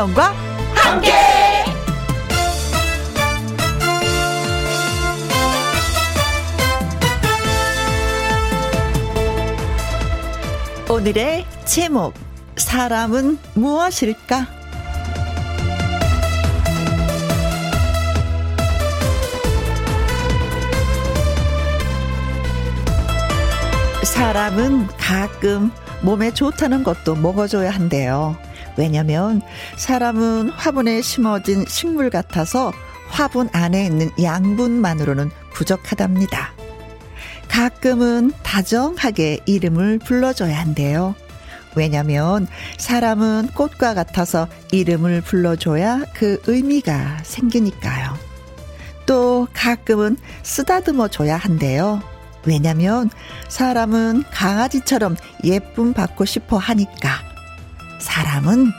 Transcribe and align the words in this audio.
김혜영과 0.00 0.32
함께. 0.74 1.12
오늘의 10.88 11.44
제목 11.66 12.14
사람은 12.56 13.38
무엇일까? 13.54 14.46
사람은 24.02 24.86
가끔 24.96 25.70
몸에 26.02 26.32
좋다는 26.32 26.84
것도 26.84 27.16
먹어줘야 27.16 27.70
한대요. 27.70 28.36
왜냐면 28.80 29.42
사람은 29.76 30.48
화분에 30.48 31.02
심어진 31.02 31.66
식물 31.68 32.08
같아서 32.08 32.72
화분 33.10 33.50
안에 33.52 33.84
있는 33.84 34.10
양분만으로는 34.22 35.30
부족하답니다. 35.52 36.54
가끔은 37.48 38.32
다정하게 38.42 39.40
이름을 39.44 39.98
불러줘야 39.98 40.58
한대요. 40.58 41.14
왜냐면 41.76 42.46
사람은 42.78 43.48
꽃과 43.54 43.92
같아서 43.92 44.48
이름을 44.72 45.20
불러줘야 45.20 46.06
그 46.14 46.40
의미가 46.46 47.18
생기니까요. 47.22 48.16
또 49.04 49.46
가끔은 49.52 50.16
쓰다듬어 50.42 51.08
줘야 51.08 51.36
한대요. 51.36 52.00
왜냐면 52.46 53.10
사람은 53.48 54.24
강아지처럼 54.30 55.16
예쁨 55.44 55.92
받고 55.92 56.24
싶어 56.24 56.56
하니까. 56.56 57.29
사람은 58.00 58.72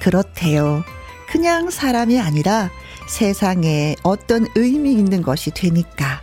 그렇대요. 0.00 0.84
그냥 1.28 1.70
사람이 1.70 2.20
아니라 2.20 2.70
세상에 3.08 3.96
어떤 4.02 4.46
의미 4.54 4.92
있는 4.92 5.22
것이 5.22 5.50
되니까. 5.50 6.22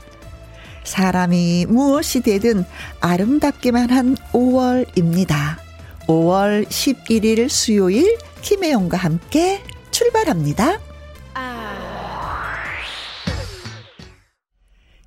사람이 0.84 1.68
무엇이 1.70 2.22
되든 2.22 2.66
아름답기만 3.00 3.90
한 3.92 4.16
5월입니다. 4.34 5.58
5월 6.08 6.68
11일 6.68 7.48
수요일 7.50 8.18
김혜영과 8.42 8.98
함께 8.98 9.62
출발합니다. 9.92 10.80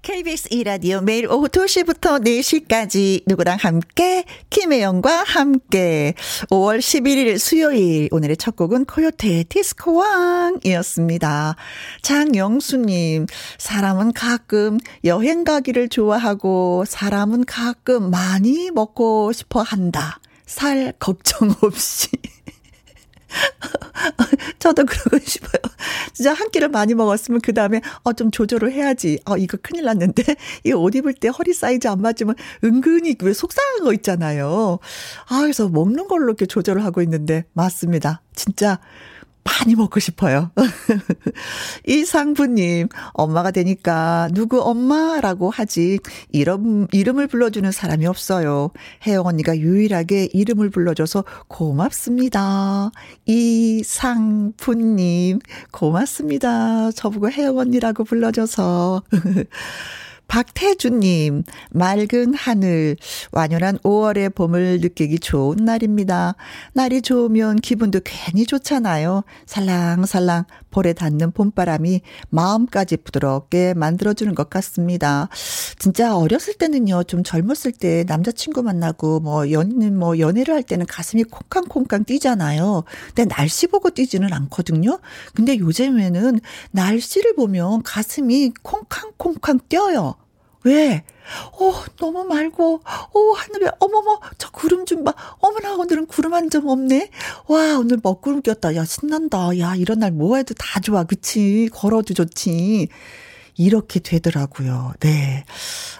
KBS 0.02 0.48
2라디오 0.48 1.02
매일 1.04 1.30
오후 1.30 1.46
2시부터 1.46 2.24
4시까지 2.24 3.22
누구랑 3.24 3.56
함께 3.60 4.24
김혜영과 4.50 5.22
함께 5.22 6.14
5월 6.50 6.80
11일 6.80 7.38
수요일 7.38 8.08
오늘의 8.10 8.36
첫 8.36 8.56
곡은 8.56 8.86
코요테의 8.86 9.44
디스코왕이었습니다. 9.44 11.54
장영수님 12.02 13.26
사람은 13.58 14.12
가끔 14.12 14.78
여행 15.04 15.44
가기를 15.44 15.88
좋아하고 15.88 16.84
사람은 16.84 17.44
가끔 17.44 18.10
많이 18.10 18.72
먹고 18.72 19.32
싶어 19.32 19.62
한다. 19.62 20.18
살 20.46 20.94
걱정 20.98 21.54
없이 21.62 22.08
저도 24.58 24.84
그러고 24.84 25.18
싶어요. 25.24 25.60
진짜 26.12 26.32
한 26.32 26.50
끼를 26.50 26.68
많이 26.68 26.94
먹었으면 26.94 27.40
그 27.40 27.52
다음에 27.54 27.80
어 28.04 28.12
좀 28.12 28.30
조절을 28.30 28.72
해야지. 28.72 29.18
어 29.24 29.36
이거 29.36 29.56
큰일 29.62 29.84
났는데 29.84 30.22
이거 30.64 30.78
옷 30.78 30.94
입을 30.94 31.14
때 31.14 31.28
허리 31.28 31.54
사이즈 31.54 31.88
안 31.88 32.00
맞으면 32.02 32.34
은근히 32.62 33.16
왜 33.22 33.32
속상한 33.32 33.84
거 33.84 33.92
있잖아요. 33.94 34.78
아 35.28 35.40
그래서 35.40 35.68
먹는 35.68 36.08
걸로 36.08 36.26
이렇게 36.26 36.46
조절을 36.46 36.84
하고 36.84 37.00
있는데 37.02 37.44
맞습니다. 37.54 38.20
진짜 38.34 38.78
많이 39.44 39.74
먹고 39.74 40.00
싶어요. 40.00 40.50
이상부님, 41.86 42.88
엄마가 43.12 43.50
되니까 43.50 44.28
누구 44.32 44.60
엄마라고 44.60 45.50
하지, 45.50 45.98
이름, 46.30 46.86
이름을 46.92 47.26
불러주는 47.26 47.70
사람이 47.70 48.06
없어요. 48.06 48.70
혜영 49.06 49.26
언니가 49.26 49.56
유일하게 49.56 50.28
이름을 50.32 50.70
불러줘서 50.70 51.24
고맙습니다. 51.48 52.90
이상부님, 53.26 54.60
고맙습니다. 55.70 56.90
저보고 56.92 57.30
혜영 57.30 57.58
언니라고 57.58 58.04
불러줘서. 58.04 59.02
박태주님, 60.32 61.42
맑은 61.72 62.32
하늘, 62.32 62.96
완연한 63.32 63.76
5월의 63.80 64.34
봄을 64.34 64.80
느끼기 64.80 65.18
좋은 65.18 65.56
날입니다. 65.56 66.36
날이 66.72 67.02
좋으면 67.02 67.56
기분도 67.56 68.00
괜히 68.02 68.46
좋잖아요. 68.46 69.24
살랑살랑 69.44 70.44
볼에 70.70 70.94
닿는 70.94 71.32
봄바람이 71.32 72.00
마음까지 72.30 72.96
부드럽게 72.98 73.74
만들어주는 73.74 74.34
것 74.34 74.48
같습니다. 74.48 75.28
진짜 75.78 76.16
어렸을 76.16 76.54
때는요, 76.54 77.04
좀 77.04 77.22
젊었을 77.22 77.72
때 77.72 78.04
남자친구 78.08 78.62
만나고 78.62 79.20
뭐 79.20 79.50
연, 79.50 79.98
뭐 79.98 80.18
연애를 80.18 80.54
할 80.54 80.62
때는 80.62 80.86
가슴이 80.86 81.24
콩캉콩캉 81.24 82.04
뛰잖아요. 82.04 82.84
근데 83.14 83.26
날씨 83.26 83.66
보고 83.66 83.90
뛰지는 83.90 84.32
않거든요. 84.32 84.98
근데 85.34 85.58
요즘에는 85.58 86.40
날씨를 86.70 87.34
보면 87.34 87.82
가슴이 87.82 88.52
콩캉콩캉 88.62 89.60
뛰어요. 89.68 90.14
왜? 90.64 91.02
어, 91.60 91.72
너무 91.98 92.24
맑고, 92.24 92.82
어, 92.84 93.32
하늘에, 93.36 93.70
어머머, 93.80 94.20
저 94.38 94.50
구름 94.50 94.84
좀 94.86 95.02
봐. 95.04 95.14
어머나, 95.40 95.74
오늘은 95.74 96.06
구름 96.06 96.34
한 96.34 96.50
점 96.50 96.66
없네. 96.68 97.08
와, 97.48 97.78
오늘 97.78 97.98
먹구름 98.02 98.42
꼈다. 98.42 98.74
야, 98.76 98.84
신난다. 98.84 99.58
야, 99.58 99.74
이런 99.76 100.00
날 100.00 100.12
뭐 100.12 100.36
해도 100.36 100.52
다 100.54 100.80
좋아. 100.80 101.04
그치? 101.04 101.68
걸어도 101.72 102.12
좋지. 102.14 102.88
이렇게 103.56 104.00
되더라고요. 104.00 104.94
네. 105.00 105.44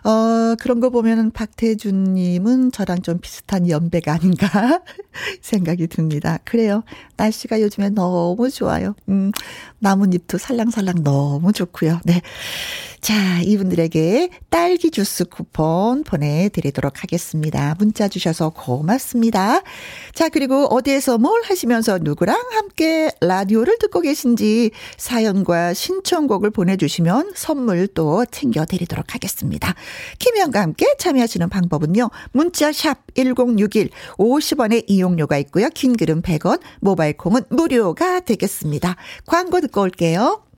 어, 0.05 0.55
그런 0.59 0.81
거 0.81 0.89
보면은 0.91 1.31
박태준 1.33 2.15
님은 2.15 2.73
저랑 2.73 3.03
좀 3.03 3.19
비슷한 3.21 3.69
연배가 3.69 4.13
아닌가 4.15 4.81
생각이 5.43 5.87
듭니다. 5.89 6.39
그래요. 6.45 6.83
날씨가 7.19 7.61
요즘에 7.61 7.91
너무 7.91 8.51
좋아요. 8.51 8.95
음, 9.11 9.33
나뭇잎도 9.81 10.39
살랑살랑 10.39 11.03
너무 11.05 11.53
좋고요. 11.53 12.01
네. 12.05 12.23
자, 13.03 13.41
이분들에게 13.43 14.31
딸기 14.49 14.93
주스 14.93 15.25
쿠폰 15.25 16.05
보내드리도록 16.05 17.03
하겠습니다. 17.03 17.75
문자 17.77 18.07
주셔서 18.07 18.51
고맙습니다. 18.51 19.61
자, 20.15 20.29
그리고 20.29 20.67
어디에서 20.67 21.19
뭘 21.19 21.43
하시면서 21.43 21.99
누구랑 21.99 22.41
함께 22.53 23.11
라디오를 23.21 23.79
듣고 23.81 24.03
계신지 24.03 24.71
사연과 24.99 25.75
신청곡을 25.75 26.51
보내주시면 26.51 27.33
선물 27.35 27.89
또 27.89 28.25
챙겨드리도록 28.25 29.15
하겠습니다. 29.15 29.75
김현과 30.21 30.61
함께 30.61 30.87
참여하시는 30.97 31.49
방법은요. 31.49 32.09
문자 32.31 32.71
샵 32.71 32.99
1061, 33.17 33.91
50원의 34.17 34.85
이용료가 34.87 35.39
있고요. 35.39 35.71
긴 35.71 35.97
글은 35.97 36.23
100원, 36.23 36.61
모바일 36.79 37.17
콩은 37.17 37.47
무료가 37.51 38.21
되겠습니다. 38.21 38.95
광고 39.27 39.61
듣고 39.61 39.81
올게요. 39.81 40.52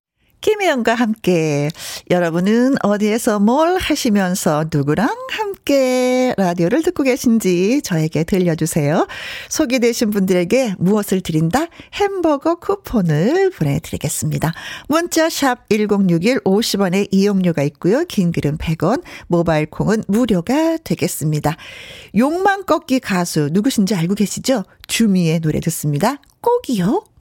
김혜영과 0.45 0.95
함께 0.95 1.71
여러분은 2.11 2.75
어디에서 2.83 3.39
뭘 3.39 3.79
하시면서 3.79 4.67
누구랑 4.71 5.09
함께 5.31 6.35
라디오를 6.37 6.83
듣고 6.83 7.03
계신지 7.03 7.81
저에게 7.81 8.25
들려주세요. 8.25 9.07
소개되신 9.49 10.11
분들에게 10.11 10.75
무엇을 10.79 11.23
드린다? 11.23 11.69
햄버거 11.95 12.57
쿠폰을 12.57 13.53
보내드리겠습니다. 13.53 14.53
문자 14.87 15.31
샵 15.31 15.67
1061 15.71 16.41
50원의 16.41 17.09
이용료가 17.11 17.63
있고요. 17.63 18.05
긴 18.05 18.31
글은 18.31 18.59
100원, 18.59 19.03
모바일 19.29 19.65
콩은 19.65 20.05
무료가 20.09 20.77
되겠습니다. 20.77 21.57
욕망 22.19 22.65
꺾기 22.65 23.01
가수 23.01 23.49
누구신지 23.51 23.95
알고 23.95 24.15
계시죠? 24.15 24.65
주미의 24.89 25.41
노래 25.41 25.59
듣습니다. 25.61 26.19
꼭이요. 26.43 27.14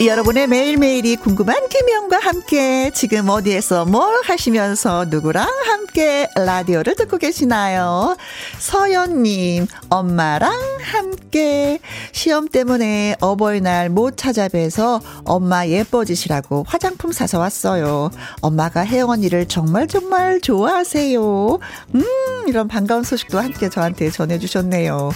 여러분의 0.00 0.46
매일매일이 0.46 1.16
궁금한 1.16 1.68
김영과 1.68 2.18
함께 2.18 2.92
지금 2.94 3.28
어디에서 3.28 3.84
뭘 3.84 4.20
하시면서 4.22 5.06
누구랑 5.06 5.48
함께 5.66 6.28
라디오를 6.36 6.94
듣고 6.94 7.18
계시나요? 7.18 8.16
서연님, 8.58 9.66
엄마랑 9.90 10.52
함께 10.80 11.80
시험 12.12 12.46
때문에 12.48 13.16
어버이날 13.20 13.88
못 13.88 14.16
찾아뵈서 14.16 15.00
엄마 15.24 15.66
예뻐지시라고 15.66 16.64
화장품 16.68 17.10
사서 17.10 17.40
왔어요. 17.40 18.10
엄마가 18.40 18.86
혜영 18.86 19.10
언니를 19.10 19.46
정말 19.48 19.88
정말 19.88 20.40
좋아하세요. 20.40 21.58
음, 21.96 22.04
이런 22.46 22.68
반가운 22.68 23.02
소식도 23.02 23.40
함께 23.40 23.68
저한테 23.68 24.10
전해주셨네요. 24.10 25.10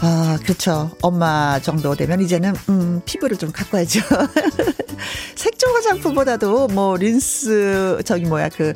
아, 0.00 0.38
그렇죠. 0.42 0.90
엄마 1.02 1.60
정도 1.60 1.94
되면 1.94 2.20
이제는, 2.22 2.54
음, 2.70 3.02
피부를 3.04 3.36
좀 3.36 3.52
가꿔야죠. 3.52 4.00
색조 5.34 5.68
화장품보다도 5.68 6.68
뭐 6.68 6.96
린스 6.96 8.02
저기 8.04 8.24
뭐야 8.26 8.48
그 8.48 8.72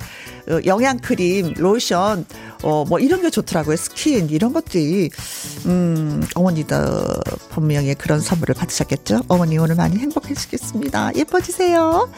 어, 0.49 0.61
영양 0.65 0.99
크림, 0.99 1.55
로션 1.55 2.25
어뭐 2.63 3.01
이런 3.01 3.23
게 3.23 3.31
좋더라고요. 3.31 3.77
스킨 3.77 4.31
이런 4.31 4.53
것들이 4.53 5.11
음 5.67 6.23
어머니도 6.35 6.77
분명히 7.51 7.95
그런 7.95 8.21
선물을 8.21 8.55
받으셨겠죠. 8.55 9.23
어머니 9.29 9.59
오늘 9.59 9.75
많이 9.75 9.99
행복해지겠습니다. 9.99 11.13
예뻐지세요. 11.17 12.09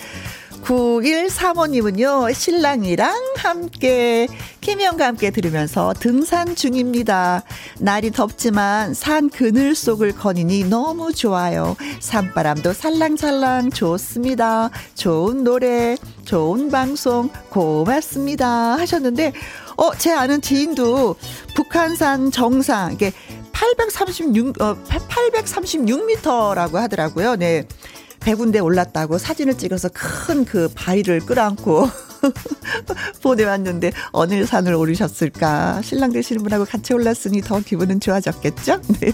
9135님은요, 0.63 2.35
신랑이랑 2.35 3.15
함께, 3.37 4.29
김영과 4.61 5.07
함께 5.07 5.31
들으면서 5.31 5.95
등산 5.95 6.55
중입니다. 6.55 7.43
날이 7.79 8.11
덥지만 8.11 8.95
산 8.95 9.31
그늘 9.31 9.75
속을 9.75 10.13
거니니 10.13 10.65
너무 10.65 11.13
좋아요. 11.13 11.77
산바람도 12.01 12.73
살랑살랑 12.73 13.71
좋습니다. 13.71 14.71
좋은 14.95 15.45
노래, 15.45 15.97
좋은 16.25 16.71
방송, 16.71 17.31
고맙습니다. 17.51 18.79
하셨는데, 18.79 19.33
어, 19.77 19.95
제 19.97 20.13
아는 20.13 20.41
지인도 20.41 21.17
북한산 21.55 22.31
정상, 22.31 22.93
이게 22.93 23.13
836, 23.53 24.61
어, 24.61 24.77
836m라고 24.85 26.75
하더라고요. 26.75 27.37
네. 27.37 27.67
100군데 28.21 28.63
올랐다고 28.63 29.19
사진을 29.19 29.57
찍어서 29.57 29.89
큰 29.93 30.49
그 30.49 30.69
바위를 30.75 31.21
끌어안고 31.21 31.89
보내왔는데 33.23 33.93
어느 34.13 34.45
산을 34.47 34.75
오르셨을까? 34.75 35.83
신랑 35.83 36.13
되시는 36.13 36.43
분하고 36.43 36.65
같이 36.65 36.95
올랐으니 36.95 37.43
더 37.43 37.61
기분은 37.61 38.01
좋아졌겠죠? 38.01 38.81
네. 39.01 39.13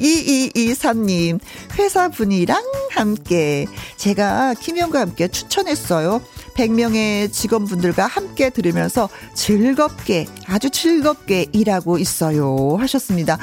2223님, 0.00 1.38
회사분이랑 1.78 2.62
함께, 2.90 3.66
제가 3.98 4.54
김영과 4.54 5.00
함께 5.00 5.28
추천했어요. 5.28 6.22
100명의 6.54 7.30
직원분들과 7.30 8.06
함께 8.06 8.48
들으면서 8.48 9.10
즐겁게, 9.34 10.26
아주 10.46 10.70
즐겁게 10.70 11.46
일하고 11.52 11.98
있어요. 11.98 12.76
하셨습니다. 12.80 13.38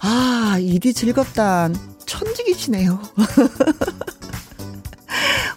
아, 0.00 0.58
일이 0.60 0.94
즐겁단 0.94 1.74
천직이시네요. 2.06 3.00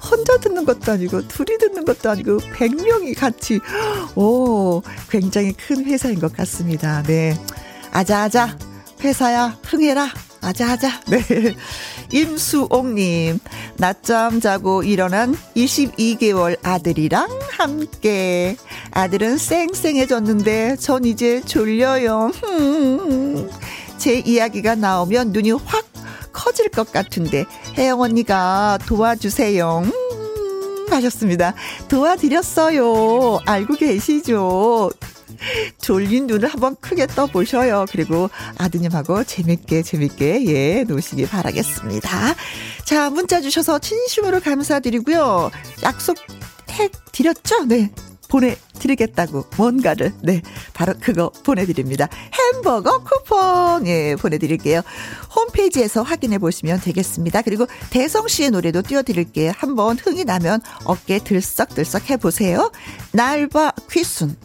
혼자 0.09 0.37
듣는 0.37 0.65
것도 0.65 0.91
아니고 0.91 1.27
둘이 1.27 1.57
듣는 1.59 1.85
것도 1.85 2.09
아니고 2.09 2.39
100명이 2.39 3.17
같이 3.17 3.59
오 4.15 4.81
굉장히 5.09 5.53
큰 5.53 5.85
회사인 5.85 6.19
것 6.19 6.35
같습니다. 6.35 7.03
네. 7.03 7.37
아자아자 7.91 8.57
회사야 9.03 9.57
흥해라. 9.63 10.09
아자아자. 10.41 11.01
네. 11.07 11.21
임수옥님, 12.11 13.39
낮잠 13.77 14.39
자고 14.39 14.83
일어난 14.83 15.35
22개월 15.55 16.57
아들이랑 16.63 17.27
함께. 17.51 18.55
아들은 18.91 19.37
쌩쌩해졌는데 19.37 20.77
전 20.77 21.05
이제 21.05 21.41
졸려요. 21.41 22.31
제 23.97 24.19
이야기가 24.19 24.75
나오면 24.75 25.33
눈이 25.33 25.51
확 25.51 25.85
커질 26.31 26.69
것 26.69 26.91
같은데 26.91 27.45
혜영 27.77 28.01
언니가 28.01 28.77
도와주세요. 28.85 29.83
음, 29.85 30.85
하셨습니다. 30.89 31.53
도와드렸어요. 31.87 33.39
알고 33.45 33.75
계시죠? 33.75 34.89
졸린 35.79 36.27
눈을 36.27 36.49
한번 36.49 36.75
크게 36.81 37.07
떠보셔요. 37.07 37.85
그리고 37.91 38.29
아드님하고 38.57 39.23
재밌게 39.23 39.83
재밌게 39.83 40.45
예 40.47 40.83
노시기 40.83 41.25
바라겠습니다. 41.27 42.09
자 42.85 43.09
문자 43.09 43.39
주셔서 43.39 43.79
진심으로 43.79 44.39
감사드리고요. 44.41 45.51
약속 45.83 46.17
해 46.71 46.89
드렸죠? 47.11 47.65
네. 47.65 47.91
보내드리겠다고 48.29 49.45
뭔가를 49.57 50.13
네 50.21 50.41
바로 50.73 50.93
그거 50.99 51.29
보내드립니다. 51.43 52.07
햄버거 52.33 53.03
쿠폰 53.03 53.87
예 53.87 54.15
보내드릴게요. 54.15 54.81
홈페이지에서 55.35 56.03
확인해 56.03 56.37
보시면 56.37 56.79
되겠습니다. 56.81 57.41
그리고 57.41 57.65
대성 57.89 58.27
씨의 58.27 58.51
노래도 58.51 58.81
띄워드릴게요. 58.81 59.51
한번 59.55 59.97
흥이 59.97 60.23
나면 60.23 60.61
어깨 60.85 61.19
들썩들썩 61.19 62.09
해보세요. 62.09 62.71
날바 63.11 63.73
퀴순 63.91 64.37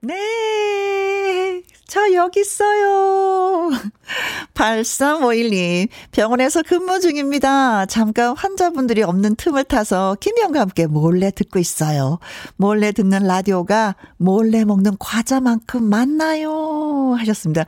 네. 0.00 1.62
저 1.88 2.12
여기 2.12 2.40
있어요. 2.40 3.70
8351님, 4.52 5.88
병원에서 6.12 6.62
근무 6.62 7.00
중입니다. 7.00 7.86
잠깐 7.86 8.36
환자분들이 8.36 9.02
없는 9.02 9.36
틈을 9.36 9.64
타서 9.64 10.16
김영과 10.20 10.60
함께 10.60 10.86
몰래 10.86 11.30
듣고 11.30 11.58
있어요. 11.58 12.18
몰래 12.56 12.92
듣는 12.92 13.26
라디오가 13.26 13.96
몰래 14.18 14.66
먹는 14.66 14.96
과자만큼 14.98 15.82
많나요? 15.82 17.14
하셨습니다. 17.18 17.64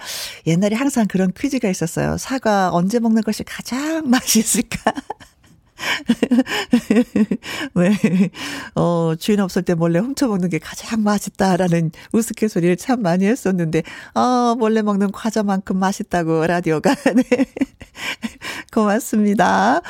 옛날에 0.46 0.76
항상 0.76 1.06
그런 1.08 1.32
퀴즈가 1.32 1.70
있었어요. 1.70 2.18
사과 2.18 2.68
언제 2.74 3.00
먹는 3.00 3.22
것이 3.22 3.42
가장 3.42 4.02
맛있을까? 4.10 4.92
왜, 7.74 7.90
어, 8.74 9.14
주인 9.18 9.40
없을 9.40 9.62
때 9.62 9.74
몰래 9.74 9.98
훔쳐먹는 9.98 10.48
게 10.48 10.58
가장 10.58 11.02
맛있다라는 11.02 11.92
우스갯소리를 12.12 12.76
참 12.76 13.02
많이 13.02 13.26
했었는데, 13.26 13.82
어, 14.14 14.54
몰래 14.58 14.82
먹는 14.82 15.12
과자만큼 15.12 15.78
맛있다고 15.78 16.46
라디오가, 16.46 16.94
네. 17.14 17.46
고맙습니다. 18.72 19.82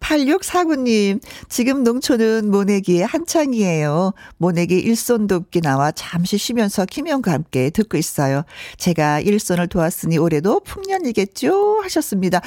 8649님, 0.00 1.20
지금 1.48 1.82
농촌은 1.82 2.50
모내기에 2.50 3.04
한창이에요. 3.04 4.12
모내기 4.38 4.78
일손 4.78 5.26
돕기 5.26 5.60
나와 5.60 5.90
잠시 5.90 6.38
쉬면서 6.38 6.86
김영과 6.86 7.32
함께 7.32 7.70
듣고 7.70 7.98
있어요. 7.98 8.44
제가 8.76 9.20
일손을 9.20 9.66
도왔으니 9.66 10.18
올해도 10.18 10.60
풍년이겠죠? 10.60 11.80
하셨습니다. 11.82 12.40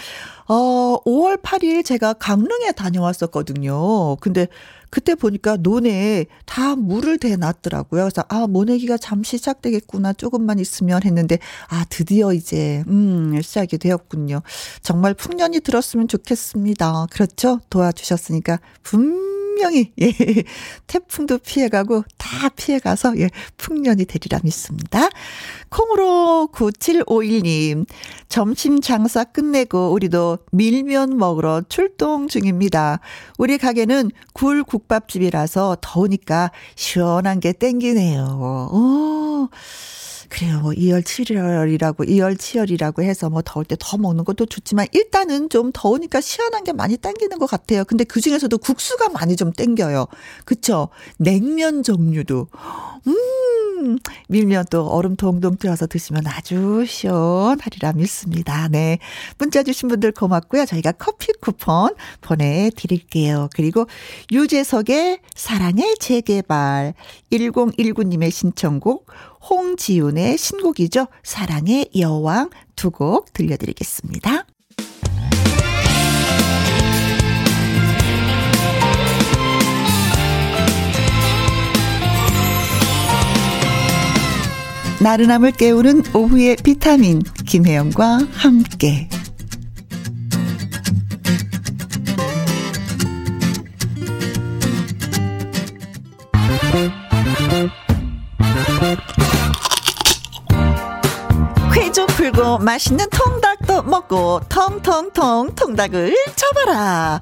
어, 0.48 0.98
5월 1.06 1.42
8일 1.42 1.86
제가 1.86 2.14
강릉에 2.14 2.72
다녀왔었거든요. 2.72 4.18
근데 4.18 4.48
그때 4.92 5.16
보니까 5.16 5.56
논에 5.56 6.26
다 6.46 6.76
물을 6.76 7.18
대놨더라고요. 7.18 8.04
그래서 8.04 8.24
아, 8.28 8.46
모내기가 8.46 8.98
잠시 8.98 9.38
시작되겠구나. 9.38 10.14
조금만 10.14 10.60
있으면 10.60 11.04
했는데 11.04 11.40
아, 11.70 11.86
드디어 11.90 12.34
이제 12.34 12.84
음, 12.88 13.40
시작이 13.42 13.78
되었군요. 13.78 14.42
정말 14.82 15.14
풍년이 15.14 15.62
들었으면 15.62 16.10
좋겠습니다. 16.10 17.08
그렇죠? 17.10 17.60
도와주셨으니까 17.70 18.60
분 18.84 19.41
분명히 19.52 19.92
예, 20.00 20.14
태풍도 20.88 21.40
피해가고 21.40 22.04
다 22.18 22.50
피해가서 22.50 23.20
예, 23.20 23.30
풍년이 23.58 24.06
되리라 24.06 24.40
믿습니다. 24.44 25.10
콩으로 25.70 26.50
9751님 26.54 27.86
점심 28.30 28.80
장사 28.80 29.26
끝내고 29.26 29.92
우리도 29.92 30.40
밀면 30.52 31.18
먹으러 31.18 31.64
출동 31.68 32.30
중입니다. 32.30 33.02
우리 33.38 33.58
가게는 33.58 34.12
굴 34.34 34.64
국밥집이라서 34.64 35.78
더우니까 35.82 36.52
시원한 36.76 37.42
게 37.42 37.52
땡기네요. 37.52 38.70
오. 38.72 39.50
그래요. 40.32 40.62
뭐 40.62 40.72
이열치열이라고 40.72 42.06
이열치열이라고 42.06 43.04
해서 43.04 43.30
뭐 43.30 43.42
더울 43.44 43.66
때 43.66 43.76
더 43.78 43.98
먹는 43.98 44.24
것도 44.24 44.46
좋지만 44.46 44.88
일단은 44.94 45.50
좀 45.50 45.72
더우니까 45.74 46.22
시원한 46.22 46.64
게 46.64 46.72
많이 46.72 46.96
땡기는 46.96 47.38
것 47.38 47.48
같아요. 47.48 47.84
근데 47.84 48.06
그 48.06 48.22
중에서도 48.22 48.58
국수가 48.60 49.10
많이 49.10 49.36
좀 49.36 49.52
땡겨요. 49.52 50.06
그쵸? 50.46 50.88
냉면 51.18 51.84
종류도 51.84 52.48
음 53.08 53.16
밀면 54.30 54.66
또 54.70 54.88
얼음 54.88 55.16
동동 55.16 55.58
띄어서 55.58 55.88
드시면 55.88 56.28
아주 56.28 56.86
시원하리라 56.88 57.94
믿습니다. 57.94 58.68
네. 58.70 59.00
문자 59.38 59.64
주신 59.64 59.90
분들 59.90 60.12
고맙고요. 60.12 60.66
저희가 60.66 60.94
커피 60.94 61.34
쿠폰 61.42 61.96
보내드릴게요. 62.22 63.50
그리고 63.56 63.88
유재석의 64.32 65.20
사랑의 65.36 65.96
재개발 66.00 66.94
1019님의 67.32 68.32
신청곡 68.32 69.08
홍지윤의 69.50 70.38
신곡이죠. 70.38 71.08
사랑의 71.24 71.90
여왕 71.98 72.50
두 72.76 72.92
곡 72.92 73.32
들려드리겠습니다. 73.34 74.46
나른함을 85.02 85.54
깨우는 85.54 86.04
오후의 86.14 86.58
비타민 86.58 87.24
김혜영과 87.48 88.20
함께 88.34 89.10
쾌좀 101.74 102.06
풀고 102.06 102.60
맛있는 102.60 103.08
통닭도 103.10 103.84
먹고 103.84 104.42
통통통 104.50 105.56
통닭을 105.56 106.16
쳐봐라. 106.36 107.20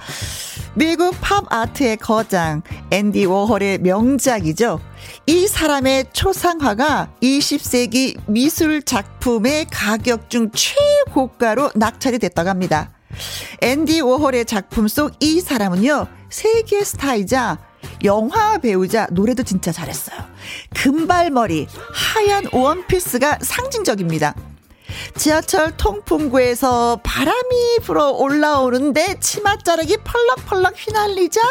미국 0.80 1.14
팝 1.20 1.44
아트의 1.50 1.98
거장 1.98 2.62
앤디 2.90 3.26
워홀의 3.26 3.80
명작이죠. 3.80 4.80
이 5.26 5.46
사람의 5.46 6.06
초상화가 6.14 7.16
20세기 7.22 8.18
미술 8.28 8.82
작품의 8.82 9.66
가격 9.70 10.30
중 10.30 10.50
최고가로 10.54 11.72
낙찰이 11.76 12.18
됐다고 12.18 12.48
합니다. 12.48 12.94
앤디 13.62 14.00
워홀의 14.00 14.46
작품 14.46 14.88
속 14.88 15.12
이 15.20 15.42
사람은요, 15.42 16.08
세계 16.30 16.82
스타이자 16.86 17.58
영화 18.06 18.58
배우자 18.58 19.06
노래도 19.12 19.44
진짜 19.44 19.74
잘했어요. 19.74 20.18
금발머리, 20.76 21.68
하얀 21.94 22.46
원피스가 22.54 23.40
상징적입니다. 23.42 24.34
지하철 25.16 25.76
통풍구에서 25.78 27.00
바람이 27.04 27.80
불어 27.84 28.10
올라오는데 28.12 29.20
치맛자락이 29.20 29.98
펄럭펄럭 30.04 30.74
휘날리자 30.78 31.42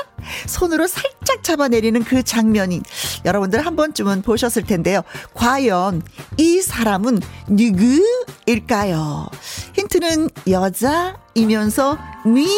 손으로 0.47 0.87
살짝 0.87 1.43
잡아내리는 1.43 2.03
그 2.05 2.23
장면이 2.23 2.83
여러분들 3.25 3.65
한 3.65 3.77
번쯤은 3.77 4.23
보셨을 4.23 4.65
텐데요. 4.65 5.03
과연 5.35 6.03
이 6.37 6.61
사람은 6.61 7.21
누구일까요? 7.49 9.29
힌트는 9.75 10.31
여자이면서 10.49 11.99
미, 12.27 12.49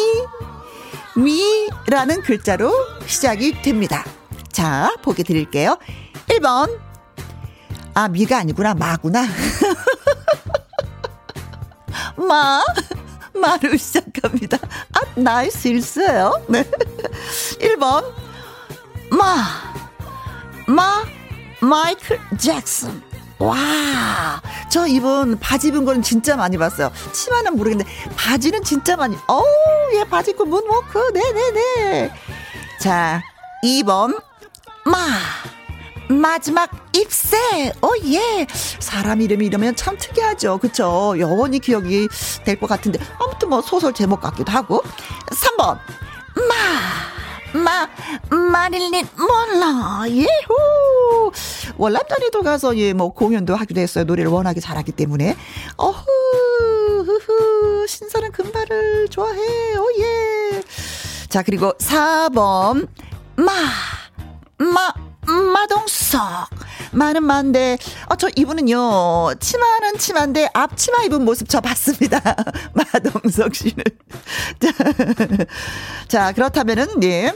미라는 1.15 2.21
글자로 2.21 2.73
시작이 3.05 3.61
됩니다. 3.61 4.03
자, 4.51 4.95
보기 5.01 5.23
드릴게요. 5.23 5.77
1번. 6.27 6.79
아, 7.93 8.07
미가 8.07 8.37
아니구나. 8.37 8.73
마구나. 8.73 9.25
마, 12.21 12.63
마로 13.33 13.75
시작합니다. 13.77 14.57
아, 14.93 14.99
나의 15.15 15.51
실수예요. 15.51 16.45
네. 16.47 16.63
1번, 17.59 18.05
마, 19.11 19.45
마, 20.67 21.03
마이클 21.61 22.19
잭슨. 22.37 23.01
와, 23.39 24.39
저 24.69 24.85
이분 24.85 25.39
바지 25.39 25.69
입은 25.69 25.83
거는 25.83 26.03
진짜 26.03 26.35
많이 26.35 26.57
봤어요. 26.57 26.91
치마는 27.11 27.55
모르겠는데, 27.57 27.91
바지는 28.15 28.63
진짜 28.63 28.95
많이, 28.95 29.17
어우, 29.27 29.43
얘 29.95 30.03
바지 30.03 30.31
입고 30.31 30.45
문워크, 30.45 30.99
네네네. 31.11 32.13
자, 32.79 33.21
2번, 33.63 34.21
마, 34.85 34.97
마지막 36.19 36.69
입새. 36.95 37.37
어, 37.81 37.89
예. 38.05 38.45
사람 38.79 39.21
이름이 39.21 39.45
이러면 39.45 39.75
참 39.75 39.97
특이하죠. 39.97 40.57
그쵸? 40.57 41.15
영원히 41.19 41.59
기억이 41.59 42.07
될 42.45 42.59
것 42.59 42.67
같은데. 42.67 42.99
아무튼 43.19 43.49
뭐 43.49 43.61
소설 43.61 43.93
제목 43.93 44.21
같기도 44.21 44.51
하고. 44.51 44.83
3번. 45.31 45.77
마. 46.35 47.01
마, 47.53 47.85
마릴린 48.29 49.05
몰라. 49.17 50.03
예후. 50.07 51.31
월남전에도 51.77 52.43
가서 52.43 52.77
예, 52.77 52.93
뭐 52.93 53.13
공연도 53.13 53.55
하기도 53.57 53.81
했어요. 53.81 54.05
노래를 54.05 54.31
워낙에 54.31 54.61
잘하기 54.61 54.93
때문에. 54.93 55.35
어후, 55.75 56.05
흐흐. 57.05 57.87
신선한 57.87 58.31
금발을 58.31 59.09
좋아해. 59.09 59.75
오, 59.75 59.91
예. 59.99 60.63
자, 61.27 61.43
그리고 61.43 61.73
4번. 61.73 62.87
마, 63.35 63.51
마, 64.57 64.93
마동석. 65.27 66.49
많은 66.91 67.23
만데, 67.23 67.77
어, 68.09 68.15
저 68.15 68.29
이분은요, 68.35 69.35
치마는 69.39 69.97
치마인데, 69.97 70.49
앞치마 70.53 71.03
입은 71.05 71.23
모습 71.23 71.47
저 71.47 71.61
봤습니다. 71.61 72.19
마동석 72.73 73.55
씨는. 73.55 73.83
자, 74.59 74.73
자, 76.07 76.31
그렇다면은, 76.33 77.03
예. 77.03 77.33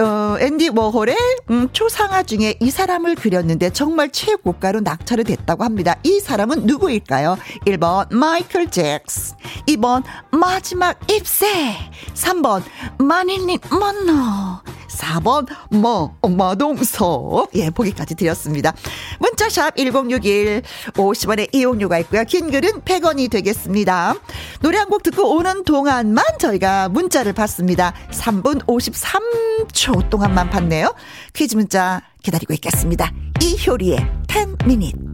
어, 0.00 0.36
앤디 0.40 0.70
워홀의 0.70 1.16
음, 1.50 1.68
초상화 1.72 2.22
중에 2.22 2.54
이 2.60 2.70
사람을 2.70 3.16
그렸는데 3.16 3.70
정말 3.70 4.10
최고가로 4.10 4.80
낙찰이 4.80 5.24
됐다고 5.24 5.64
합니다. 5.64 5.96
이 6.04 6.20
사람은 6.20 6.64
누구일까요? 6.64 7.36
1번 7.66 8.14
마이클 8.14 8.70
잭스 8.70 9.34
2번 9.68 10.04
마지막 10.30 10.98
입새 11.10 11.76
3번 12.14 12.62
마닐린 12.98 13.58
먼노 13.70 14.60
4번 14.96 15.46
뭐 15.70 16.16
마동서 16.28 17.46
예 17.54 17.70
보기까지 17.70 18.14
드렸습니다. 18.14 18.72
문자샵 19.20 19.76
1061 19.76 20.62
50원의 20.92 21.48
이용료가 21.54 21.98
있고요. 22.00 22.24
긴 22.24 22.50
글은 22.50 22.82
100원이 22.82 23.30
되겠습니다. 23.30 24.14
노래 24.60 24.78
한 24.78 24.84
곡 24.88 25.02
듣고 25.02 25.34
오는 25.36 25.64
동안만 25.64 26.24
저희가 26.38 26.88
문자를 26.90 27.32
받습니다. 27.32 27.94
3분 28.12 28.64
53초 28.66 30.08
동안만 30.10 30.50
받네요. 30.50 30.94
퀴즈 31.32 31.56
문자 31.56 32.02
기다리고 32.22 32.52
있겠습니다. 32.54 33.10
이효리의 33.42 33.98
10 34.30 34.56
minute 34.64 35.13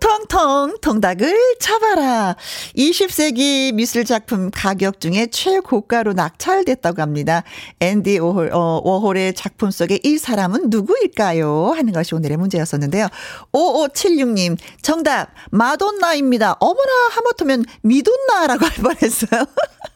텅텅텅 0.00 0.78
통닭을 0.80 1.56
쳐봐라. 1.60 2.36
20세기 2.76 3.74
미술 3.74 4.04
작품 4.04 4.50
가격 4.50 5.00
중에 5.00 5.26
최고가로 5.26 6.14
낙찰됐다고 6.14 7.02
합니다. 7.02 7.42
앤디 7.80 8.18
워홀, 8.18 8.50
어, 8.52 8.80
워홀의 8.84 9.34
작품 9.34 9.70
속에 9.70 10.00
이 10.02 10.18
사람은 10.18 10.70
누구일까요? 10.70 11.72
하는 11.76 11.92
것이 11.92 12.14
오늘의 12.14 12.36
문제였었는데요. 12.36 13.08
5576님, 13.52 14.56
정답, 14.82 15.30
마돈나입니다. 15.50 16.56
어머나, 16.60 16.92
하마터면 17.10 17.64
미돈나라고 17.82 18.64
할 18.64 18.72
뻔했어요. 18.76 19.44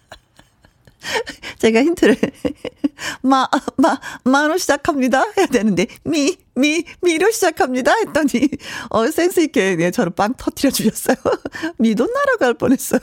제가 1.59 1.83
힌트를 1.83 2.17
마, 3.23 3.49
마, 3.77 4.01
마로 4.25 4.57
시작합니다. 4.59 5.25
해야 5.37 5.47
되는데, 5.47 5.87
미, 6.05 6.37
미, 6.55 6.85
미로 7.01 7.31
시작합니다. 7.31 7.95
했더니, 7.95 8.49
어, 8.91 9.09
센스 9.11 9.41
있게, 9.41 9.77
네, 9.77 9.91
저를 9.91 10.13
빵 10.13 10.35
터트려 10.35 10.71
주셨어요. 10.71 11.17
미돈나라고 11.79 12.45
할 12.45 12.55
뻔했어요. 12.55 13.01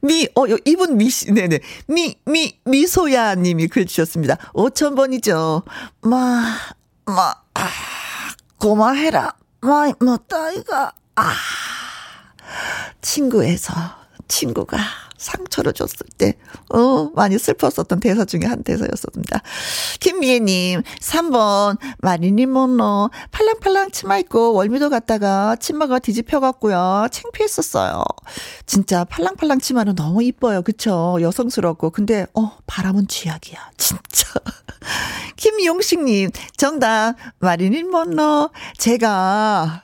미, 0.00 0.28
어, 0.34 0.44
이분 0.64 0.96
미, 0.96 1.10
네네. 1.10 1.60
미, 1.88 2.16
미, 2.24 2.58
미소야 2.64 3.34
님이 3.36 3.68
글 3.68 3.86
주셨습니다. 3.86 4.36
5천 4.54 4.96
번이죠. 4.96 5.62
마, 6.02 6.56
마, 7.04 7.34
아, 7.54 7.68
고마해라. 8.58 9.34
마, 9.60 9.92
뭐, 10.00 10.16
따이가, 10.16 10.92
아. 11.16 11.32
친구에서, 13.02 13.74
친구가. 14.28 15.05
상처를 15.16 15.72
줬을 15.72 16.06
때, 16.18 16.34
어, 16.70 17.10
많이 17.14 17.38
슬펐었던 17.38 18.00
대사 18.00 18.24
중에 18.24 18.40
한 18.44 18.62
대사였습니다. 18.62 19.42
김미애님, 20.00 20.82
3번, 21.00 21.78
마리님 21.98 22.50
모노, 22.52 23.10
팔랑팔랑 23.30 23.90
치마 23.90 24.18
입고 24.18 24.52
월미도 24.54 24.90
갔다가 24.90 25.56
치마가 25.56 25.98
뒤집혀갖고요. 25.98 27.08
창피했었어요. 27.10 28.02
진짜 28.66 29.04
팔랑팔랑 29.04 29.60
치마는 29.60 29.94
너무 29.94 30.22
이뻐요. 30.22 30.62
그쵸? 30.62 31.18
여성스럽고. 31.20 31.90
근데, 31.90 32.26
어, 32.34 32.58
바람은 32.66 33.08
쥐약이야. 33.08 33.70
진짜. 33.76 34.28
김용식님, 35.36 36.30
정답, 36.56 37.14
마리님 37.38 37.90
모노, 37.90 38.50
제가, 38.78 39.82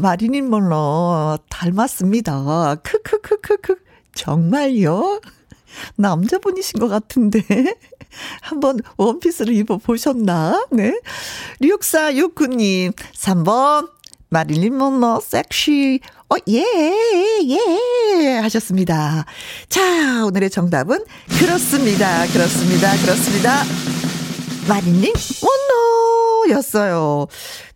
마리님 0.00 0.48
몰로 0.48 1.38
닮았습니다. 1.50 2.76
크크크크크. 2.82 3.91
정말요? 4.14 5.20
남자분이신 5.96 6.80
것 6.80 6.88
같은데. 6.88 7.42
한번 8.40 8.78
원피스를 8.96 9.54
입어보셨나? 9.54 10.66
네. 10.70 11.00
6469님, 11.62 12.94
3번, 13.14 13.88
마릴린 14.28 14.74
monroe 14.74 15.18
섹시. 15.22 16.00
어, 16.28 16.36
예, 16.48 16.64
예, 17.44 18.38
하셨습니다. 18.38 19.26
자, 19.68 20.24
오늘의 20.24 20.50
정답은 20.50 21.04
그렇습니다. 21.38 22.26
그렇습니다. 22.28 22.96
그렇습니다. 23.02 23.62
마릴린 24.68 25.12
monroe 25.42 26.21
였어요. 26.50 27.26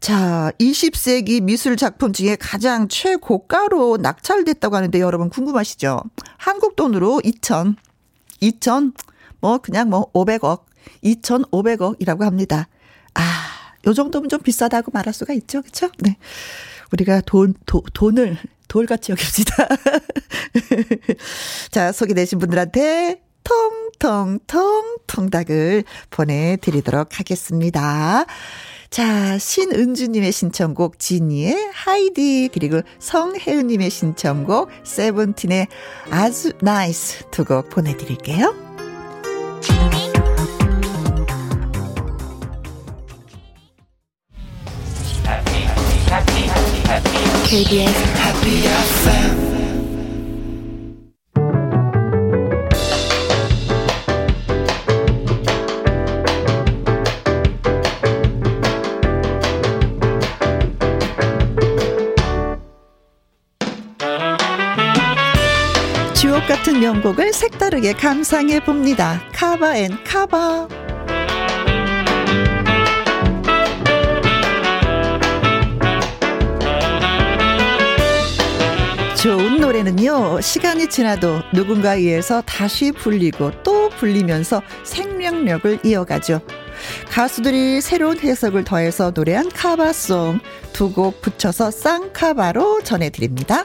자, 0.00 0.52
20세기 0.58 1.42
미술 1.42 1.76
작품 1.76 2.12
중에 2.12 2.36
가장 2.36 2.88
최고가로 2.88 3.98
낙찰됐다고 3.98 4.76
하는데 4.76 5.00
여러분 5.00 5.30
궁금하시죠? 5.30 6.02
한국 6.36 6.76
돈으로 6.76 7.20
2천, 7.24 7.76
2천, 8.42 8.94
뭐 9.40 9.58
그냥 9.58 9.90
뭐 9.90 10.10
500억, 10.12 10.62
2,500억이라고 11.02 12.22
합니다. 12.22 12.68
아, 13.14 13.22
요 13.86 13.94
정도면 13.94 14.28
좀 14.28 14.40
비싸다고 14.40 14.90
말할 14.92 15.12
수가 15.14 15.32
있죠. 15.34 15.62
그쵸? 15.62 15.90
네. 15.98 16.16
우리가 16.92 17.22
돈, 17.22 17.54
도, 17.66 17.82
돈을 17.92 18.38
돌같이 18.68 19.12
여깁시다. 19.12 19.68
자, 21.70 21.92
소개되신 21.92 22.38
분들한테 22.38 23.25
통통통 23.46 24.98
통닭을 25.06 25.84
보내드리도록 26.10 27.18
하겠습니다. 27.18 28.24
자, 28.90 29.38
신은주님의 29.38 30.32
신청곡 30.32 30.98
지니의 30.98 31.70
하이디 31.72 32.48
그리고 32.52 32.82
성혜은님의 32.98 33.90
신청곡 33.90 34.70
세븐틴의 34.84 35.66
아주 36.10 36.52
나이스 36.60 37.24
두 37.30 37.44
곡 37.44 37.70
보내드릴게요. 37.70 38.54
KBS 47.48 48.02
Happy 48.18 48.66
FM 48.66 49.65
같은 66.76 66.80
명곡을 66.80 67.32
색다르게 67.32 67.94
감상해 67.94 68.60
봅니다. 68.60 69.20
cover 69.32 69.76
and 69.76 70.04
cover. 70.04 70.68
좋은 79.16 79.56
노래는요, 79.60 80.40
시간이 80.40 80.88
지나도 80.88 81.40
누군가에 81.52 81.98
의해서 81.98 82.42
다시 82.42 82.92
불리고 82.92 83.50
또 83.62 83.88
불리면서 83.88 84.62
생명력을 84.84 85.80
이어가죠. 85.84 86.40
가수들이 87.10 87.80
새로운 87.80 88.18
해석을 88.18 88.64
더해서 88.64 89.12
노래한 89.14 89.50
카바송 89.50 90.40
두 90.72 90.92
곡 90.92 91.22
붙여서 91.22 91.70
쌍카바로 91.70 92.82
전해드립니다. 92.82 93.64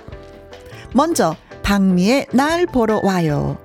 먼저, 0.94 1.36
박미의 1.72 2.26
날 2.34 2.66
보러 2.66 3.00
와요. 3.02 3.58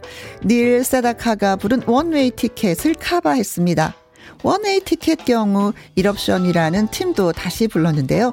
닐 0.45 0.85
세다카가 0.85 1.57
부른 1.57 1.83
원웨이 1.87 2.31
티켓을 2.31 2.95
카바했습니다. 2.95 3.97
원웨이 4.45 4.79
티켓 4.79 5.25
경우 5.25 5.73
1옵션이라는 5.99 6.93
팀도 6.93 7.33
다시 7.33 7.67
불렀는데요. 7.67 8.31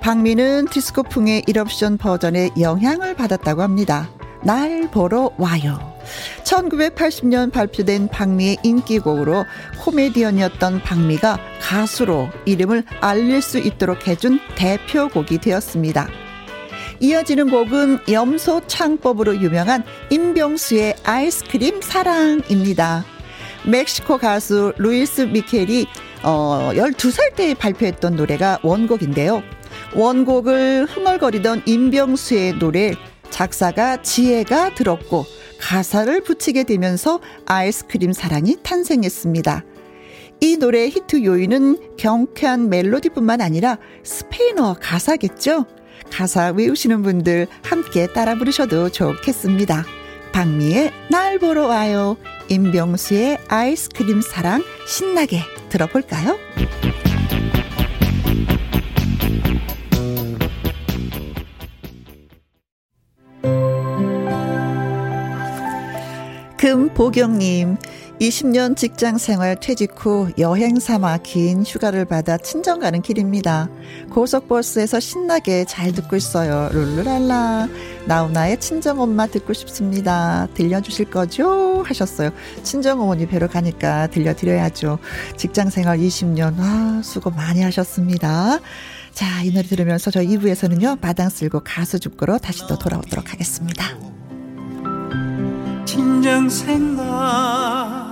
박미는 0.00 0.66
디스코풍의 0.72 1.42
1옵션 1.42 2.00
버전에 2.00 2.50
영향을 2.58 3.14
받았다고 3.14 3.62
합니다. 3.62 4.10
날 4.42 4.90
보러 4.90 5.30
와요. 5.38 5.78
1980년 6.42 7.52
발표된 7.52 8.08
박미의 8.08 8.56
인기곡으로 8.64 9.44
코미디언이었던 9.84 10.82
박미가 10.82 11.38
가수로 11.60 12.28
이름을 12.44 12.82
알릴 13.00 13.40
수 13.40 13.58
있도록 13.58 14.08
해준 14.08 14.40
대표곡이 14.56 15.38
되었습니다. 15.38 16.08
이어지는 17.02 17.50
곡은 17.50 17.98
염소 18.12 18.64
창법으로 18.68 19.40
유명한 19.42 19.82
임병수의 20.10 20.94
아이스크림 21.02 21.82
사랑입니다. 21.82 23.04
멕시코 23.66 24.18
가수 24.18 24.72
루이스 24.78 25.22
미겔이 25.22 25.86
어 26.22 26.70
12살 26.74 27.34
때 27.34 27.54
발표했던 27.54 28.14
노래가 28.14 28.60
원곡인데요. 28.62 29.42
원곡을 29.96 30.86
흥얼거리던 30.88 31.62
임병수의 31.66 32.60
노래 32.60 32.94
작사가 33.30 34.00
지예가 34.00 34.76
들었고 34.76 35.24
가사를 35.60 36.22
붙이게 36.22 36.62
되면서 36.62 37.18
아이스크림 37.46 38.12
사랑이 38.12 38.58
탄생했습니다. 38.62 39.64
이 40.40 40.56
노래의 40.56 40.90
히트 40.90 41.24
요인은 41.24 41.96
경쾌한 41.96 42.68
멜로디뿐만 42.68 43.40
아니라 43.40 43.78
스페인어 44.04 44.76
가사겠죠? 44.80 45.66
가사 46.12 46.50
외우시는 46.50 47.02
분들 47.02 47.46
함께 47.64 48.06
따라 48.06 48.34
부르셔도 48.34 48.90
좋겠습니다. 48.90 49.84
박미의 50.32 50.92
날 51.10 51.38
보러 51.38 51.66
와요. 51.66 52.16
임병수의 52.48 53.38
아이스크림 53.48 54.20
사랑 54.20 54.62
신나게 54.86 55.40
들어볼까요? 55.70 56.38
금보경님, 66.58 67.76
20년 68.22 68.76
직장 68.76 69.18
생활 69.18 69.58
퇴직 69.58 69.94
후 69.96 70.30
여행 70.38 70.78
삼아 70.78 71.18
긴 71.24 71.64
휴가를 71.64 72.04
받아 72.04 72.38
친정 72.38 72.78
가는 72.78 73.02
길입니다. 73.02 73.68
고속버스에서 74.10 75.00
신나게 75.00 75.64
잘 75.64 75.90
듣고 75.90 76.14
있어요. 76.14 76.68
룰루랄라. 76.72 77.66
나훈아의 78.06 78.60
친정엄마 78.60 79.26
듣고 79.26 79.52
싶습니다. 79.54 80.46
들려주실 80.54 81.10
거죠? 81.10 81.82
하셨어요. 81.82 82.30
친정어머니 82.62 83.26
뵈러 83.26 83.48
가니까 83.48 84.06
들려드려야죠. 84.06 85.00
직장 85.36 85.68
생활 85.68 85.98
20년, 85.98 86.54
아, 86.60 87.00
수고 87.02 87.30
많이 87.30 87.60
하셨습니다. 87.62 88.60
자, 89.12 89.42
이 89.42 89.50
노래 89.50 89.66
들으면서 89.66 90.12
저 90.12 90.20
2부에서는요, 90.20 91.00
마당 91.00 91.28
쓸고 91.28 91.62
가수 91.64 91.98
죽고로 91.98 92.38
다시 92.38 92.68
또 92.68 92.78
돌아오도록 92.78 93.32
하겠습니다. 93.32 93.84
친정 95.84 96.48
생각 96.48 98.11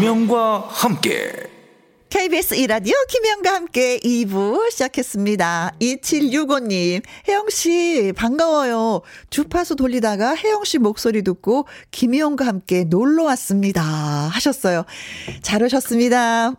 김혜영과 0.00 0.64
함께 0.70 1.30
KBS 2.08 2.54
이라디오 2.54 2.94
김혜영과 3.06 3.52
함께 3.52 3.98
2부 3.98 4.70
시작했습니다. 4.70 5.74
2765님, 5.78 7.02
혜영씨, 7.28 8.14
반가워요. 8.16 9.02
주파수 9.28 9.76
돌리다가 9.76 10.34
혜영씨 10.34 10.78
목소리 10.78 11.22
듣고 11.22 11.66
김혜영과 11.90 12.46
함께 12.46 12.84
놀러 12.84 13.24
왔습니다. 13.24 13.82
하셨어요. 13.82 14.84
잘 15.42 15.62
오셨습니다. 15.62 16.54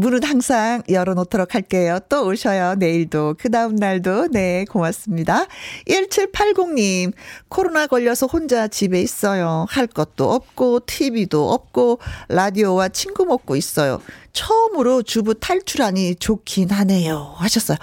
문은 0.00 0.22
항상 0.24 0.82
열어놓도록 0.88 1.54
할게요. 1.54 1.98
또 2.08 2.26
오셔요. 2.26 2.74
내일도. 2.76 3.34
그 3.38 3.50
다음 3.50 3.76
날도. 3.76 4.28
네, 4.28 4.64
고맙습니다. 4.70 5.46
1780님, 5.88 7.12
코로나 7.48 7.86
걸려서 7.86 8.26
혼자 8.26 8.68
집에 8.68 9.00
있어요. 9.00 9.66
할 9.68 9.86
것도 9.86 10.32
없고, 10.32 10.80
TV도 10.86 11.50
없고, 11.50 12.00
라디오와 12.28 12.88
친구 12.88 13.24
먹고 13.24 13.56
있어요. 13.56 14.00
처음으로 14.32 15.02
주부 15.02 15.34
탈출하니 15.34 16.16
좋긴 16.16 16.70
하네요. 16.70 17.34
하셨어요. 17.36 17.78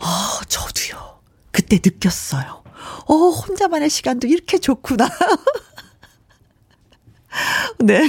아, 0.00 0.40
저도요. 0.48 1.20
그때 1.50 1.76
느꼈어요. 1.76 2.62
어, 3.06 3.14
혼자만의 3.14 3.90
시간도 3.90 4.26
이렇게 4.26 4.58
좋구나. 4.58 5.08
네. 7.78 8.02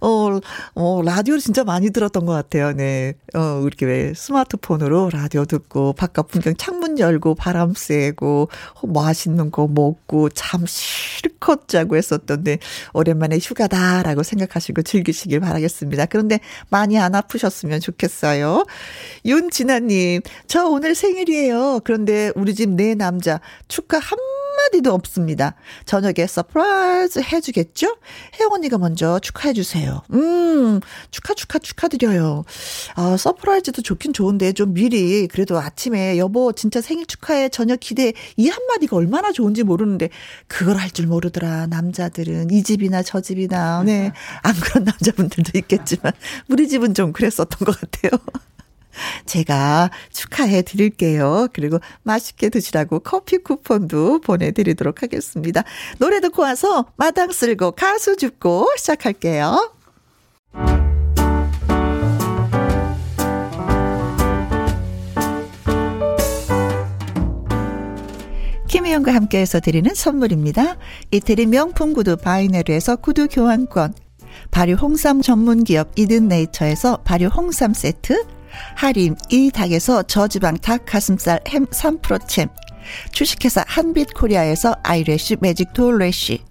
어, 0.00 0.38
어, 0.74 1.02
라디오를 1.02 1.40
진짜 1.40 1.64
많이 1.64 1.90
들었던 1.90 2.26
것 2.26 2.32
같아요. 2.32 2.72
네. 2.72 3.14
어, 3.34 3.62
이렇게 3.66 3.86
왜 3.86 4.12
스마트폰으로 4.14 5.10
라디오 5.12 5.44
듣고, 5.44 5.92
바깥 5.94 6.28
풍경 6.28 6.54
창문 6.56 6.98
열고, 6.98 7.34
바람 7.34 7.74
쐬고, 7.74 8.48
맛있는 8.86 9.50
거 9.50 9.66
먹고, 9.66 10.28
잠 10.30 10.64
실컷 10.66 11.68
자고 11.68 11.96
했었던데, 11.96 12.58
오랜만에 12.92 13.38
휴가다라고 13.38 14.22
생각하시고 14.22 14.82
즐기시길 14.82 15.40
바라겠습니다. 15.40 16.06
그런데 16.06 16.40
많이 16.68 16.98
안 16.98 17.14
아프셨으면 17.14 17.80
좋겠어요. 17.80 18.66
윤진아님, 19.24 20.22
저 20.46 20.66
오늘 20.66 20.94
생일이에요. 20.94 21.80
그런데 21.84 22.32
우리 22.34 22.54
집 22.54 22.78
네 22.78 22.94
남자 22.94 23.40
축하 23.68 23.98
한 23.98 24.18
한마디도 24.58 24.92
없습니다. 24.92 25.54
저녁에 25.86 26.26
surprise 26.26 27.20
해주겠죠? 27.20 27.96
혜영 28.38 28.52
언니가 28.52 28.76
먼저 28.76 29.18
축하해주세요. 29.20 30.02
음, 30.12 30.80
축하, 31.10 31.34
축하, 31.34 31.58
축하드려요. 31.58 32.44
아, 32.96 33.16
surprise도 33.16 33.82
좋긴 33.82 34.12
좋은데 34.12 34.52
좀 34.52 34.74
미리 34.74 35.28
그래도 35.28 35.58
아침에 35.58 36.18
여보 36.18 36.52
진짜 36.52 36.80
생일 36.80 37.06
축하해 37.06 37.48
저녁 37.50 37.78
기대 37.80 38.12
이 38.36 38.48
한마디가 38.48 38.96
얼마나 38.96 39.30
좋은지 39.32 39.62
모르는데 39.62 40.10
그걸 40.48 40.76
할 40.76 40.88
줄 40.88 41.06
모르더라. 41.06 41.66
남자들은 41.66 42.50
이 42.50 42.62
집이나 42.62 43.02
저 43.02 43.20
집이나. 43.20 43.82
네. 43.84 44.10
안 44.42 44.54
그런 44.54 44.84
남자분들도 44.84 45.50
있겠지만 45.58 46.12
우리 46.48 46.66
집은 46.66 46.94
좀 46.94 47.12
그랬었던 47.12 47.58
것 47.58 47.78
같아요. 47.78 48.18
제가 49.26 49.90
축하해 50.12 50.62
드릴게요. 50.62 51.48
그리고 51.52 51.78
맛있게 52.02 52.48
드시라고 52.48 53.00
커피 53.00 53.38
쿠폰도 53.38 54.20
보내드리도록 54.20 55.02
하겠습니다. 55.02 55.64
노래 55.98 56.20
듣고 56.20 56.42
와서 56.42 56.86
마당 56.96 57.32
쓸고 57.32 57.72
가수 57.72 58.16
줍고 58.16 58.72
시작할게요. 58.76 59.72
김희영과 68.68 69.14
함께해서 69.14 69.60
드리는 69.60 69.94
선물입니다. 69.94 70.76
이태리 71.10 71.46
명품 71.46 71.94
구두 71.94 72.18
바이네르에서 72.18 72.96
구두 72.96 73.26
교환권, 73.28 73.94
발효 74.50 74.74
홍삼 74.74 75.22
전문 75.22 75.64
기업 75.64 75.90
이든 75.96 76.28
네이처에서 76.28 76.98
발효 76.98 77.28
홍삼 77.28 77.72
세트, 77.72 78.24
하림 78.74 79.16
이 79.30 79.50
닭에서 79.50 80.02
저지방 80.02 80.58
닭 80.58 80.84
가슴살 80.86 81.40
햄 81.48 81.66
3%챔, 81.66 82.48
주식회사 83.12 83.64
한빛코리아에서 83.66 84.76
아이래쉬 84.82 85.36
매직 85.40 85.72
돌래쉬, 85.72 86.42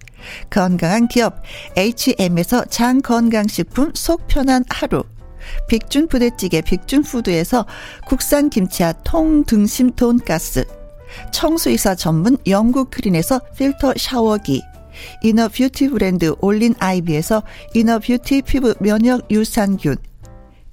건강한 0.50 1.08
기업 1.08 1.42
H&M에서 1.76 2.64
장건강식품 2.66 3.92
속 3.94 4.26
편한 4.26 4.64
하루, 4.68 5.04
빅준 5.68 6.08
부대찌개 6.08 6.60
빅준푸드에서 6.60 7.66
국산 8.06 8.50
김치와 8.50 8.92
통등심 9.04 9.92
돈가스, 9.92 10.64
청소 11.32 11.75
이사 11.75 11.94
전문 11.94 12.36
영구크린에서 12.46 13.40
필터 13.56 13.94
샤워기, 13.96 14.62
inner 15.22 15.48
beauty 15.48 15.88
브랜드 15.88 16.34
올린 16.40 16.74
아이비에서 16.78 17.42
inner 17.74 17.98
beauty 17.98 18.42
피부 18.42 18.74
면역 18.80 19.30
유산균, 19.30 19.96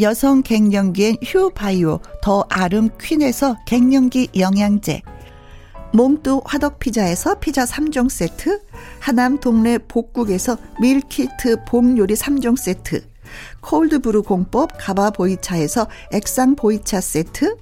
여성 0.00 0.42
갱년기엔 0.42 1.16
휴바이오 1.22 2.00
더 2.22 2.44
아름 2.48 2.88
퀸에서 3.00 3.56
갱년기 3.66 4.30
영양제. 4.36 5.02
몽뚜 5.92 6.42
화덕 6.44 6.78
피자에서 6.78 7.38
피자 7.38 7.64
3종 7.64 8.08
세트. 8.08 8.62
하남 9.00 9.38
동네 9.40 9.78
복국에서 9.78 10.56
밀키트 10.80 11.64
봄 11.66 11.98
요리 11.98 12.14
3종 12.14 12.56
세트. 12.56 13.04
콜드브루 13.60 14.22
공법 14.22 14.70
가바 14.78 15.10
보이차에서 15.10 15.86
액상 16.12 16.56
보이차 16.56 17.00
세트. 17.00 17.56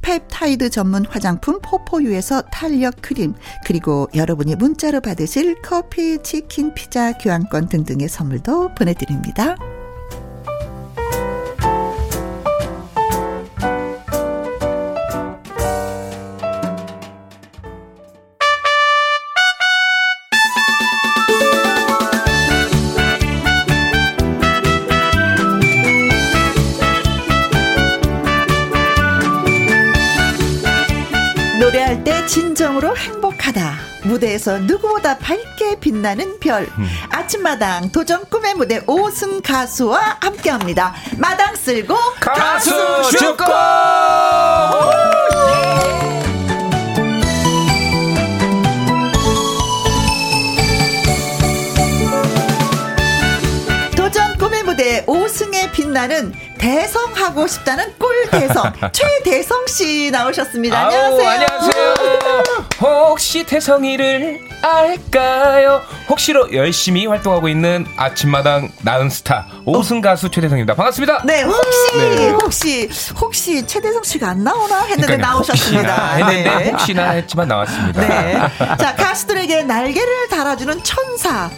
펩타이드 0.00 0.70
전문 0.70 1.04
화장품 1.06 1.60
포포유에서 1.60 2.42
탄력 2.52 2.94
크림, 3.02 3.34
그리고 3.66 4.08
여러분이 4.14 4.56
문자로 4.56 5.00
받으실 5.00 5.60
커피, 5.60 6.22
치킨, 6.22 6.72
피자, 6.72 7.12
교환권 7.12 7.68
등등의 7.68 8.08
선물도 8.08 8.74
보내드립니다. 8.74 9.56
무대에서 34.18 34.58
누구보다 34.58 35.18
밝게 35.18 35.78
빛나는 35.80 36.40
별. 36.40 36.62
음. 36.78 36.88
아침마당 37.10 37.90
도전 37.92 38.24
꿈의 38.26 38.54
무대 38.54 38.82
오승 38.86 39.40
가수와 39.40 40.18
함께 40.20 40.50
합니다. 40.50 40.94
마당 41.16 41.54
쓸고 41.54 41.94
가수 42.20 42.70
축구! 43.16 43.44
도전 53.96 54.36
꿈의 54.38 54.62
무대 54.64 55.04
오승에 55.06 55.70
빛나는 55.70 56.32
대성하고 56.58 57.46
싶다는 57.46 57.94
꿀 57.98 58.28
대성 58.30 58.72
최대성 58.92 59.66
씨 59.66 60.10
나오셨습니다. 60.10 60.78
안녕하세요. 60.86 61.28
안녕하세요. 61.28 61.94
혹시 62.80 63.44
대성이를 63.44 64.40
알까요? 64.62 65.82
혹시로 66.08 66.52
열심히 66.52 67.06
활동하고 67.06 67.48
있는 67.48 67.86
아침마당 67.96 68.70
나은 68.82 69.08
스타 69.10 69.46
오승 69.64 70.00
가수 70.00 70.30
최대성입니다. 70.30 70.74
반갑습니다. 70.74 71.22
네, 71.24 71.42
혹시 71.42 71.96
네. 71.96 72.28
혹시 72.30 72.88
혹시 73.20 73.66
최대성 73.66 74.02
씨가 74.02 74.28
안 74.30 74.42
나오나 74.44 74.80
했는데 74.82 75.06
그러니까요, 75.06 75.32
나오셨습니다. 75.34 75.94
혹시나 75.94 76.12
했는데 76.28 76.56
네. 76.64 76.70
혹시나 76.70 77.10
했지만 77.10 77.48
나왔습니다. 77.48 78.00
네. 78.08 78.38
자, 78.78 78.94
가수들에게 78.96 79.62
날개를 79.64 80.28
달아주는 80.28 80.82
천사. 80.82 81.50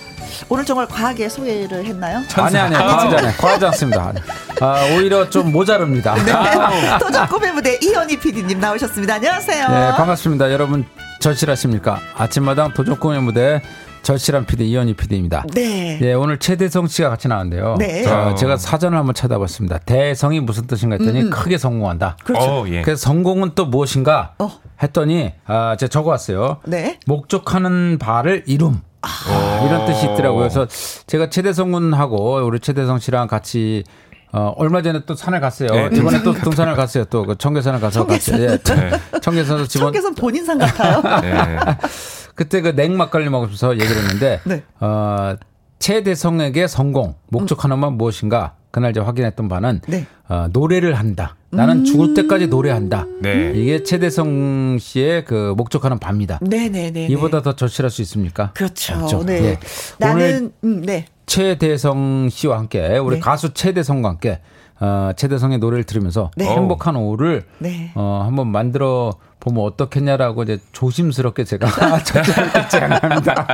오늘 0.53 0.65
정말 0.65 0.87
과하게 0.89 1.29
소개를 1.29 1.85
했나요? 1.85 2.25
아니 2.35 2.59
아니 2.59 2.75
과하지 2.75 3.17
않아요. 3.17 3.33
과하지 3.39 3.67
않습니다. 3.67 4.13
아, 4.61 4.85
오히려 4.97 5.31
좀 5.31 5.53
모자릅니다. 5.53 6.15
네. 6.17 6.99
도전 6.99 7.29
꿈의 7.29 7.53
무대 7.53 7.79
이현희 7.81 8.19
PD님 8.19 8.59
나오셨습니다. 8.59 9.15
안녕하세요. 9.15 9.69
네 9.69 9.91
반갑습니다. 9.97 10.51
여러분 10.53 10.85
절실하십니까? 11.21 12.01
아침마당 12.17 12.75
도전 12.75 12.99
꿈의 12.99 13.23
무대 13.23 13.63
절실한 14.03 14.47
PD 14.47 14.69
이현희 14.71 14.95
PD입니다. 14.95 15.45
네. 15.55 16.01
예, 16.03 16.15
오늘 16.15 16.39
최대성 16.39 16.89
씨가 16.89 17.11
같이 17.11 17.29
나왔는데요. 17.29 17.77
네. 17.79 18.05
어, 18.11 18.35
제가 18.35 18.57
사전을 18.57 18.99
한번 18.99 19.15
찾아봤습니다. 19.15 19.79
대성이 19.79 20.41
무슨 20.41 20.67
뜻인가 20.67 20.97
했더니 20.99 21.23
음. 21.23 21.31
크게 21.31 21.59
성공한다. 21.59 22.17
그렇죠. 22.25 22.63
어, 22.63 22.69
예. 22.71 22.83
그래서 22.83 23.03
성공은 23.03 23.53
또 23.55 23.67
무엇인가 23.67 24.35
어. 24.39 24.51
했더니 24.83 25.33
아, 25.47 25.77
제가 25.79 25.91
적어왔어요. 25.91 26.59
네. 26.65 26.99
목적하는 27.07 27.99
바를 28.01 28.43
이룸. 28.47 28.81
아, 29.03 29.63
이런 29.67 29.87
뜻이 29.87 30.05
있더라고요. 30.07 30.41
그래서 30.41 30.67
제가 31.07 31.31
최대성 31.31 31.73
군하고 31.73 32.45
우리 32.47 32.61
최대성 32.61 32.99
씨랑 32.99 33.29
같이 33.29 33.85
어, 34.33 34.55
얼마 34.57 34.81
전에 34.83 35.01
또 35.07 35.15
산을 35.17 35.41
갔어요. 35.41 35.71
네. 35.89 35.97
이번에 35.97 36.23
또 36.23 36.33
등산을 36.33 36.77
갔어요. 36.77 37.05
또 37.07 37.25
그 37.25 37.37
청계산을 37.37 37.81
가서 37.81 38.01
청계산. 38.07 38.47
갔어요. 38.59 38.81
예. 39.13 39.19
청계산에서 39.21 39.67
집원. 39.67 39.87
청계산 39.89 40.15
본인 40.15 40.45
산 40.45 40.59
같아요. 40.59 41.03
네. 41.21 41.59
그때 42.37 42.61
그 42.61 42.69
냉막걸리 42.69 43.29
먹으면서 43.29 43.75
얘기를 43.75 43.97
했는데, 43.97 44.41
네. 44.45 44.63
어, 44.79 45.35
최대성에게 45.81 46.69
성공, 46.69 47.15
목적 47.29 47.65
하나만 47.65 47.95
무엇인가, 47.95 48.55
그날 48.71 48.93
제가 48.93 49.07
확인했던 49.07 49.49
바는, 49.49 49.81
네. 49.89 50.07
어, 50.29 50.47
노래를 50.53 50.95
한다. 50.95 51.37
나는 51.51 51.79
음~ 51.79 51.85
죽을 51.85 52.15
때까지 52.15 52.47
노래한다. 52.47 53.07
네. 53.21 53.53
이게 53.57 53.83
최대성 53.83 54.79
씨의 54.79 55.25
그 55.25 55.55
목적하는 55.57 55.99
바입니다. 55.99 56.39
네네네. 56.43 57.09
이보다 57.09 57.43
더 57.43 57.57
절실할 57.57 57.91
수 57.91 58.03
있습니까? 58.03 58.53
그렇죠. 58.53 58.95
없죠. 58.95 59.25
네. 59.25 59.41
네. 59.41 59.59
나는 59.99 60.53
음, 60.63 60.83
네. 60.83 61.07
최대성 61.27 62.29
씨와 62.31 62.59
함께 62.59 62.99
우리 62.99 63.17
네. 63.17 63.21
가수 63.21 63.53
최대성과 63.53 64.11
함께 64.11 64.41
어, 64.81 65.11
최대성의 65.17 65.59
노래를 65.59 65.85
들으면서 65.85 66.31
네. 66.37 66.47
행복한 66.47 66.97
오후를 66.97 67.45
네. 67.59 67.93
어, 67.95 68.23
한번 68.25 68.49
만들어 68.49 69.13
보면 69.39 69.65
어떻겠냐라고 69.65 70.43
이제 70.43 70.59
조심스럽게 70.73 71.45
제가 71.45 71.69
저절로 72.05 72.69
제안합니다. 72.69 73.47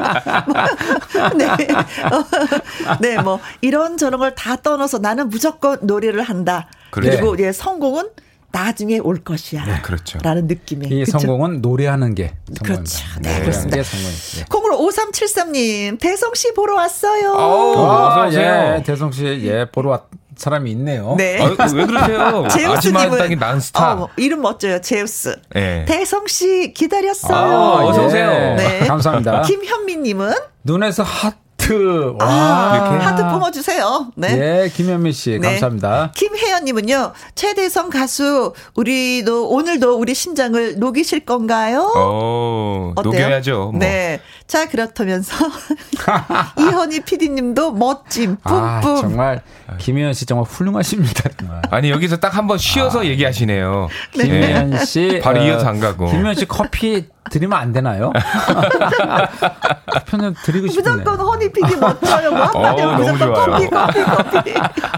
네. 1.37 1.47
어, 1.75 2.97
네, 3.01 3.21
뭐 3.23 3.41
이런 3.61 3.97
저런 3.97 4.21
걸 4.21 4.35
다 4.37 4.57
떠나서 4.57 4.99
나는 4.99 5.29
무조건 5.29 5.79
노래를 5.83 6.23
한다. 6.23 6.69
그래. 6.91 7.11
그리고 7.11 7.39
예, 7.39 7.53
성공은 7.53 8.11
나중에 8.53 8.99
올 8.99 9.23
것이야. 9.23 9.65
네, 9.65 9.81
그렇죠. 9.83 10.19
라는 10.23 10.47
느낌의. 10.47 10.89
이 10.91 11.05
그렇죠? 11.05 11.19
성공은 11.19 11.61
노래하는 11.63 12.15
게 12.15 12.35
그렇죠. 12.65 13.05
네, 13.23 13.33
네. 13.35 13.41
그렇습니다. 13.41 13.83
네. 13.83 14.45
콩으로 14.51 14.79
5373님, 14.79 15.99
대성 16.01 16.33
씨 16.35 16.53
보러 16.55 16.75
왔어요. 16.77 17.33
오, 17.33 17.87
아, 17.87 18.29
예, 18.33 18.83
대성 18.85 19.11
씨, 19.13 19.25
예, 19.45 19.67
보러 19.71 19.91
왔. 19.91 20.09
사람이 20.37 20.71
있네요. 20.73 21.15
네. 21.17 21.41
아, 21.41 21.67
왜 21.75 21.87
그러세요? 21.87 22.47
제우스님은 22.53 23.39
난스타. 23.39 23.95
어, 23.95 24.09
이름 24.17 24.43
멋져요. 24.43 24.81
제우스. 24.81 25.37
네. 25.55 25.85
대성 25.87 26.27
씨 26.27 26.73
기다렸어요. 26.75 27.37
아, 27.37 27.85
어서 27.85 28.07
오세요. 28.07 28.55
네. 28.57 28.81
감사합니다. 28.87 29.43
김현미님은 29.43 30.33
눈에서 30.65 31.03
핫 31.03 31.47
하트. 31.67 32.15
와. 32.19 32.27
아, 32.27 32.99
하트 33.01 33.23
뿜어주세요. 33.23 34.13
네. 34.17 34.37
네, 34.37 34.69
김현미 34.69 35.13
씨. 35.13 35.39
네. 35.41 35.51
감사합니다. 35.51 36.13
김혜연님은요, 36.15 37.13
최대성 37.35 37.91
가수, 37.91 38.55
우리도, 38.75 39.49
오늘도 39.51 39.99
우리 39.99 40.15
심장을 40.15 40.79
녹이실 40.79 41.21
건가요? 41.21 41.93
어? 41.97 42.93
녹여야죠. 43.03 43.71
뭐. 43.73 43.81
네. 43.81 44.21
자, 44.47 44.69
그렇다면서, 44.69 45.35
이현희 46.59 47.01
PD님도 47.01 47.73
멋짐, 47.73 48.37
뿜뿜. 48.37 48.53
아, 48.53 48.81
정말, 49.01 49.43
김혜연 49.79 50.15
씨 50.15 50.25
정말 50.25 50.47
훌륭하십니다. 50.47 51.31
아니, 51.71 51.91
여기서 51.91 52.19
딱 52.19 52.37
한번 52.37 52.57
쉬어서 52.57 53.01
아. 53.01 53.05
얘기하시네요. 53.05 53.89
네. 54.17 54.25
김혜연 54.25 54.85
씨. 54.85 55.21
바로 55.23 55.41
어, 55.41 55.45
이어서 55.45 55.67
안 55.67 55.81
가고. 55.81 56.07
김혜연 56.07 56.37
씨 56.37 56.47
커피 56.47 57.07
드리면 57.31 57.59
안 57.59 57.73
되나요? 57.73 58.13
편을 60.07 60.35
드리고 60.45 60.69
싶네요. 60.69 60.97
무조건 60.97 61.21
허니 61.21 61.53
피디 61.53 61.77
멋져요. 61.77 62.31
뭐 62.31 62.45
한마디 62.45 62.83
어, 62.83 62.93
무조건 62.93 63.33
커피, 63.35 63.69
커피, 63.69 64.05
커피. 64.05 64.55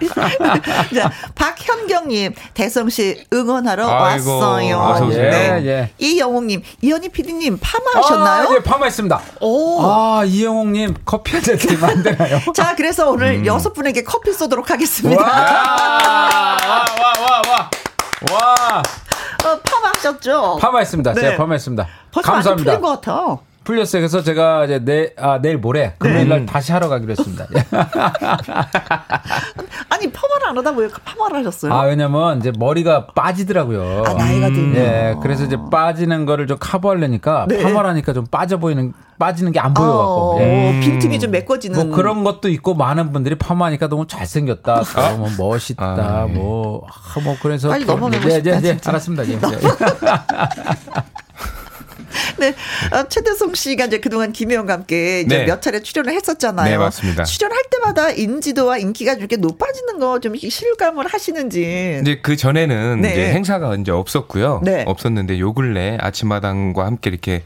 자, 0.95 1.11
박현경님, 1.35 2.35
대성씨 2.55 3.25
응원하러 3.33 3.89
아이고, 3.89 4.39
왔어요. 4.39 5.09
네. 5.09 5.63
예. 5.67 5.91
이영웅님, 5.99 6.63
이현희 6.83 7.09
피디님 7.11 7.59
파마하셨나요? 7.61 8.49
아, 8.49 8.55
예, 8.55 8.63
파마했습니다. 8.63 9.21
오. 9.41 9.83
아, 9.83 10.23
이영웅님 10.25 10.97
커피 11.05 11.33
한 11.33 11.43
잔 11.43 11.57
드리면 11.57 11.89
안 11.91 12.03
되나요? 12.03 12.41
자, 12.55 12.75
그래서 12.77 13.09
오늘 13.11 13.37
음. 13.39 13.47
여섯 13.47 13.73
분에게 13.73 14.03
커피 14.03 14.33
쏘도록 14.33 14.71
하겠습니다. 14.71 15.23
와, 15.23 15.29
와, 15.31 16.57
와, 17.21 17.43
와. 17.49 17.71
와. 18.33 18.83
어, 19.45 19.61
파마하셨죠? 19.63 20.59
파마했습니다. 20.61 21.15
네. 21.15 21.21
제가 21.21 21.37
파마했습니다. 21.37 21.87
감사합니다. 22.13 22.55
풀린 22.73 22.81
것 22.81 23.01
같아. 23.01 23.39
풀렸어요. 23.65 24.01
그래서 24.01 24.23
제가 24.23 24.65
이제 24.65 24.79
내, 24.83 25.11
아, 25.19 25.41
내일 25.43 25.59
모레 25.59 25.95
금요일 25.99 26.27
날 26.31 26.41
네. 26.41 26.47
다시 26.47 26.73
하러 26.73 26.89
가기로 26.89 27.11
했습니다. 27.11 27.45
아니, 29.91 30.11
파마를 30.11 30.47
안 30.49 30.57
하다 30.57 30.71
왜 30.73 30.89
파마를 31.05 31.39
하셨어요? 31.41 31.73
아, 31.75 31.83
왜냐면 31.83 32.39
이제 32.39 32.51
머리가 32.59 33.09
빠지더라고요. 33.09 34.05
아, 34.07 34.15
나이가 34.15 34.47
들면. 34.47 34.73
네. 34.73 35.17
그래서 35.23 35.45
이제 35.45 35.59
빠지는 35.71 36.25
거를 36.25 36.47
좀 36.47 36.57
커버하려니까 36.59 37.45
네. 37.49 37.63
파마를 37.63 37.91
하니까 37.91 38.15
좀 38.15 38.25
빠져 38.31 38.57
보이는, 38.57 38.95
빠지는 39.19 39.53
게 39.53 39.61
안 39.61 39.75
보여갖고. 39.75 40.37
어, 40.37 40.39
네. 40.39 40.81
빈틈이 40.81 41.19
좀 41.21 41.31
메꿔지는. 41.33 41.89
뭐 41.89 41.95
그런 41.95 42.25
것도 42.25 42.49
있고 42.49 42.73
많은 42.75 43.13
분들이 43.13 43.35
파마하니까 43.35 43.89
너무 43.89 44.07
잘생겼다. 44.07 44.83
아. 44.97 45.13
뭐 45.19 45.29
멋있다. 45.37 45.85
아, 45.85 46.25
네. 46.27 46.33
뭐, 46.33 46.87
아, 46.89 47.21
뭐 47.21 47.37
그래서. 47.43 47.69
빨리 47.69 47.85
넘어가고 47.85 48.11
네, 48.29 48.35
싶다. 48.37 48.61
네, 48.61 48.73
네, 48.75 48.79
알았습니다. 48.83 49.27
예, 49.29 49.33
예. 49.33 49.39
네. 52.39 52.55
어, 52.93 53.09
최대성 53.09 53.55
씨가 53.55 53.87
이제 53.87 53.99
그동안 53.99 54.33
김혜영과 54.33 54.73
함께 54.73 55.21
이제 55.23 55.39
네. 55.39 55.45
몇 55.47 55.63
차례 55.63 55.81
출연을 55.81 56.13
했었잖아요. 56.13 56.69
네, 56.71 56.77
맞습니다. 56.77 57.25
출연할 57.25 57.63
때마다 57.71 58.11
인지도와 58.11 58.79
인기가 58.79 59.15
이렇게 59.15 59.37
높아지는 59.37 59.99
거 59.99 60.19
좀 60.21 60.35
실감을 60.37 61.07
하시는지. 61.07 61.99
이제 62.03 62.19
그 62.23 62.37
전에는 62.37 63.01
네. 63.03 63.13
이제 63.13 63.33
행사가 63.33 63.75
이제 63.77 63.93
없었고요. 63.93 64.63
네. 64.65 64.85
없었는데 64.87 65.39
요 65.39 65.53
근래 65.53 65.97
아침마당과 66.01 66.85
함께 66.87 67.11
이렇게 67.11 67.43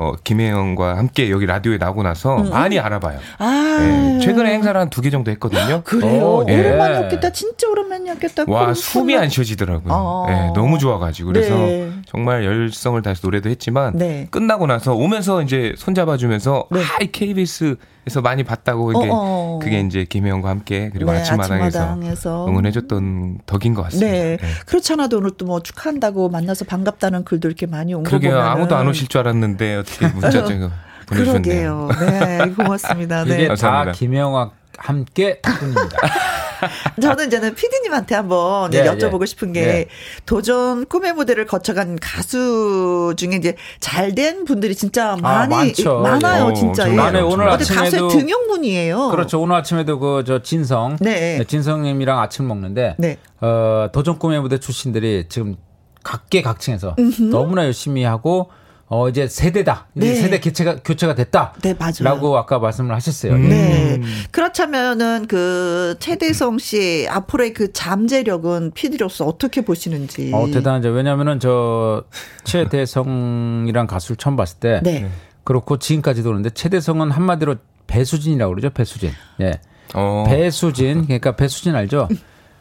어, 0.00 0.12
김혜영과 0.22 0.96
함께 0.96 1.28
여기 1.28 1.44
라디오에 1.44 1.76
나오고 1.76 2.04
나서 2.04 2.36
음. 2.40 2.50
많이 2.50 2.78
알아봐요. 2.78 3.18
아. 3.38 3.78
네, 3.80 4.18
최근에 4.20 4.52
행사를 4.52 4.80
한 4.80 4.88
두 4.90 5.02
개 5.02 5.10
정도 5.10 5.30
했거든요. 5.32 5.82
그래요? 5.84 6.22
오, 6.24 6.42
어, 6.42 6.44
예. 6.48 6.58
오랜만이었겠다. 6.60 7.30
진짜 7.30 7.68
오랜만이었겠다. 7.68 8.44
와, 8.46 8.72
숨이 8.74 9.16
안 9.16 9.28
쉬어지더라고요. 9.28 9.92
어. 9.92 10.24
네, 10.28 10.52
너무 10.54 10.78
좋아가지고. 10.78 11.32
그래서 11.32 11.54
네. 11.56 11.90
정말 12.06 12.44
열성을 12.44 13.00
다해서 13.02 13.20
노래도 13.24 13.50
했지만 13.50 13.96
네. 13.96 14.28
끝나고 14.30 14.66
나서 14.68 14.94
오면서 14.94 15.42
이제 15.42 15.74
손잡아주면서 15.76 16.68
네. 16.70 16.80
아, 16.80 17.02
이 17.02 17.10
KBS 17.10 17.76
에서 18.06 18.22
많이 18.22 18.42
봤다고 18.42 18.92
이게 18.92 19.10
어어. 19.10 19.58
그게 19.60 19.80
이제 19.80 20.04
김혜영과 20.04 20.48
함께 20.48 20.88
그리고 20.94 21.12
네, 21.12 21.18
아침마당에서, 21.20 21.66
아침마당에서 21.80 22.48
응원해줬던 22.48 23.40
덕인 23.44 23.74
것 23.74 23.82
같습니다. 23.82 24.10
네. 24.10 24.36
네. 24.38 24.48
그렇지 24.66 24.92
않아도 24.94 25.18
오늘 25.18 25.32
또 25.32 25.44
뭐 25.44 25.60
축하한다고 25.62 26.28
만나서 26.30 26.64
반갑다는 26.64 27.24
글도 27.24 27.48
이렇게 27.48 27.66
많이 27.66 27.92
온거 27.94 28.08
그러게요. 28.08 28.38
아무도 28.38 28.76
안 28.76 28.86
오실 28.88 29.08
줄 29.08 29.20
알았는데 29.20 29.76
어떻게 29.76 30.06
문자 30.12 30.44
좀 30.44 30.70
보내주셨네요. 31.06 31.88
그러게요. 31.88 32.10
네, 32.10 32.50
고맙습니다. 32.54 33.24
네. 33.24 33.44
이게 33.44 33.54
다 33.54 33.92
김혜영과 33.92 34.50
함께 34.78 35.40
덕분입니다. 35.42 35.98
저는 37.00 37.26
이제는 37.28 37.54
피디님한테 37.54 38.14
한번 38.14 38.72
예, 38.74 38.84
여쭤보고 38.84 39.22
예. 39.22 39.26
싶은 39.26 39.52
게 39.52 39.60
예. 39.62 39.86
도전 40.26 40.86
꿈의 40.86 41.12
무대를 41.14 41.46
거쳐간 41.46 41.98
가수 42.00 43.14
중에 43.16 43.36
이제 43.36 43.56
잘 43.80 44.08
된 44.14 44.44
분들이 44.44 44.74
진짜 44.74 45.12
아, 45.12 45.16
많이 45.16 45.54
아, 45.54 45.98
많아요, 46.18 46.50
예. 46.50 46.54
진짜. 46.54 46.84
어, 46.84 46.88
많아요. 46.90 47.28
오늘 47.28 47.48
아침에도 47.48 47.80
가수의 47.82 48.08
등용문이에요. 48.10 49.08
그렇죠. 49.10 49.40
오늘 49.40 49.56
아침에도 49.56 49.98
그 49.98 50.18
저 50.26 50.42
진성, 50.42 50.96
네. 51.00 51.38
네. 51.38 51.44
진성님이랑 51.44 52.18
아침 52.20 52.48
먹는데 52.48 52.96
네. 52.98 53.16
어, 53.40 53.88
도전 53.92 54.18
꿈의 54.18 54.40
무대 54.40 54.58
출신들이 54.58 55.26
지금 55.28 55.56
각계 56.02 56.42
각층에서 56.42 56.96
너무나 57.30 57.64
열심히 57.64 58.04
하고 58.04 58.50
어 58.90 59.08
이제 59.08 59.28
세대다. 59.28 59.88
네. 59.92 60.14
세대 60.14 60.40
교체가 60.40 60.76
교체가 60.82 61.14
됐다. 61.14 61.52
네, 61.62 61.74
맞아요. 61.78 61.92
라고 62.00 62.38
아까 62.38 62.58
말씀을 62.58 62.94
하셨어요. 62.94 63.34
음. 63.34 63.48
네. 63.48 64.00
그렇다면은 64.30 65.26
그 65.26 65.96
최대성 65.98 66.58
씨 66.58 67.06
앞으로의 67.10 67.52
그 67.52 67.72
잠재력은 67.72 68.70
피디로서 68.72 69.26
어떻게 69.26 69.60
보시는지. 69.62 70.30
어 70.32 70.46
대단하죠. 70.50 70.88
왜냐면은 70.88 71.38
저 71.38 72.04
최대성이란 72.44 73.86
가수를 73.86 74.16
처음 74.16 74.36
봤을 74.36 74.58
때 74.58 74.80
네. 74.82 75.10
그렇고 75.44 75.78
지금까지도 75.78 76.28
그런데 76.30 76.48
최대성은 76.48 77.10
한마디로 77.10 77.56
배수진이라고 77.86 78.54
그러죠. 78.54 78.70
배수진. 78.70 79.10
예. 79.40 79.60
어. 79.94 80.24
배수진. 80.26 81.04
그러니까 81.04 81.36
배수진 81.36 81.74
알죠? 81.74 82.08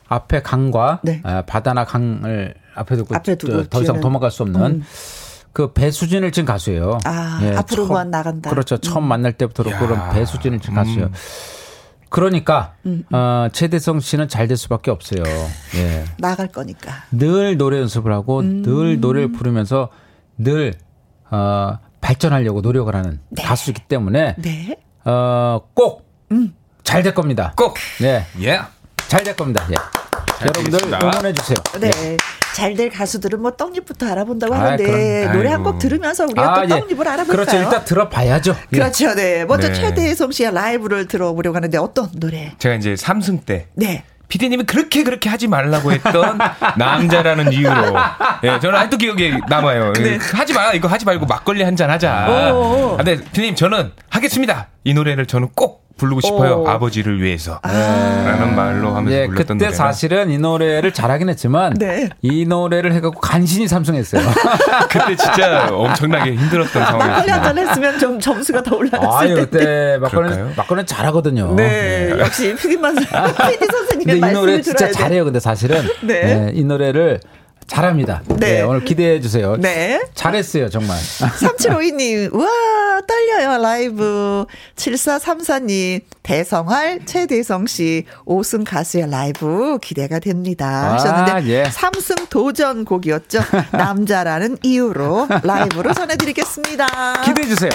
앞에 0.10 0.42
강과 0.42 1.02
네. 1.04 1.22
아, 1.24 1.42
바다나 1.44 1.84
강을 1.86 2.54
앞에 2.76 2.96
두고, 2.96 3.16
앞에 3.16 3.36
두고 3.36 3.64
더 3.66 3.82
이상 3.82 4.00
도망갈 4.00 4.32
수 4.32 4.44
없는 4.44 4.62
음. 4.62 4.84
그 5.58 5.74
배수진을 5.74 6.32
친 6.32 6.46
가수예요. 6.46 7.00
아, 7.04 7.40
예, 7.42 7.56
앞으로 7.56 7.88
만 7.88 8.12
나간다. 8.12 8.52
그렇죠. 8.52 8.78
처음 8.78 9.06
음. 9.06 9.08
만날 9.08 9.34
때부터 9.34 9.64
그런 9.64 10.12
배수진을 10.12 10.60
친 10.60 10.76
가수예요. 10.76 11.06
음. 11.08 11.14
그러니까 12.10 12.76
음, 12.86 13.04
음. 13.10 13.16
어, 13.16 13.48
최대성 13.52 14.00
씨는 14.00 14.28
잘 14.28 14.48
될 14.48 14.56
수밖에 14.56 14.92
없어요. 14.92 15.24
예. 15.78 16.06
나갈 16.20 16.48
거니까. 16.50 16.92
늘 17.12 17.58
노래 17.58 17.80
연습을 17.80 18.14
하고 18.14 18.42
음. 18.42 18.62
늘 18.62 19.00
노래를 19.00 19.32
부르면서 19.32 19.90
늘 20.38 20.76
어, 21.32 21.80
발전하려고 22.02 22.62
노력을 22.62 22.96
하는 22.96 23.20
네. 23.30 23.42
가수이기 23.42 23.82
때문에 23.88 24.36
네. 24.38 24.78
어, 25.06 25.62
꼭 25.74 26.06
잘 26.84 27.02
될 27.02 27.16
겁니다. 27.16 27.54
꼭. 27.58 27.74
네. 28.00 28.26
예. 28.42 28.62
잘 29.08 29.24
될 29.24 29.36
겁니다. 29.36 29.66
예. 29.72 29.76
여러분들 30.42 30.80
응원해 31.02 31.34
주세요. 31.34 31.56
네. 31.80 31.90
네. 31.90 32.18
잘될 32.56 32.90
가수들은 32.92 33.40
뭐 33.42 33.52
떡잎부터 33.52 34.08
알아본다고 34.12 34.54
아, 34.56 34.60
하는데 34.60 35.28
아, 35.28 35.32
노래 35.34 35.50
한 35.52 35.64
곡 35.64 35.80
들으면서 35.80 36.26
우리가 36.26 36.52
아, 36.52 36.56
또 36.56 36.64
예. 36.64 36.68
떡잎을 36.80 37.08
알아볼까요? 37.08 37.46
그렇죠. 37.46 37.58
일단 37.58 37.86
들어봐야죠. 37.86 38.56
예. 38.74 38.78
그렇죠. 38.78 39.14
네. 39.16 39.46
먼저 39.46 39.68
네. 39.70 39.74
최대성 39.74 40.32
씨의 40.32 40.54
라이브를 40.54 41.08
들어보려고 41.08 41.56
하는데 41.56 41.78
어떤 41.78 42.10
노래? 42.16 42.54
제가 42.60 42.76
이제 42.76 42.96
삼승 42.96 43.42
때 43.42 43.68
네. 43.76 44.04
피디님이 44.28 44.64
그렇게 44.66 45.04
그렇게 45.04 45.30
하지 45.30 45.48
말라고 45.48 45.92
했던 45.94 46.38
남자라는 46.78 47.54
이유로. 47.54 47.96
예, 48.44 48.60
저는 48.60 48.76
아직도 48.78 48.98
기억에 48.98 49.40
남아요. 49.48 49.94
네. 49.94 50.18
하지 50.34 50.54
마. 50.54 50.74
이거 50.74 50.88
하지 50.90 51.06
말고 51.06 51.26
막걸리 51.26 51.64
한 51.64 51.76
잔 51.78 51.90
하자. 51.90 52.12
아, 52.28 52.96
근데 52.98 53.16
피디님 53.24 53.56
저는 53.56 53.94
하겠습니다. 54.10 54.68
이 54.84 54.94
노래를 54.94 55.26
저는 55.28 55.50
꼭 55.56 55.87
부르고 55.98 56.22
싶어요. 56.22 56.62
오. 56.62 56.68
아버지를 56.68 57.22
위해서. 57.22 57.60
아. 57.64 57.70
라는 57.72 58.56
말로 58.56 58.90
하면서 58.96 59.12
예, 59.18 59.26
불렀던 59.28 59.58
그때 59.58 59.66
노래가. 59.66 59.74
사실은 59.76 60.30
이 60.30 60.38
노래를 60.38 60.94
잘하긴 60.94 61.30
했지만 61.30 61.74
네. 61.74 62.10
이 62.22 62.46
노래를 62.46 62.94
해갖고 62.94 63.20
간신히 63.20 63.68
삼성했어요. 63.68 64.22
그때 64.90 65.16
진짜 65.16 65.68
엄청나게 65.72 66.36
힘들었던 66.36 66.72
상황이었어요. 66.86 67.10
막걸리 67.10 67.32
한잔 67.32 67.58
했으면 67.58 68.00
좀 68.00 68.20
점수가 68.20 68.64
더 68.64 68.76
올라갔을 68.76 69.28
텐데. 69.28 69.42
그때 69.46 69.98
막걸리 70.00 70.54
막걸리 70.56 70.86
잘하거든요. 70.86 71.56
네, 71.56 72.14
네. 72.14 72.20
역시 72.20 72.56
피디만 72.56 72.96
피디 72.96 73.66
선생님의 73.72 74.20
근데 74.20 74.30
이 74.30 74.34
노래 74.34 74.62
진짜 74.62 74.92
잘해요. 74.92 75.26
근데 75.26 75.40
사실은 75.40 75.82
네. 76.02 76.22
네, 76.24 76.52
이 76.54 76.64
노래를 76.64 77.20
잘합니다. 77.68 78.24
네. 78.28 78.36
네. 78.36 78.62
오늘 78.62 78.84
기대해 78.84 79.20
주세요. 79.20 79.56
네. 79.58 80.02
잘했어요, 80.16 80.70
정말. 80.70 80.98
3752님, 81.00 82.34
우와, 82.34 83.02
떨려. 83.08 83.28
떨려요, 83.38 83.62
라이브. 83.62 84.46
7434님, 84.76 86.02
대성할 86.24 87.06
최대성 87.06 87.68
씨, 87.68 88.06
5승 88.26 88.64
가수의 88.66 89.10
라이브 89.10 89.78
기대가 89.82 90.20
됩니다. 90.20 90.94
하셨는데, 90.94 91.32
아, 91.32 91.44
예. 91.44 91.64
3승 91.64 92.30
도전 92.30 92.86
곡이었죠. 92.86 93.40
남자라는 93.72 94.58
이유로 94.64 95.28
라이브로 95.44 95.94
전해드리겠습니다. 95.94 97.22
기대해 97.24 97.48
주세요. 97.48 97.72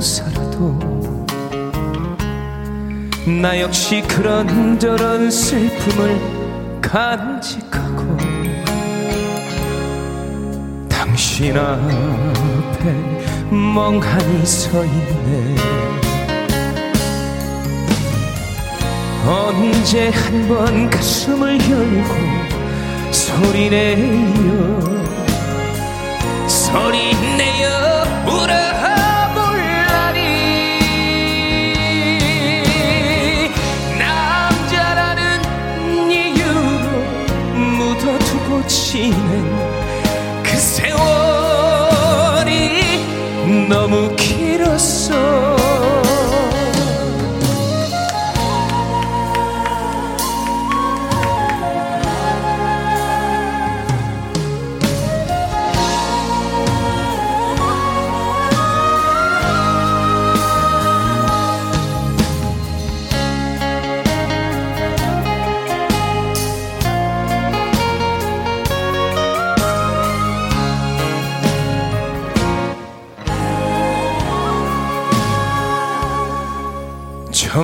살아도. 0.00 0.78
나 3.26 3.58
역시 3.60 4.02
그런저런 4.08 5.30
슬픔을 5.30 6.20
간직하고 6.80 8.16
당신 10.88 11.56
앞에 11.56 12.92
멍하니 13.50 14.44
서 14.46 14.84
있네. 14.84 15.56
언제 19.26 20.08
한 20.08 20.48
번 20.48 20.90
가슴을 20.90 21.58
열고 21.70 22.14
소리내요. 23.12 24.80
소리 26.48 27.09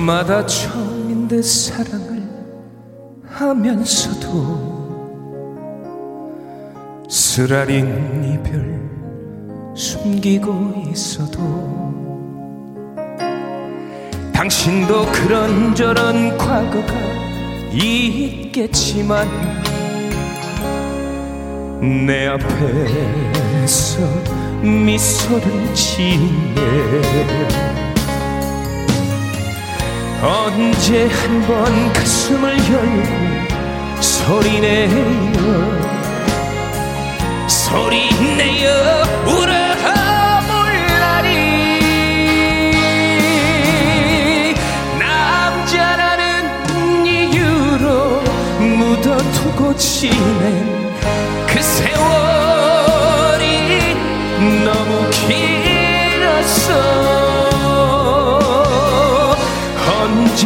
저마다 0.07 0.45
처음인 0.45 1.27
듯 1.27 1.43
사랑을 1.43 2.23
하면서도 3.25 4.77
쓰라린 7.09 8.23
이별 8.23 8.79
숨기고 9.75 10.85
있어도 10.89 11.41
당신도 14.33 15.07
그런저런 15.11 16.37
과거가 16.37 16.93
있겠지만 17.73 19.27
내 21.81 22.27
앞에서 22.27 23.99
미소를 24.63 25.73
지네 25.73 27.76
언제 30.21 31.07
한 31.07 31.41
번 31.47 31.93
가슴을 31.93 32.57
열고 32.57 34.01
소리내요? 34.01 35.37
소리내요 37.47 38.69
울어볼라니 39.27 41.29
남자라는 44.99 47.05
이유로 47.05 48.21
묻어두고 48.59 49.75
지낸 49.77 50.93
그 51.47 51.61
세월이 51.61 51.95
너무 54.65 55.09
길었어 55.11 56.96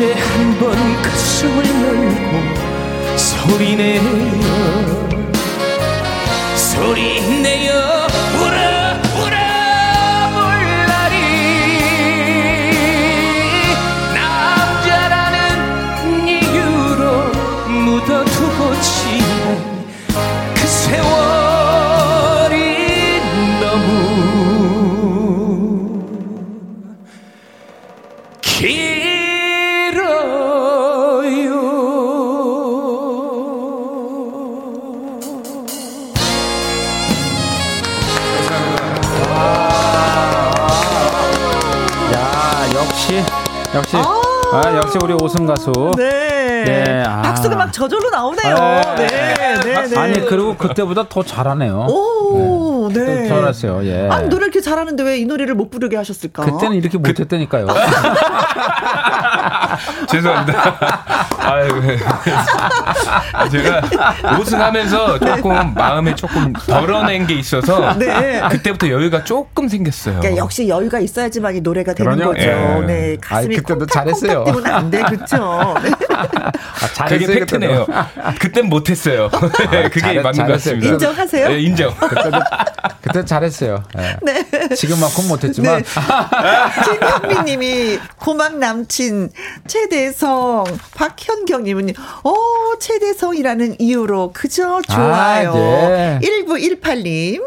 언제 0.02 0.14
한 0.14 0.58
번 0.60 0.74
가슴을 1.04 1.64
열고 1.64 3.18
소리내요. 3.18 4.02
소리내요 6.56 7.61
역시 44.94 45.06
우리 45.06 45.14
오승 45.24 45.46
가수. 45.46 45.72
네. 45.96 46.64
네. 46.66 47.04
아. 47.08 47.22
박수가 47.22 47.56
막 47.56 47.72
저절로 47.72 48.10
나오네요. 48.10 48.56
아, 48.58 48.96
네. 48.96 49.08
네. 49.08 49.86
네. 49.88 49.98
아니 49.98 50.26
그리고 50.26 50.58
그때보다 50.58 51.08
더 51.08 51.24
잘하네요. 51.24 51.86
오, 51.90 52.90
네. 52.92 53.00
네. 53.06 53.28
잘했어요. 53.30 53.86
예. 53.86 54.10
아니 54.10 54.28
노래 54.28 54.44
이렇게 54.46 54.60
잘하는데 54.60 55.02
왜 55.04 55.22
이 55.22 55.26
노래를 55.26 55.54
못 55.56 55.70
부르게 55.70 55.96
하셨을까? 55.98 56.44
그때는 56.44 56.76
이렇게 56.76 56.98
못했다니까요. 56.98 57.68
죄송합니다. 60.10 61.04
아유, 61.44 61.82
제가 63.52 63.82
우승하면서 64.40 65.20
조금 65.20 65.52
네. 65.54 65.72
마음에 65.76 66.16
조금 66.16 66.54
덜어낸 66.54 67.26
게 67.28 67.34
있어서 67.36 67.94
네. 67.98 68.42
그때부터 68.50 68.90
여유가 68.90 69.24
조금 69.24 69.68
생겼어요. 69.68 70.20
그러니까 70.20 70.42
역시 70.42 70.68
여유가 70.68 71.00
있어야지만 71.00 71.56
이 71.56 71.62
노래가 71.62 71.94
되는 71.94 72.16
그럼요? 72.16 72.34
거죠. 72.34 72.48
예. 72.48 72.86
네, 72.86 73.18
가슴이 73.20 73.56
아이, 73.56 73.62
그때도 73.62 73.86
잘했어요. 73.88 74.44
때문에 74.44 74.70
안 74.70 74.90
돼, 74.92 75.02
그렇죠. 75.02 75.76
네. 75.84 75.92
아, 77.00 77.06
그게 77.06 77.26
팩트네요. 77.26 77.88
그땐 78.40 78.68
못했어요. 78.68 79.30
네, 79.72 79.84
그게 79.90 80.00
잘했, 80.02 80.22
맞는 80.22 80.34
잘했어요. 80.34 80.48
것 80.48 80.54
같습니다. 80.54 80.88
인정하세요? 80.88 81.48
네, 81.48 81.60
인정. 81.60 81.94
그때도, 81.96 82.40
그때 83.02 83.26
잘했어요. 83.26 83.84
네. 83.96 84.18
네. 84.22 84.70
지금만큼 84.76 85.28
못했지만. 85.28 85.82
네. 85.84 85.84
김현미님이 87.22 88.00
고막 88.18 88.58
남친 88.58 89.30
최대성 89.68 90.66
박현 90.96 91.31
경님은 91.46 91.94
어 92.24 92.34
최대성이라는 92.80 93.76
이유로 93.80 94.32
그저 94.34 94.82
좋아요. 94.82 95.52
아, 95.52 95.54
네. 95.54 96.20
1918님 96.22 97.42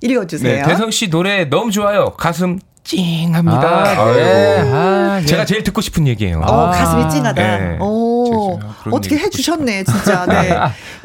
읽어주세요. 0.00 0.62
네, 0.66 0.68
대성 0.68 0.90
씨 0.90 1.08
노래 1.10 1.44
너무 1.44 1.70
좋아요. 1.70 2.14
가슴 2.16 2.58
찡합니다. 2.84 3.68
아, 4.00 4.12
네. 4.14 4.58
아, 4.60 5.18
네. 5.20 5.26
제가 5.26 5.44
제일 5.44 5.62
듣고 5.62 5.80
싶은 5.80 6.06
얘기예요. 6.06 6.40
어, 6.40 6.70
가슴이 6.70 7.10
찡하다. 7.10 7.32
네. 7.34 7.78
오, 7.80 8.58
어떻게 8.90 9.16
해주셨네, 9.18 9.84
진짜. 9.84 10.24
네. 10.26 10.54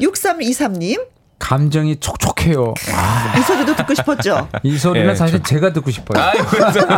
6323님. 0.00 1.13
감정이 1.38 1.96
촉촉해요. 1.96 2.74
아. 2.92 3.34
이 3.38 3.42
소리도 3.42 3.76
듣고 3.76 3.94
싶었죠? 3.94 4.48
이 4.62 4.78
소리는 4.78 5.08
네, 5.08 5.14
사실 5.14 5.42
저... 5.42 5.54
제가 5.54 5.72
듣고 5.72 5.90
싶어요. 5.90 6.32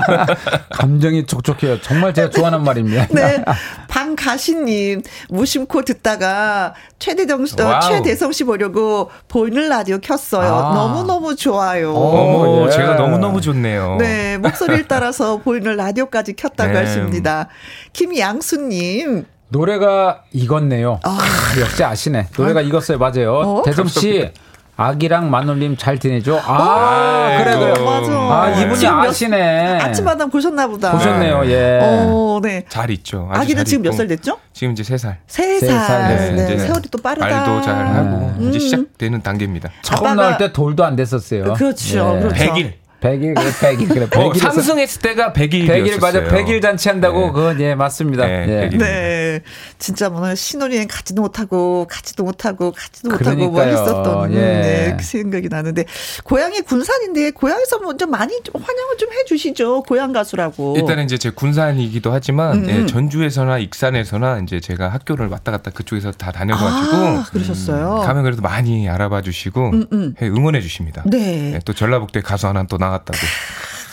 감정이 0.71 1.27
촉촉해요. 1.27 1.81
정말 1.81 2.15
제가 2.15 2.31
좋아하는 2.31 2.63
말입니다. 2.63 3.07
네. 3.11 3.43
방가시님, 3.89 5.03
무심코 5.31 5.83
듣다가 5.83 6.75
최대정, 6.99 7.45
어, 7.45 7.81
최대성 7.81 8.33
씨 8.33 8.45
보려고 8.45 9.11
보이는 9.29 9.69
라디오 9.69 9.99
켰어요. 9.99 10.55
아. 10.55 10.75
너무 10.75 11.05
너무 11.05 11.35
좋아요. 11.35 11.95
어머, 11.95 12.67
예. 12.67 12.71
제가 12.71 12.97
너무 12.97 13.19
너무 13.19 13.41
좋네요. 13.41 13.97
네. 13.99 14.39
목소리를 14.39 14.87
따라서 14.87 15.39
보이는 15.39 15.77
라디오까지 15.77 16.35
켰다고 16.35 16.73
네. 16.73 16.79
하십니다. 16.81 17.49
김양수님, 17.93 19.25
노래가 19.49 20.23
익었네요. 20.33 21.01
아. 21.05 21.11
아, 21.11 21.61
역시 21.61 21.85
아시네. 21.85 22.29
노래가 22.37 22.61
아. 22.61 22.63
익었어요. 22.63 22.99
맞아요. 22.99 23.35
어? 23.35 23.63
대성 23.65 23.87
씨. 23.87 24.31
아기랑 24.79 25.31
마눌님 25.31 25.79
잘 25.79 25.99
지내죠? 25.99 26.39
아, 26.45 27.39
그래, 27.43 27.57
그래. 27.59 27.83
맞아. 27.83 28.13
아, 28.13 28.51
이분이 28.51 28.87
아시네. 28.87 29.79
아침마당 29.81 30.29
보셨나 30.29 30.67
보다. 30.67 30.93
보셨네요, 30.93 31.47
예. 31.47 31.81
어, 31.83 32.39
네. 32.43 32.63
잘 32.69 32.91
있죠. 32.91 33.27
아기는 33.33 33.65
지금 33.65 33.85
몇 33.85 33.95
살 33.95 34.07
됐죠? 34.07 34.37
지금 34.53 34.73
이제 34.75 34.83
3살. 34.83 35.17
3살. 35.29 35.61
3살. 35.63 36.09
네. 36.09 36.31
네. 36.33 36.47
네. 36.49 36.59
세월이 36.59 36.89
또 36.91 36.99
빠르다. 36.99 37.27
말도 37.27 37.63
잘 37.63 37.87
하고, 37.87 38.35
음. 38.39 38.49
이제 38.51 38.59
시작되는 38.59 39.23
단계입니다. 39.23 39.71
처음 39.81 40.15
나올 40.15 40.37
때 40.37 40.53
돌도 40.53 40.85
안 40.85 40.95
됐었어요. 40.95 41.55
그렇죠. 41.55 42.17
예. 42.19 42.21
그렇죠. 42.21 42.35
100일. 42.35 42.73
100일, 43.01 43.35
100일, 43.35 43.89
그래. 43.89 44.07
100일. 44.09 44.31
어, 44.31 44.35
삼승했을 44.35 45.03
때가 45.03 45.33
100일. 45.33 45.69
100일, 45.69 46.01
맞아. 46.01 46.23
100일 46.25 46.63
잔치 46.63 46.89
한다고, 46.89 47.27
네. 47.27 47.33
그건, 47.33 47.61
예, 47.61 47.75
맞습니다. 47.75 48.27
네, 48.27 48.71
예. 48.73 48.77
네. 48.77 49.43
진짜 49.79 50.09
뭐, 50.09 50.35
신혼여행 50.35 50.89
가지도 50.89 51.23
못하고, 51.23 51.87
가지도 51.91 52.25
못하고, 52.25 52.73
가지도 52.73 53.11
못하고, 53.11 53.51
뭐 53.51 53.63
했었던, 53.63 54.33
예. 54.33 54.37
네, 54.37 54.95
그 54.99 55.05
생각이 55.05 55.49
나는데, 55.49 55.85
고향이 56.25 56.63
군산인데, 56.63 57.33
고향에서 57.33 57.79
먼저 57.81 58.07
뭐 58.07 58.19
많이 58.19 58.41
좀 58.43 58.63
환영을 58.63 58.97
좀 58.97 59.11
해주시죠. 59.13 59.83
고향 59.83 60.13
가수라고. 60.13 60.77
일단은 60.79 61.05
이제 61.05 61.19
제 61.19 61.31
군산이기도 61.31 62.13
하지만, 62.13 62.65
음. 62.65 62.71
예, 62.71 62.77
음. 62.79 62.87
전주에서나 62.87 63.59
익산에서나 63.59 64.41
이제 64.41 64.59
제가 64.59 64.89
학교를 64.89 65.29
왔다 65.29 65.53
갔다 65.53 65.71
그쪽에서 65.71 66.13
다 66.13 66.33
다녀가지고. 66.33 66.97
아, 66.97 67.25
그러셨어요. 67.31 68.01
음, 68.01 68.07
가면 68.07 68.25
그래도 68.25 68.41
많이 68.41 68.89
알아봐 68.89 69.21
주시고, 69.21 69.71
음, 69.71 69.87
음. 69.93 70.15
응원해 70.23 70.61
주십니다. 70.63 71.03
네. 71.05 71.53
예, 71.55 71.61
또 71.65 71.75
전라북도에 71.75 72.23
가수 72.23 72.47
하나 72.47 72.65
또 72.65 72.79
나갔다고. 72.87 73.19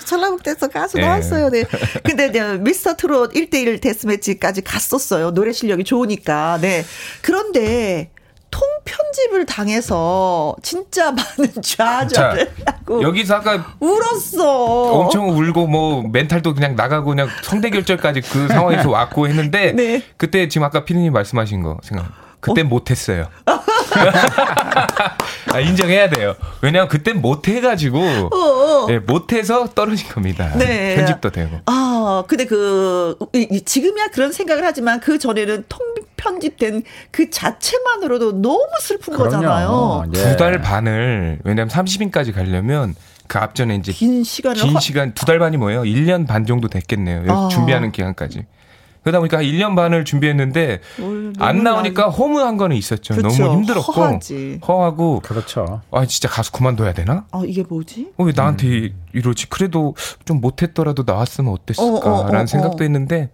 전라북도에서 0.06 0.68
가수 0.68 0.98
네. 0.98 1.04
나왔어요. 1.06 1.50
네. 1.50 1.64
근데 2.04 2.28
이제 2.28 2.58
미스터 2.60 2.96
트롯 2.96 3.34
1대1 3.34 3.82
데스매치까지 3.82 4.62
갔었어요. 4.62 5.32
노래 5.32 5.52
실력이 5.52 5.84
좋으니까. 5.84 6.60
네. 6.62 6.86
그런데 7.22 8.12
통편집을 8.52 9.46
당해서 9.48 10.56
진짜 10.62 11.12
많은 11.12 11.62
좌절을 11.64 12.52
하고 12.68 13.02
여기서 13.02 13.36
아까 13.36 13.76
울었어. 13.80 14.92
엄청 14.94 15.30
울고 15.30 15.66
뭐 15.68 16.04
멘탈도 16.12 16.54
그냥 16.54 16.76
나가고 16.76 17.10
그냥 17.10 17.30
성대결절까지 17.42 18.22
그 18.22 18.48
상황에서 18.50 18.92
왔고 18.92 19.28
했는데 19.28 19.72
네. 19.76 20.04
그때 20.18 20.48
지금 20.48 20.66
아까 20.66 20.86
피디님 20.86 21.14
말씀하신 21.14 21.64
거 21.64 21.80
생각. 21.84 22.12
그때 22.40 22.62
어? 22.62 22.66
못했어요. 22.66 23.28
아, 25.54 25.60
인정해야 25.60 26.10
돼요. 26.10 26.36
왜냐하면 26.62 26.90
그땐 26.90 27.22
못해가지고 27.22 28.00
네, 28.88 29.00
못해서 29.00 29.68
떨어진 29.68 30.08
겁니다. 30.10 30.52
네. 30.58 30.96
편집도 30.96 31.30
되고. 31.30 31.60
아 31.66 32.24
근데 32.28 32.46
그 32.46 33.18
지금이야 33.66 34.08
그런 34.14 34.32
생각을 34.32 34.64
하지만 34.66 35.00
그 35.00 35.18
전에는 35.20 35.66
통 35.70 35.80
편집된 36.18 36.84
그 37.12 37.30
자체만으로도 37.30 38.42
너무 38.42 38.66
슬픈 38.80 39.14
그럼요. 39.14 39.30
거잖아요. 39.30 40.06
예. 40.16 40.24
두달 40.32 40.62
반을 40.62 41.40
왜냐하면 41.44 41.68
30인까지 41.70 42.34
가려면 42.34 42.96
그 43.28 43.38
앞전에 43.40 43.76
이제 43.76 43.92
긴 43.92 44.24
시간을 44.24 44.62
긴 44.62 44.80
시간 44.80 45.14
두 45.14 45.26
달 45.26 45.40
반이 45.40 45.58
뭐예요? 45.58 45.82
1년 45.84 46.26
반 46.28 46.46
정도 46.46 46.70
됐겠네요. 46.70 47.24
아. 47.28 47.50
준비하는 47.52 47.92
기간까지. 47.92 48.46
그러다 49.04 49.20
보니까 49.20 49.42
1년 49.42 49.76
반을 49.76 50.06
준비했는데 50.06 50.80
안 51.40 51.64
나오니까 51.64 52.10
허무한 52.10 52.58
거는 52.58 52.76
있었죠. 52.76 53.16
그렇죠. 53.16 53.44
너무 53.44 53.58
힘들었고 53.58 53.92
허하지. 53.92 54.60
허하고 54.66 55.20
그렇죠. 55.20 55.82
아 55.92 56.06
진짜 56.06 56.30
가수 56.30 56.52
그만둬야 56.52 56.94
되나? 56.94 57.26
아 57.32 57.44
이게 57.46 57.64
뭐지? 57.68 58.14
어, 58.18 58.24
왜 58.24 58.34
나한테 58.36 58.68
음. 58.68 59.04
이러지? 59.14 59.50
그래도 59.50 59.96
좀 60.26 60.40
못했더라도 60.42 61.04
나왔으면 61.06 61.52
어땠을까라는 61.54 62.08
어, 62.08 62.38
어, 62.38 62.40
어, 62.40 62.44
어, 62.44 62.46
생각도 62.46 62.84
했는데 62.84 63.30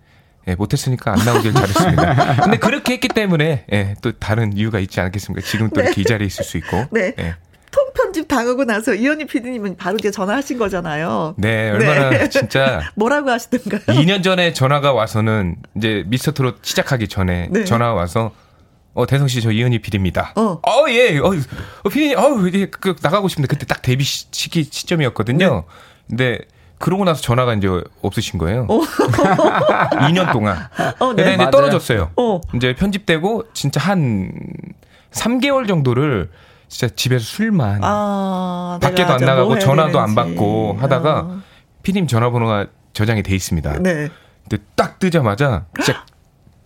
예, 0.47 0.55
못했으니까 0.55 1.13
안 1.13 1.19
나오길 1.25 1.53
잘했습니다. 1.53 2.35
근데 2.41 2.57
그렇게 2.57 2.93
했기 2.93 3.07
때문에 3.07 3.65
예, 3.71 3.95
또 4.01 4.11
다른 4.13 4.55
이유가 4.57 4.79
있지 4.79 4.99
않겠습니까? 4.99 5.45
지금 5.45 5.69
또 5.69 5.81
네. 5.81 5.87
이렇게 5.87 6.01
이 6.01 6.03
자리에 6.03 6.25
있을 6.25 6.43
수 6.43 6.57
있고. 6.57 6.85
네. 6.91 7.13
예. 7.19 7.35
통편집 7.99 8.27
당하고 8.27 8.63
나서 8.63 8.93
이현희 8.93 9.25
PD님은 9.25 9.75
바로 9.75 9.97
이제 9.99 10.09
전화하신 10.09 10.57
거잖아요. 10.57 11.35
네, 11.37 11.69
얼마나 11.71 12.09
네. 12.09 12.29
진짜. 12.29 12.81
뭐라고 12.95 13.29
하시던가요? 13.29 13.99
2년 13.99 14.23
전에 14.23 14.53
전화가 14.53 14.93
와서는 14.93 15.57
이제 15.75 16.03
미스터 16.07 16.31
트롯 16.31 16.59
시작하기 16.61 17.09
전에 17.09 17.49
네. 17.51 17.65
전화가 17.65 17.93
와서 17.93 18.31
어, 18.93 19.05
대성 19.05 19.27
씨, 19.27 19.41
저 19.41 19.51
이현희 19.51 19.79
PD입니다. 19.79 20.33
어. 20.35 20.59
어, 20.65 20.85
예. 20.89 21.19
어, 21.19 21.33
어 21.83 21.89
PD님, 21.89 22.17
어, 22.17 22.49
예, 22.53 22.65
그, 22.67 22.95
나가고 23.01 23.27
싶은데 23.27 23.47
그때 23.47 23.65
딱 23.65 23.81
데뷔 23.81 24.03
시기, 24.03 24.63
시점이었거든요. 24.63 25.65
네. 26.07 26.07
근데 26.07 26.39
그러고 26.79 27.03
나서 27.03 27.21
전화가 27.21 27.53
이제 27.53 27.67
없으신 28.01 28.39
거예요. 28.39 28.65
어. 28.69 28.79
2년 30.07 30.31
동안. 30.31 30.57
어, 30.99 31.13
네. 31.13 31.35
이제 31.35 31.49
떨어졌어요. 31.51 32.11
어. 32.15 32.41
이제 32.55 32.73
편집되고 32.73 33.45
진짜 33.53 33.81
한 33.81 34.31
3개월 35.11 35.67
정도를 35.67 36.29
진짜 36.69 36.93
집에서 36.95 37.25
술만 37.25 37.81
아, 37.83 38.79
밖에도 38.81 39.13
안 39.13 39.19
나가고 39.19 39.49
뭐 39.49 39.59
전화도 39.59 39.91
되는지. 39.91 39.97
안 39.97 40.15
받고 40.15 40.77
하다가 40.79 41.19
어. 41.19 41.41
피디님 41.83 42.07
전화번호가 42.07 42.67
저장이 42.93 43.23
돼 43.23 43.35
있습니다. 43.35 43.79
네. 43.79 44.09
근데 44.47 44.63
딱 44.75 44.99
뜨자마자 44.99 45.65
진짜 45.83 46.05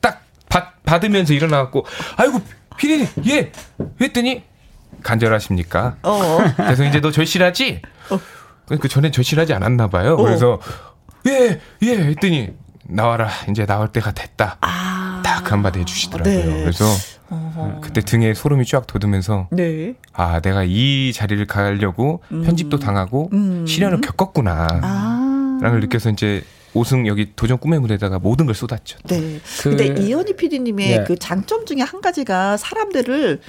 딱 0.02 0.24
받, 0.50 0.84
받으면서 0.84 1.34
일어나갖고 1.34 1.86
아이고 2.18 2.42
피디님 2.78 3.08
예 3.30 3.52
했더니 4.02 4.44
간절하십니까? 5.02 5.98
어. 6.04 6.38
그래서 6.58 6.84
이제 6.84 7.00
너 7.00 7.10
절실하지? 7.12 7.82
어. 8.12 8.20
그 8.80 8.88
전에 8.88 9.10
절실하지 9.10 9.54
않았나 9.54 9.88
봐요. 9.88 10.14
어. 10.14 10.18
그래서 10.18 10.60
예예 11.26 11.62
예, 11.84 11.98
했더니 12.10 12.54
나와라 12.86 13.30
이제 13.50 13.66
나올 13.66 13.88
때가 13.90 14.12
됐다. 14.12 14.58
아. 14.62 14.83
딱 15.34 15.52
한마디 15.52 15.80
해주시더라고요. 15.80 16.46
네. 16.46 16.62
그래서 16.62 16.86
어허. 17.30 17.80
그때 17.82 18.02
등에 18.02 18.36
소름이 18.36 18.66
쫙 18.66 18.86
돋으면서 18.86 19.48
네. 19.52 19.96
아 20.14 20.40
내가 20.42 20.64
이 20.64 21.12
자리를 21.14 21.44
가려고 21.48 22.22
음. 22.32 22.44
편집도 22.44 22.78
당하고 22.78 23.30
음. 23.34 23.66
시련을 23.66 24.02
겪었구나 24.02 24.68
아. 24.84 25.60
라는 25.60 25.72
걸 25.72 25.80
느껴서 25.80 26.12
이제 26.12 26.44
5승 26.76 27.08
여기 27.08 27.34
도전 27.36 27.58
꿈의 27.58 27.80
무대에다가 27.80 28.20
모든 28.20 28.46
걸 28.46 28.54
쏟았죠. 28.54 29.00
네. 29.06 29.40
그, 29.62 29.76
근데 29.76 29.88
이현희 29.88 30.36
PD님의 30.36 30.88
네. 30.88 31.04
그 31.06 31.18
장점 31.18 31.66
중에 31.66 31.82
한 31.82 32.02
가지가 32.02 32.58
사람들을 32.58 33.42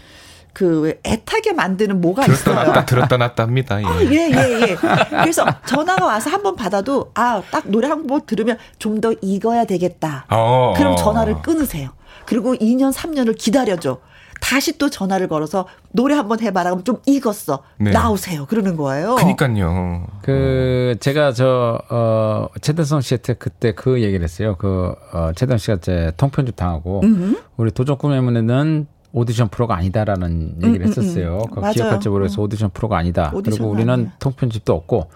그 0.54 0.98
애타게 1.04 1.52
만드는 1.52 2.00
뭐가 2.00 2.22
들었다 2.24 2.40
있어요. 2.52 2.66
놨다 2.66 2.86
들었다 2.86 3.16
놨다 3.18 3.42
합니다. 3.42 3.80
예. 3.82 3.84
어, 3.84 4.00
예, 4.02 4.30
예, 4.30 4.60
예. 4.70 4.76
그래서 4.76 5.44
전화가 5.66 6.06
와서 6.06 6.30
한 6.30 6.42
번 6.42 6.56
받아도 6.56 7.10
아, 7.14 7.42
딱 7.50 7.64
노래 7.68 7.88
한 7.88 8.06
번 8.06 8.22
들으면 8.24 8.56
좀 8.78 9.00
더 9.00 9.12
익어야 9.20 9.64
되겠다. 9.66 10.24
어, 10.30 10.72
그럼 10.76 10.96
전화를 10.96 11.42
끊으세요. 11.42 11.90
그리고 12.26 12.54
2년, 12.54 12.92
3년을 12.92 13.36
기다려줘. 13.36 13.98
다시 14.40 14.76
또 14.78 14.90
전화를 14.90 15.26
걸어서 15.28 15.66
노래 15.92 16.14
한번 16.14 16.40
해봐라. 16.40 16.70
그럼 16.70 16.84
좀 16.84 16.96
익었어. 17.06 17.62
네. 17.78 17.90
나오세요. 17.92 18.44
그러는 18.46 18.76
거예요. 18.76 19.14
그니까요. 19.16 20.06
그, 20.22 20.96
제가 21.00 21.32
저, 21.32 21.78
어, 21.90 22.48
최대성 22.60 23.00
씨한테 23.00 23.34
그때 23.34 23.72
그 23.72 24.02
얘기를 24.02 24.22
했어요. 24.22 24.56
그, 24.58 24.94
어, 25.12 25.32
최대성 25.34 25.58
씨가 25.58 25.76
제 25.80 26.12
통편집 26.18 26.56
당하고, 26.56 27.00
음흠. 27.04 27.42
우리 27.56 27.70
도전 27.70 27.96
꿈의 27.96 28.20
문에는 28.22 28.86
오디션 29.14 29.48
프로가 29.48 29.76
아니다라는 29.76 30.56
얘기를 30.56 30.70
음, 30.70 30.74
음, 30.74 30.82
음. 30.82 30.86
했었어요. 30.88 31.38
음, 31.56 31.64
음. 31.64 31.72
기억할지 31.72 32.08
모르겠어 32.08 32.42
오디션 32.42 32.70
프로가 32.70 32.98
아니다. 32.98 33.30
오디션 33.32 33.42
그리고 33.58 33.70
우리는 33.70 33.92
아니야. 33.92 34.12
통편집도 34.18 34.74
없고 34.74 35.08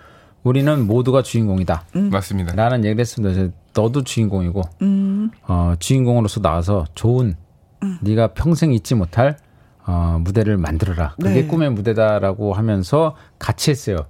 우리는 0.45 0.87
모두가 0.87 1.23
주인공이다. 1.23 1.85
음. 1.97 2.11
맞습니다. 2.11 2.55
라는 2.55 2.85
얘기를 2.85 3.01
했습니다. 3.01 3.53
너도 3.75 4.05
주인공이고 4.05 4.63
어, 5.49 5.75
주인공으로서 5.81 6.41
나와서 6.41 6.87
좋은 6.95 7.35
네가 8.03 8.29
평생 8.29 8.73
잊지 8.73 8.95
못할 8.95 9.37
어, 9.85 10.19
무대를 10.21 10.59
만들어라. 10.59 11.15
그게 11.17 11.43
네. 11.43 11.47
꿈의 11.47 11.71
무대다라고 11.73 12.53
하면서 12.53 13.17
같이 13.39 13.71
했어요. 13.71 14.07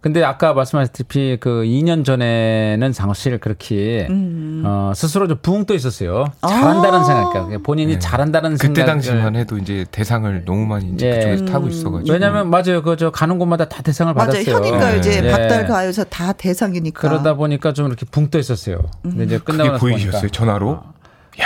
근데 0.00 0.24
아까 0.24 0.54
말씀하셨다시피 0.54 1.36
그 1.40 1.62
2년 1.64 2.06
전에는 2.06 2.92
사실 2.92 3.36
그렇게 3.38 4.06
음. 4.08 4.62
어, 4.64 4.92
스스로 4.94 5.28
좀붕떠 5.28 5.74
있었어요. 5.74 6.24
잘한다는 6.40 7.00
아~ 7.00 7.04
생각, 7.04 7.32
그러니까 7.32 7.58
본인이 7.62 7.94
네. 7.94 7.98
잘한다는 7.98 8.56
생각. 8.56 8.74
그때 8.74 8.86
당시만 8.86 9.36
해도 9.36 9.58
이제 9.58 9.84
대상을 9.90 10.44
너무 10.46 10.64
많이 10.66 10.90
이제 10.90 11.06
예. 11.06 11.12
그쪽에서 11.30 11.44
타고 11.44 11.68
있어가지고. 11.68 12.12
왜냐면 12.12 12.48
맞아요, 12.50 12.82
그 12.82 12.96
저 12.96 13.10
가는 13.10 13.38
곳마다 13.38 13.66
다 13.66 13.82
대상을 13.82 14.12
맞아요. 14.12 14.30
받았어요. 14.30 14.56
현인가 14.56 14.90
이제 14.92 15.22
예. 15.24 15.30
박달 15.30 15.66
가요사 15.66 16.04
다 16.04 16.32
대상이니까. 16.32 17.00
그러다 17.00 17.34
보니까 17.34 17.72
좀 17.72 17.86
이렇게 17.86 18.04
붕 18.06 18.28
떠 18.30 18.38
있었어요. 18.38 18.78
근데 19.02 19.24
이제 19.24 19.38
끝나고 19.38 19.70
나서 19.72 19.80
보이셨어요, 19.80 20.20
보니까. 20.20 20.28
전화로? 20.32 20.82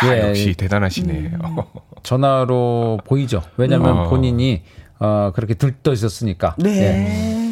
야 0.04 0.16
예. 0.16 0.28
역시 0.28 0.54
대단하시네. 0.54 1.12
음. 1.12 1.56
전화로 2.02 3.00
보이죠. 3.04 3.42
왜냐면 3.56 3.98
어. 3.98 4.08
본인이 4.10 4.62
어 4.98 5.32
그렇게 5.34 5.54
들떠 5.54 5.92
있었으니까. 5.92 6.54
네. 6.58 6.70
예. 7.40 7.43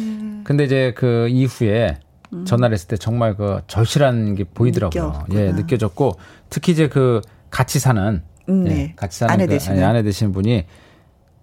근데 0.43 0.63
이제 0.65 0.93
그 0.95 1.27
이후에 1.29 1.97
음. 2.33 2.45
전화를 2.45 2.73
했을 2.73 2.87
때 2.87 2.97
정말 2.97 3.35
그 3.35 3.61
절실한 3.67 4.35
게 4.35 4.43
보이더라고요. 4.43 5.03
느꼈구나. 5.27 5.39
예, 5.39 5.51
느껴졌고 5.51 6.17
특히 6.49 6.71
이제 6.71 6.87
그 6.89 7.21
같이 7.49 7.79
사는 7.79 8.21
음, 8.49 8.63
네. 8.63 8.71
예, 8.79 8.93
같이 8.95 9.19
사는 9.19 9.33
아내 9.33 9.45
그, 9.45 9.51
되시는. 9.53 9.83
아내 9.83 10.03
되시는 10.03 10.31
분이 10.31 10.65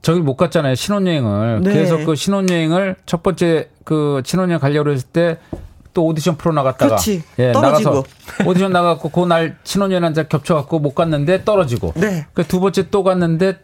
저기 0.03 0.21
못 0.21 0.37
갔잖아요 0.37 0.75
신혼여행을. 0.75 1.61
네. 1.63 1.73
그래서 1.73 1.99
그 2.05 2.15
신혼여행을 2.15 2.97
첫 3.07 3.23
번째 3.23 3.69
그 3.85 4.23
신혼여행 4.25 4.59
가려고 4.61 4.91
했을 4.91 5.09
때 5.09 5.39
또 5.93 6.07
오디션 6.07 6.37
프로 6.37 6.53
나갔다가 6.53 6.97
그렇지. 6.97 7.23
예, 7.39 7.53
떨어지고. 7.53 7.91
나가서 7.91 8.05
오디션 8.47 8.73
나갔고 8.73 9.09
그날 9.11 9.57
신혼여행 9.65 10.05
한자 10.05 10.25
겹쳐 10.25 10.55
갖고 10.55 10.79
못 10.79 10.95
갔는데 10.95 11.45
떨어지고. 11.45 11.93
네. 11.97 12.27
그두 12.33 12.61
번째 12.61 12.91
또 12.91 13.03
갔는데 13.03 13.59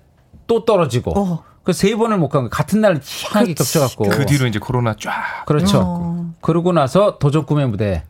또 0.47 0.65
떨어지고. 0.65 1.19
어. 1.19 1.45
그세 1.67 1.95
번을 1.97 2.17
못 2.17 2.29
간 2.31 2.45
거 2.45 2.49
같은 2.49 2.81
날 2.81 2.99
희한하게 3.03 3.55
겹쳐갖고. 3.55 4.09
그 4.09 4.25
뒤로 4.25 4.47
이제 4.47 4.59
코로나 4.59 4.95
쫙. 4.99 5.45
그렇죠. 5.47 5.83
어. 5.85 6.33
그러고 6.41 6.73
나서 6.73 7.19
도전 7.19 7.45
꿈의 7.45 7.69
무대 7.69 8.05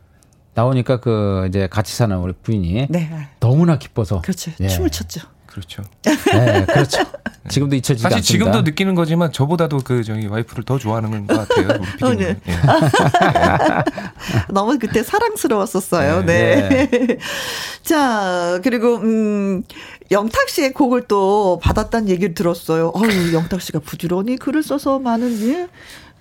나오니까 0.53 0.99
그 0.99 1.45
이제 1.49 1.67
같이 1.67 1.95
사는 1.95 2.15
우리 2.17 2.33
부인이 2.33 2.87
네. 2.89 3.09
너무나 3.39 3.77
기뻐서. 3.77 4.21
그렇죠. 4.21 4.51
예. 4.59 4.67
춤을 4.67 4.89
췄죠. 4.91 5.21
그렇죠. 5.47 5.83
네, 6.03 6.65
그렇죠. 6.65 7.03
지금도 7.49 7.75
잊혀지지 7.77 8.03
사실 8.03 8.17
않습니다. 8.17 8.45
지금도 8.45 8.61
느끼는 8.61 8.93
거지만 8.95 9.31
저보다도 9.31 9.79
그 9.83 10.03
저희 10.03 10.27
와이프를 10.27 10.63
더 10.65 10.77
좋아하는 10.77 11.25
것 11.25 11.47
같아요. 11.47 11.79
우리 11.79 12.05
어, 12.05 12.13
네. 12.13 12.37
네. 12.43 12.55
너무 14.53 14.77
그때 14.77 15.01
사랑스러웠었어요. 15.03 16.25
네. 16.25 16.69
네. 16.69 17.17
자, 17.83 18.59
그리고 18.63 18.97
음 18.97 19.63
영탁 20.11 20.49
씨의 20.49 20.73
곡을 20.73 21.03
또 21.07 21.59
받았다는 21.63 22.09
얘기를 22.09 22.33
들었어요. 22.33 22.93
아유, 22.95 23.33
영탁 23.33 23.61
씨가 23.61 23.79
부지런히 23.79 24.37
글을 24.37 24.63
써서 24.63 24.99
많은 24.99 25.41
예. 25.49 25.67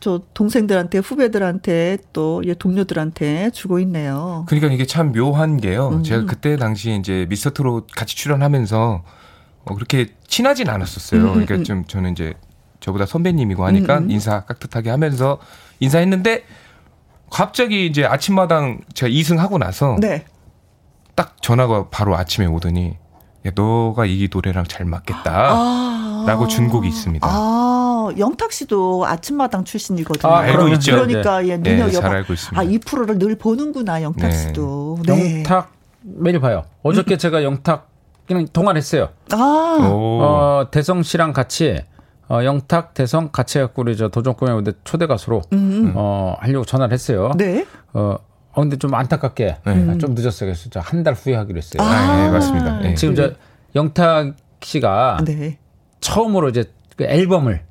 저 0.06 0.20
동생들한테 0.34 0.98
후배들한테 0.98 1.98
또 2.12 2.40
예, 2.46 2.54
동료들한테 2.54 3.50
주고 3.50 3.80
있네요. 3.80 4.44
그러니까 4.46 4.72
이게 4.72 4.86
참 4.86 5.10
묘한 5.10 5.56
게요. 5.56 5.88
음. 5.88 6.04
제가 6.04 6.26
그때 6.26 6.56
당시에 6.56 6.94
이제 6.94 7.26
미스터 7.28 7.50
트롯 7.50 7.88
같이 7.90 8.14
출연하면서 8.14 9.02
어, 9.64 9.74
그렇게 9.74 10.14
친하진 10.28 10.68
않았었어요. 10.68 11.22
음, 11.22 11.28
그러니까 11.30 11.56
음. 11.56 11.64
좀 11.64 11.84
저는 11.86 12.12
이제 12.12 12.34
저보다 12.78 13.04
선배님이고 13.04 13.66
하니까 13.66 13.98
음, 13.98 14.04
음. 14.04 14.10
인사 14.12 14.44
깍듯하게 14.44 14.90
하면서 14.90 15.40
인사했는데 15.80 16.44
갑자기 17.28 17.86
이제 17.86 18.04
아침마당 18.04 18.82
제가 18.94 19.10
2승 19.10 19.38
하고 19.38 19.58
나서 19.58 19.96
네. 20.00 20.24
딱 21.16 21.42
전화가 21.42 21.88
바로 21.90 22.16
아침에 22.16 22.46
오더니 22.46 22.96
야, 23.44 23.50
너가 23.56 24.06
이 24.06 24.28
노래랑 24.32 24.66
잘 24.66 24.86
맞겠다. 24.86 25.50
아. 25.50 26.24
라고 26.26 26.46
준 26.46 26.68
곡이 26.68 26.86
있습니다. 26.88 27.26
아, 27.28 27.75
영탁 28.18 28.52
씨도 28.52 29.06
아침마당 29.06 29.64
출신이거든요. 29.64 30.32
아, 30.32 30.38
알고 30.40 30.68
있죠. 30.74 30.92
그러니까 30.96 31.46
예, 31.46 31.56
눈여겨. 31.56 31.86
네, 31.86 31.90
잘 31.92 32.14
알고 32.16 32.32
있습니다. 32.32 32.60
아, 32.60 32.64
이 32.64 32.78
프로를 32.78 33.18
늘 33.18 33.36
보는구나, 33.36 34.02
영탁 34.02 34.30
네. 34.30 34.36
씨도. 34.36 34.98
네. 35.06 35.38
영탁 35.38 35.72
매일 36.02 36.40
봐요. 36.40 36.64
어저께 36.82 37.16
음. 37.16 37.18
제가 37.18 37.42
영탁 37.44 37.88
그냥 38.26 38.46
통화했어요. 38.52 39.08
아. 39.32 39.78
어, 39.82 40.68
대성 40.70 41.02
씨랑 41.02 41.32
같이 41.32 41.80
어, 42.28 42.42
영탁, 42.44 42.94
대성 42.94 43.30
같이 43.30 43.58
해갖고 43.58 43.82
우리 43.82 43.96
저 43.96 44.08
도전 44.08 44.34
꿈의 44.34 44.54
무대 44.56 44.72
초대 44.84 45.06
가수로 45.06 45.42
음. 45.52 45.92
어, 45.94 46.36
하려고 46.40 46.64
전화를 46.64 46.92
했어요. 46.92 47.30
네. 47.36 47.64
어, 47.92 48.16
어, 48.52 48.60
근데 48.60 48.76
좀 48.76 48.94
안타깝게 48.94 49.44
네. 49.64 49.86
아, 49.90 49.98
좀 49.98 50.14
늦었어요. 50.14 50.52
그래서 50.52 50.80
한 50.80 51.04
달 51.04 51.14
후에 51.14 51.34
하기로 51.36 51.56
했어요. 51.58 51.82
아, 51.86 52.16
네, 52.16 52.30
맞습니다. 52.30 52.78
네. 52.80 52.94
지금 52.94 53.14
저 53.14 53.30
영탁 53.76 54.34
씨가 54.62 55.18
네. 55.24 55.58
처음으로 56.00 56.48
이제 56.48 56.64
그 56.96 57.04
앨범을 57.04 57.62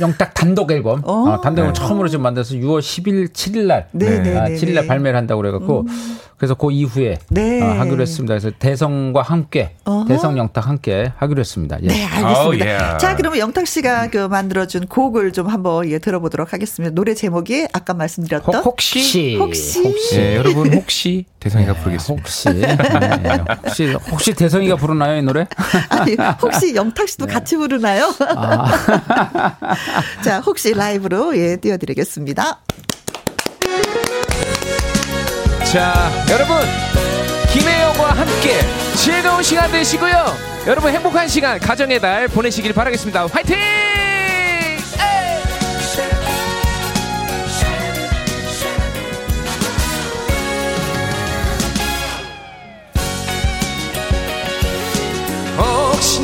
영탁 0.00 0.34
단독 0.34 0.70
앨범 0.72 1.02
어, 1.04 1.12
어 1.12 1.40
단독 1.40 1.62
앨범 1.62 1.74
네. 1.74 1.80
처음으로 1.80 2.08
지금 2.08 2.22
만들어서 2.22 2.54
6월 2.54 2.80
10일 2.80 3.32
7일 3.32 3.66
날 3.66 3.88
네, 3.92 4.22
네, 4.22 4.36
아, 4.36 4.48
7일 4.48 4.74
날 4.74 4.86
발매를 4.86 5.16
한다고 5.16 5.42
그래 5.42 5.50
갖고 5.50 5.80
음. 5.80 6.18
그래서 6.36 6.54
그 6.54 6.70
이후에 6.70 7.18
네. 7.30 7.62
어, 7.62 7.80
하기로 7.80 8.02
했습니다. 8.02 8.34
그래서 8.34 8.50
대성과 8.58 9.22
함께 9.22 9.74
어허. 9.84 10.06
대성 10.06 10.36
영탁 10.36 10.68
함께 10.68 11.12
하기로 11.16 11.40
했습니다. 11.40 11.78
예. 11.82 11.86
네, 11.86 12.04
알겠습니다. 12.04 12.40
Oh, 12.40 12.62
yeah. 12.62 12.98
자, 12.98 13.16
그러면 13.16 13.38
영탁 13.38 13.66
씨가 13.66 14.10
그 14.10 14.18
만들어준 14.28 14.86
곡을 14.88 15.32
좀 15.32 15.46
한번 15.48 15.88
예 15.90 15.98
들어보도록 15.98 16.52
하겠습니다. 16.52 16.94
노래 16.94 17.14
제목이 17.14 17.68
아까 17.72 17.94
말씀드렸던 17.94 18.62
혹시 18.62 19.36
혹시, 19.36 19.82
혹시. 19.82 20.16
네, 20.16 20.36
여러분 20.36 20.72
혹시 20.74 21.24
대성이가 21.40 21.72
네, 21.72 21.80
부르겠습니다. 21.80 22.22
혹시 22.22 22.48
네, 22.50 22.76
혹시 23.64 23.92
혹시 24.10 24.34
대성이가 24.34 24.76
부르나요 24.76 25.16
이 25.18 25.22
노래? 25.22 25.46
아니, 25.88 26.16
혹시 26.42 26.74
영탁 26.74 27.08
씨도 27.08 27.26
네. 27.26 27.32
같이 27.32 27.56
부르나요? 27.56 28.12
아. 28.36 28.66
자, 30.22 30.40
혹시 30.40 30.74
라이브로 30.74 31.36
예 31.38 31.56
띄워드리겠습니다. 31.56 32.60
자, 35.72 36.10
여러분. 36.30 36.56
김혜영과 37.52 38.10
함께 38.12 38.60
즐거운 38.94 39.42
시간 39.42 39.70
되시고요. 39.70 40.36
여러분 40.66 40.92
행복한 40.92 41.28
시간 41.28 41.58
가정의 41.58 42.00
달 42.00 42.28
보내시길 42.28 42.72
바라겠습니다. 42.72 43.26
화이팅! 43.26 43.56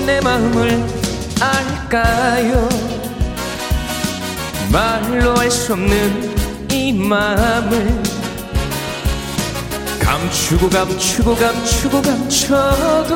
내 0.06 0.20
마음을 0.20 0.84
알까요? 1.40 2.68
말로 4.72 5.36
할 5.36 5.50
수 5.50 5.74
없는 5.74 6.70
이 6.72 6.92
마음을 6.92 8.21
감추고 10.12 10.68
감추고 10.68 11.34
감추고 11.36 12.02
감춰도 12.02 13.08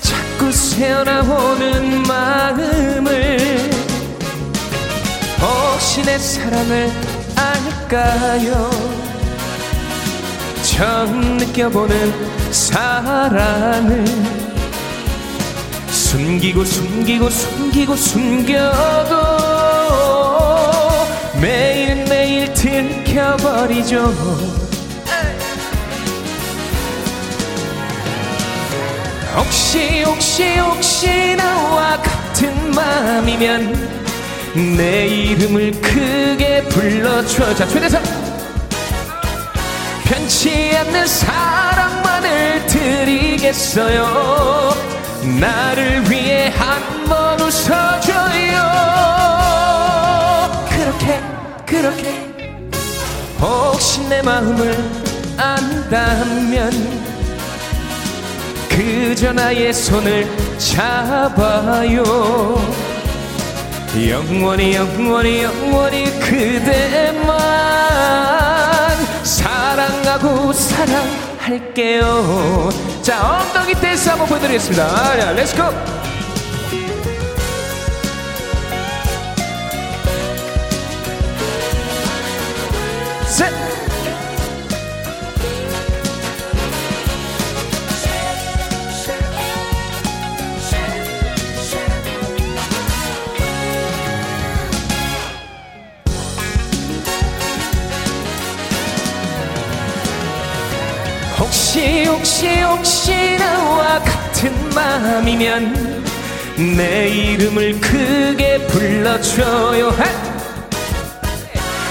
자꾸 0.00 0.50
새어나오는 0.50 2.02
마음을 2.04 3.70
혹시 5.38 6.02
내 6.02 6.18
사랑을 6.18 6.90
알까요? 7.36 8.70
처음 10.62 11.36
느껴보는 11.36 12.50
사랑을 12.50 14.06
숨기고 15.90 16.64
숨기고 16.64 17.28
숨기고 17.28 17.96
숨겨도 17.96 19.14
매일매일 21.38 22.54
들켜버리죠 22.54 24.69
혹시 29.36 30.02
혹시 30.02 30.56
혹시 30.58 31.36
나와 31.36 31.96
같은 32.02 32.70
맘이면 32.72 33.88
내 34.76 35.06
이름을 35.06 35.70
크게 35.80 36.64
불러줘. 36.64 37.54
자 37.54 37.66
최대상 37.66 38.02
편치 40.04 40.76
않는 40.76 41.06
사랑만을 41.06 42.66
드리겠어요. 42.66 44.74
나를 45.38 46.10
위해 46.10 46.52
한번 46.56 47.40
웃어줘요. 47.40 48.60
그렇게 50.68 51.20
그렇게. 51.64 52.26
혹시 53.40 54.00
내 54.08 54.20
마음을 54.22 54.76
안다면 55.36 56.99
그저 59.10 59.32
나의 59.32 59.74
손을 59.74 60.24
잡아요. 60.56 62.04
영원히 64.08 64.76
영원히 64.76 65.42
영원히 65.42 66.04
그대만 66.20 67.36
사랑하고 69.24 70.52
사랑할게요. 70.52 71.98
자 73.02 73.40
엉덩이 73.40 73.74
댄스 73.74 74.10
한번 74.10 74.28
보여드리겠습니다. 74.28 74.86
자 75.18 75.32
let's 75.32 75.55
go 75.55 75.64
혹시 102.80 103.36
나와 103.36 103.98
같은 103.98 104.70
마음이면 104.74 106.02
내 106.78 107.10
이름을 107.10 107.78
크게 107.78 108.66
불러줘요. 108.68 109.94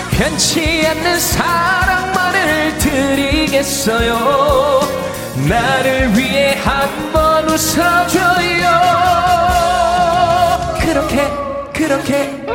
변치 0.09 0.83
않는 0.87 1.19
사랑만을 1.19 2.75
드리겠어요. 2.79 4.17
나를 5.47 6.17
위해 6.17 6.57
한번 6.59 7.47
웃어줘요. 7.47 8.67
그렇게 10.81 11.29
그렇게 11.71 12.45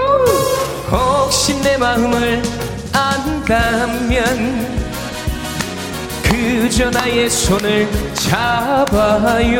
혹시 0.90 1.54
내 1.62 1.76
마음을 1.76 2.42
안다면 2.92 4.83
그저 6.44 6.90
나의 6.90 7.30
손을 7.30 7.88
잡아요. 8.12 9.58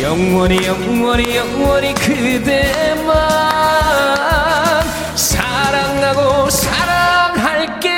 영원히 0.00 0.66
영원히 0.66 1.36
영원히 1.36 1.94
그대만 1.94 3.14
사랑하고 5.14 6.50
사랑할게요. 6.50 7.92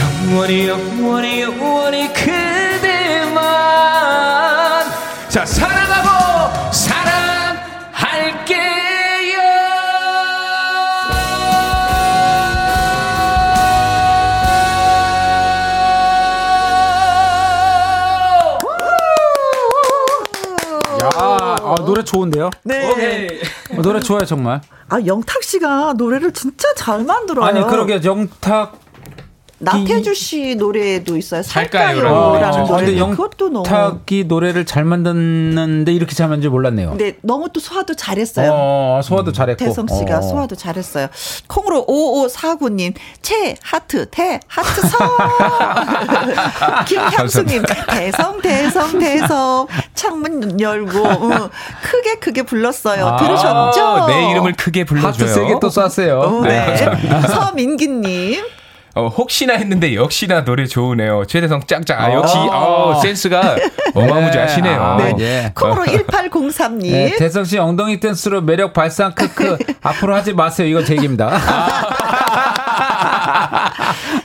영원히 0.00 0.66
영원히 0.66 1.42
영원히 1.42 1.79
노래 22.00 22.04
좋은데요? 22.04 22.50
네. 22.64 22.90
오케이. 22.90 23.28
어, 23.78 23.82
노래 23.82 24.00
좋아요, 24.00 24.24
정말. 24.24 24.60
아, 24.88 24.98
영탁 25.04 25.42
씨가 25.42 25.94
노래를 25.96 26.32
진짜 26.32 26.68
잘 26.74 27.04
만들어요. 27.04 27.44
아니, 27.44 27.62
그러게, 27.62 28.00
영탁. 28.04 28.79
나태주 29.62 30.14
씨 30.14 30.54
노래도 30.56 31.16
있어요. 31.18 31.42
살까요라는 31.42 32.52
살까요? 32.52 32.66
노래. 32.66 32.96
영 32.98 33.10
그것도 33.10 33.50
너무 33.50 33.58
영탁이 33.68 34.24
노래를 34.24 34.64
잘 34.64 34.84
만드는데 34.84 35.92
이렇게 35.92 36.14
잘 36.14 36.28
만든지 36.28 36.48
몰랐네요. 36.48 36.94
네, 36.96 37.16
너무 37.20 37.48
또 37.52 37.60
소화도 37.60 37.94
잘했어요. 37.94 38.50
어, 38.52 39.00
소화도 39.04 39.32
잘했고. 39.32 39.62
태성 39.62 39.86
씨가 39.86 40.18
어. 40.18 40.22
소화도 40.22 40.56
잘했어요. 40.56 41.08
콩으로 41.46 41.84
5549님, 41.86 42.94
채 43.20 43.54
하트 43.62 44.08
태 44.10 44.40
하트 44.46 44.80
성. 44.80 44.98
김향수님, 46.88 47.62
대성 47.90 48.40
대성 48.40 48.98
대성 48.98 49.66
창문 49.94 50.58
열고 50.58 50.98
어, 51.06 51.50
크게 51.82 52.14
크게 52.18 52.42
불렀어요. 52.44 53.06
아, 53.06 53.16
들으셨죠? 53.18 54.06
내 54.06 54.30
이름을 54.30 54.54
크게 54.54 54.84
불러줘요. 54.84 55.08
하트 55.08 55.26
세게 55.28 55.54
또 55.60 55.68
쐈어요. 55.68 56.18
어, 56.20 56.40
네. 56.42 56.74
네. 56.96 57.20
서민기님. 57.28 58.42
어, 58.94 59.06
혹시나 59.06 59.54
했는데 59.54 59.94
역시나 59.94 60.44
노래 60.44 60.66
좋으네요. 60.66 61.24
최대성 61.26 61.62
짱짱. 61.66 62.00
아, 62.00 62.12
역시 62.12 62.36
어, 62.36 63.00
센스가 63.02 63.56
어마무지하시네요. 63.94 64.80
아, 64.82 64.96
네. 64.96 65.14
네. 65.16 65.52
콩으로 65.54 65.84
1803님. 65.84 66.90
네, 66.90 67.16
대성 67.16 67.44
씨 67.44 67.58
엉덩이 67.58 68.00
댄스로 68.00 68.40
매력 68.40 68.72
발산 68.72 69.14
크크. 69.14 69.58
앞으로 69.82 70.14
하지 70.14 70.32
마세요. 70.32 70.66
이거 70.66 70.84
제 70.84 70.94
얘기입니다. 70.94 71.30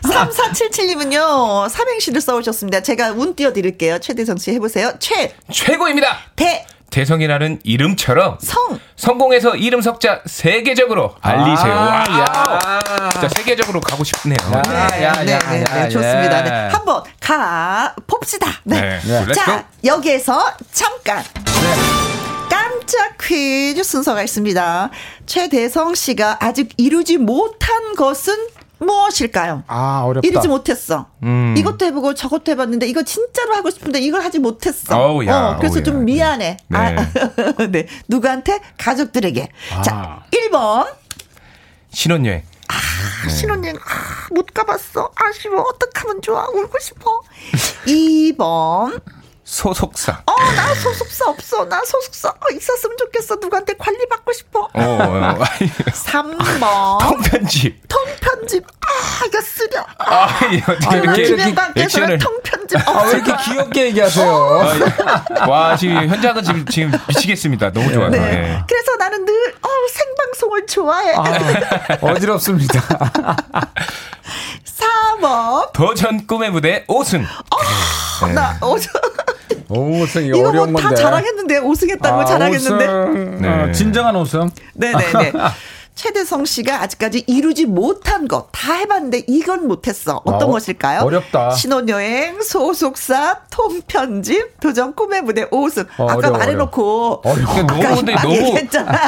3477님은요, 0.03 1.69
삼행시를 1.69 2.21
써오셨습니다. 2.21 2.81
제가 2.81 3.11
운 3.11 3.35
띄워드릴게요. 3.35 3.99
최대성 3.99 4.37
씨 4.37 4.51
해보세요. 4.51 4.93
최. 4.99 5.33
최고입니다. 5.51 6.07
대. 6.35 6.65
대성이라는 6.91 7.59
이름처럼 7.63 8.37
성 8.41 8.79
성공해서 8.95 9.55
이름 9.55 9.81
석자 9.81 10.21
세계적으로 10.25 11.15
알리세요. 11.21 11.73
아, 11.73 12.03
야. 12.19 13.09
진짜 13.11 13.27
세계적으로 13.35 13.81
가고 13.81 14.03
싶네요. 14.03 14.37
야, 14.53 14.61
네, 14.61 15.03
야, 15.03 15.11
네, 15.23 15.31
야, 15.33 15.39
네, 15.39 15.63
네, 15.63 15.63
네, 15.63 15.89
좋습니다. 15.89 16.43
네. 16.43 16.49
한번 16.71 17.03
가 17.19 17.93
봅시다. 18.07 18.47
네. 18.63 18.99
네. 18.99 19.33
자, 19.33 19.65
여기에서 19.83 20.53
잠깐. 20.71 21.23
깜짝 22.49 23.17
퀴즈 23.21 23.83
순서가 23.83 24.23
있습니다. 24.23 24.89
최대성 25.25 25.95
씨가 25.95 26.37
아직 26.39 26.69
이루지 26.77 27.17
못한 27.17 27.95
것은 27.95 28.33
무엇일까요? 28.79 29.63
아, 29.67 30.01
어렵다. 30.05 30.27
이러지 30.27 30.47
못했어. 30.47 31.07
음. 31.23 31.55
이것도 31.57 31.85
해보고 31.85 32.13
저것도 32.13 32.51
해봤는데 32.51 32.87
이거 32.87 33.03
진짜로 33.03 33.55
하고 33.55 33.69
싶은데 33.69 33.99
이걸 33.99 34.21
하지 34.21 34.39
못했어. 34.39 34.97
어우, 34.97 35.25
야, 35.25 35.37
어, 35.51 35.57
그래서 35.57 35.77
어우, 35.77 35.83
좀 35.83 35.95
야. 35.97 35.99
미안해. 36.01 36.57
네. 36.67 36.77
아, 36.77 36.95
네. 37.71 37.87
누구한테? 38.07 38.59
가족들에게. 38.77 39.49
아. 39.73 39.81
자, 39.81 40.23
1번. 40.31 40.87
신혼여행. 41.91 42.43
아, 42.67 42.73
네. 43.27 43.33
신혼여행. 43.33 43.75
아, 43.77 44.27
못 44.33 44.47
가봤어. 44.53 45.11
아쉬워. 45.15 45.61
어떡하면 45.61 46.21
좋아. 46.21 46.47
울고 46.49 46.79
싶어. 46.79 47.21
2번. 47.87 49.01
소속사. 49.45 50.23
어, 50.25 50.33
나 50.55 50.73
소속사 50.73 51.29
없어. 51.29 51.65
나 51.65 51.81
소속사 51.85 52.29
어, 52.29 52.49
있었으면 52.51 52.97
좋겠어. 52.97 53.35
누구한테 53.35 53.73
관리 53.77 54.05
받고 54.09 54.33
싶어. 54.33 54.61
어, 54.61 54.69
어. 54.73 55.39
3번. 55.85 56.99
통편집. 56.99 57.87
통편집. 57.87 58.65
아, 58.81 59.25
이거 59.27 59.41
쓰려. 59.41 59.85
아, 59.99 60.39
어떻게 60.67 61.23
이렇게 61.23 61.53
액션을. 61.75 62.17
통편집. 62.17 62.87
아, 62.87 63.03
왜 63.03 63.11
이렇게 63.11 63.33
귀엽게 63.45 63.85
얘기하세요? 63.87 64.27
어. 64.27 64.65
와, 65.47 65.75
지금 65.75 66.07
현장은 66.07 66.43
지금, 66.43 66.65
지금 66.65 66.91
미치겠습니다. 67.07 67.71
너무 67.71 67.93
좋아요. 67.93 68.09
네. 68.09 68.19
네. 68.19 68.63
그래서 68.67 68.95
나는 68.95 69.25
늘, 69.25 69.55
어, 69.61 69.69
생방송을 69.93 70.65
좋아해. 70.65 71.13
아, 71.13 71.97
어지럽습니다. 72.01 72.81
4번. 74.77 75.71
도전 75.73 76.25
꿈의 76.27 76.51
무대 76.51 76.85
5승. 76.87 77.23
어, 77.23 78.27
네. 78.27 78.33
나 78.33 78.57
5승. 78.59 78.89
5승이 79.69 80.27
이거 80.37 80.49
어려운 80.49 80.71
뭐다 80.71 80.89
건데. 80.89 81.01
자랑했는데 81.01 81.59
5승했다고 81.61 82.13
아, 82.19 82.25
자랑했는데. 82.25 82.87
5승. 82.87 83.41
네. 83.41 83.49
어, 83.49 83.71
진정한 83.71 84.15
5승. 84.15 84.51
네네네. 84.75 85.31
최대성 85.95 86.43
씨가 86.43 86.81
아직까지 86.81 87.23
이루지 87.25 87.67
못한 87.67 88.27
것 88.27 88.49
다 88.51 88.73
해봤는데 88.73 89.23
이건 89.27 89.65
못했어. 89.67 90.21
어떤 90.25 90.49
아, 90.49 90.51
것일까요? 90.51 91.01
어렵다. 91.01 91.51
신혼여행, 91.51 92.41
소속사, 92.41 93.41
통편집, 93.49 94.59
도전 94.59 94.93
꿈의 94.93 95.21
무대 95.21 95.45
5승. 95.49 95.87
어, 95.97 96.03
아까 96.09 96.15
어려워, 96.15 96.37
말해놓고. 96.37 97.21
어려워. 97.23 97.53
너무 97.63 97.95
근데 97.95 98.15
너무 98.15 98.57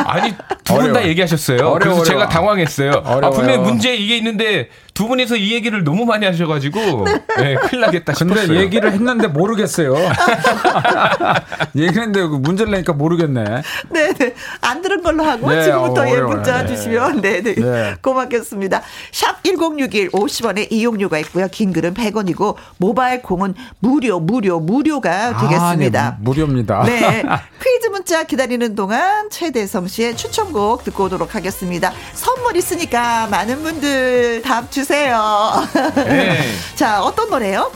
아니 0.05 0.33
두 0.63 0.75
분 0.75 0.93
다 0.93 1.05
얘기하셨어요. 1.07 1.57
어려워, 1.57 1.73
그래서 1.73 1.91
어려워. 1.91 2.05
제가 2.05 2.29
당황했어요. 2.29 2.91
아, 3.03 3.29
분명히 3.31 3.57
문제 3.57 3.93
이게 3.93 4.15
있는데 4.17 4.69
두 4.97 5.07
분이서 5.07 5.35
이 5.35 5.53
얘기를 5.53 5.83
너무 5.83 6.05
많이 6.05 6.25
하셔가지고 6.25 6.79
네. 7.05 7.23
네, 7.37 7.55
큰일 7.55 7.81
나겠다 7.81 8.15
싶었어요. 8.15 8.47
근데 8.47 8.61
얘기를 8.61 8.91
했는데 8.91 9.27
모르겠어요. 9.27 9.93
얘기했는데 11.77 12.23
문제를 12.23 12.71
내니까 12.71 12.93
모르겠네. 12.93 13.43
네, 13.91 14.13
네. 14.13 14.33
안 14.61 14.81
들은 14.81 15.03
걸로 15.03 15.23
하고 15.23 15.51
네, 15.51 15.65
지금부터 15.65 16.01
어, 16.01 16.09
예 16.09 16.19
문자 16.19 16.63
네. 16.63 16.75
주시면 16.75 17.21
네, 17.21 17.43
네, 17.43 17.53
네. 17.53 17.93
고맙겠습니다. 18.01 18.81
샵 19.11 19.43
1061 19.43 20.09
50원에 20.09 20.71
이용료가 20.71 21.19
있고요. 21.19 21.47
긴 21.51 21.73
글은 21.73 21.93
100원이고 21.93 22.55
모바일 22.77 23.21
공은 23.21 23.53
무료, 23.77 24.19
무료, 24.19 24.59
무료가 24.59 25.37
되겠습니다. 25.37 26.07
아, 26.07 26.09
네, 26.09 26.17
무료입니다. 26.21 26.83
네. 26.85 27.21
퀴즈 27.63 27.89
문자 27.91 28.23
기다리는 28.23 28.73
동안 28.73 29.29
최대성 29.29 29.87
씨의 29.87 30.17
추천곡 30.17 30.83
듣고 30.85 31.03
오도록 31.03 31.35
하겠습니다. 31.35 31.93
선물 32.13 32.57
있으니까 32.57 33.27
많은 33.27 33.61
분들 33.61 34.41
답 34.41 34.71
주세요. 34.71 34.86
주세요. 34.87 35.67
네. 35.95 36.39
자, 36.75 37.03
어떤 37.03 37.29
노래요? 37.29 37.71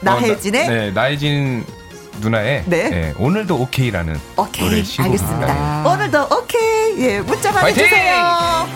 나혜진의? 0.00 0.66
어, 0.66 0.68
나, 0.68 0.74
네, 0.74 0.90
나혜진 0.90 1.64
누나의 2.20 2.64
네. 2.66 2.90
네, 2.90 3.14
오늘도 3.16 3.54
오케이라는 3.60 4.18
오케이, 4.36 4.64
노래 4.64 4.76
알겠습니다. 4.76 5.46
아. 5.48 5.84
오늘도 5.86 6.26
오케이. 6.36 6.98
예, 6.98 7.20
문자 7.20 7.52
보내주세요. 7.52 8.66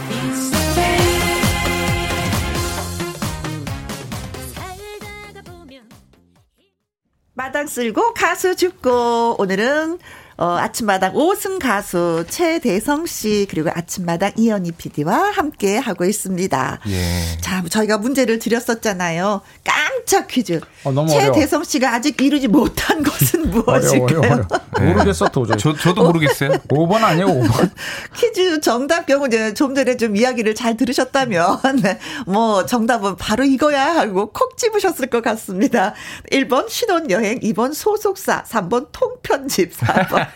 마당 7.34 7.66
쓸고 7.66 8.14
가수 8.14 8.54
죽고 8.54 9.36
오늘은 9.38 9.98
어, 10.36 10.56
아침마당 10.58 11.14
5승 11.14 11.58
가수 11.58 12.24
최대성 12.28 13.06
씨 13.06 13.46
그리고 13.50 13.70
아침마당 13.72 14.32
이현희 14.36 14.72
PD와 14.72 15.30
함께 15.32 15.78
하고 15.78 16.04
있습니다. 16.04 16.80
예. 16.88 17.38
자, 17.40 17.62
저희가 17.68 17.98
문제를 17.98 18.38
드렸었잖아요. 18.38 19.40
깜 19.64 19.91
짝 20.06 20.26
퀴즈. 20.26 20.60
어, 20.84 21.06
최대성 21.06 21.64
씨가 21.64 21.94
아직 21.94 22.20
이루지 22.20 22.48
못한 22.48 23.02
것은 23.04 23.50
무엇일까요? 23.50 24.02
어려워, 24.04 24.24
어려워. 24.24 24.46
네. 24.78 24.84
모르겠어 24.92 25.28
도저히. 25.28 25.56
저, 25.58 25.74
저도 25.76 26.04
모르겠어요. 26.04 26.50
5번 26.68 27.02
아니에요 27.04 27.26
5번. 27.26 27.70
퀴즈 28.16 28.60
정답 28.60 29.06
경우 29.06 29.26
이제 29.26 29.54
좀 29.54 29.74
전에 29.74 29.96
좀 29.96 30.16
이야기를 30.16 30.54
잘 30.54 30.76
들으셨다면 30.76 31.60
네. 31.82 31.98
뭐 32.26 32.66
정답은 32.66 33.16
바로 33.16 33.44
이거야 33.44 33.94
하고 33.94 34.32
콕 34.32 34.56
집으셨을 34.56 35.08
것 35.08 35.22
같습니다. 35.22 35.94
1번 36.32 36.68
신혼여행, 36.68 37.40
2번 37.40 37.74
소속사, 37.74 38.44
3번 38.44 38.88
통편집, 38.92 39.76
4번 39.78 40.26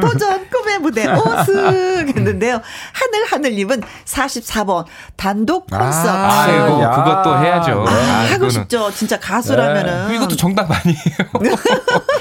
도전 0.00 0.48
꿈의 0.50 0.78
무대 0.80 1.06
5승 1.06 2.08
했는데요. 2.08 2.60
하늘하늘님은 2.92 3.82
44번 4.04 4.84
단독 5.16 5.66
콘서트. 5.70 6.08
아, 6.08 6.42
아이고 6.42 6.76
그것도 6.78 7.38
해야죠. 7.44 7.84
아, 7.86 7.90
아, 7.90 8.32
하고 8.32 8.48
싶죠. 8.48 8.90
진짜 8.98 9.16
가수라면은. 9.20 10.08
네. 10.08 10.16
이것도 10.16 10.34
정답 10.34 10.68
아니에요. 10.68 11.54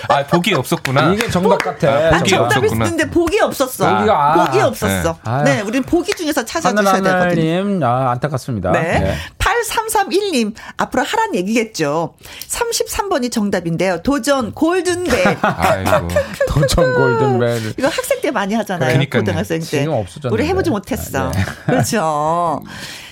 아 0.10 0.24
복이 0.28 0.54
없었구나. 0.54 1.12
이게 1.12 1.28
정답 1.28 1.58
같아. 1.58 1.90
아, 1.90 2.20
복이 2.20 2.30
정답 2.30 2.64
있었는데 2.64 3.10
복이 3.10 3.40
없었어. 3.40 3.96
복이가 3.96 4.14
아, 4.14 4.46
복이 4.46 4.62
없었어. 4.62 5.18
네, 5.44 5.56
네 5.56 5.62
우리는 5.62 5.82
복이 5.82 6.14
중에서 6.14 6.46
찾아주셔야 6.46 7.02
되거든요. 7.02 7.88
아, 7.88 8.12
안타깝습니다. 8.12 8.74
네. 8.74 9.00
네. 9.00 9.16
8331님 9.40 10.54
앞으로 10.78 11.04
하란 11.04 11.34
얘기겠죠. 11.34 12.14
33번이 12.48 13.32
정답인데요. 13.32 14.04
도전 14.04 14.52
골든벨. 14.54 15.38
아이고. 15.42 16.08
도전 16.48 16.94
골든벨. 16.94 17.74
이거 17.76 17.88
학생 17.88 18.22
때 18.22 18.30
많이 18.30 18.54
하잖아요. 18.54 18.90
그러니까요. 18.90 19.24
고등학생 19.24 19.62
때. 19.62 19.66
지금 19.66 19.94
없어졌는데. 19.94 20.32
우리 20.32 20.48
해보지 20.48 20.70
못했어. 20.70 21.30
아, 21.30 21.32
네. 21.32 21.44
그렇죠. 21.66 22.62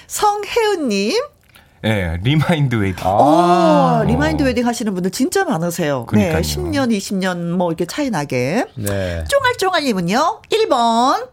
성혜은님. 0.06 1.35
네, 1.82 2.18
remind 2.24 2.76
wedding. 2.76 3.06
아, 3.06 4.02
오, 4.02 4.08
remind 4.08 4.44
wedding 4.44 4.66
하시는 4.66 4.94
분들 4.94 5.12
진짜 5.12 5.44
많으세요. 5.44 6.06
그러니까요. 6.06 6.38
네, 6.38 6.42
10년, 6.42 6.96
20년 6.96 7.52
뭐 7.52 7.70
이렇게 7.70 7.86
차이 7.86 8.10
나게. 8.10 8.66
네. 8.76 9.24
쫑알쫑알님은요, 9.28 10.42
1번. 10.50 11.30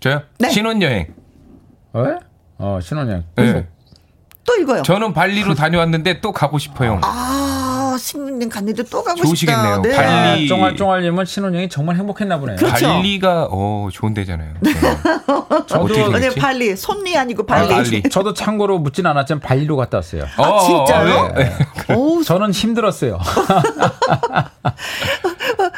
저요? 0.00 0.22
네. 0.38 0.48
신혼여행. 0.50 1.14
어? 1.92 2.04
어, 2.58 2.78
신혼여행. 2.82 3.24
네. 3.36 3.66
또 4.48 4.56
이거요. 4.56 4.82
저는 4.82 5.12
발리로 5.12 5.52
다녀왔는데 5.54 6.22
또 6.22 6.32
가고 6.32 6.58
싶어요. 6.58 6.98
아, 7.02 7.96
신혼여행 8.00 8.48
갔는데 8.48 8.82
또 8.84 9.04
가고 9.04 9.20
좋으시겠네요. 9.22 9.82
싶다. 9.84 9.88
네. 9.88 9.94
발리. 9.94 10.48
쫑알쫑알님은 10.48 11.24
신혼여행이 11.26 11.68
정말 11.68 11.96
행복했나 11.96 12.38
보네요. 12.38 12.56
그렇죠. 12.56 12.86
발리가 12.88 13.48
어 13.50 13.88
좋은 13.92 14.14
데잖아요. 14.14 14.54
네. 14.60 14.72
저도 15.68 16.14
아니 16.14 16.30
발리 16.34 16.74
손리 16.76 17.16
아니고 17.18 17.44
발리. 17.44 17.66
아, 17.74 17.76
발리. 17.76 18.02
저도 18.04 18.32
참고로 18.32 18.78
묻진 18.78 19.04
않았지만 19.04 19.40
발리로 19.40 19.76
갔다 19.76 19.98
왔어요. 19.98 20.24
아 20.38 20.42
어, 20.42 20.60
진짜요? 20.66 21.32
네. 21.34 21.52
네. 21.88 21.94
오, 21.94 22.22
저는 22.24 22.52
힘들었어요. 22.52 23.18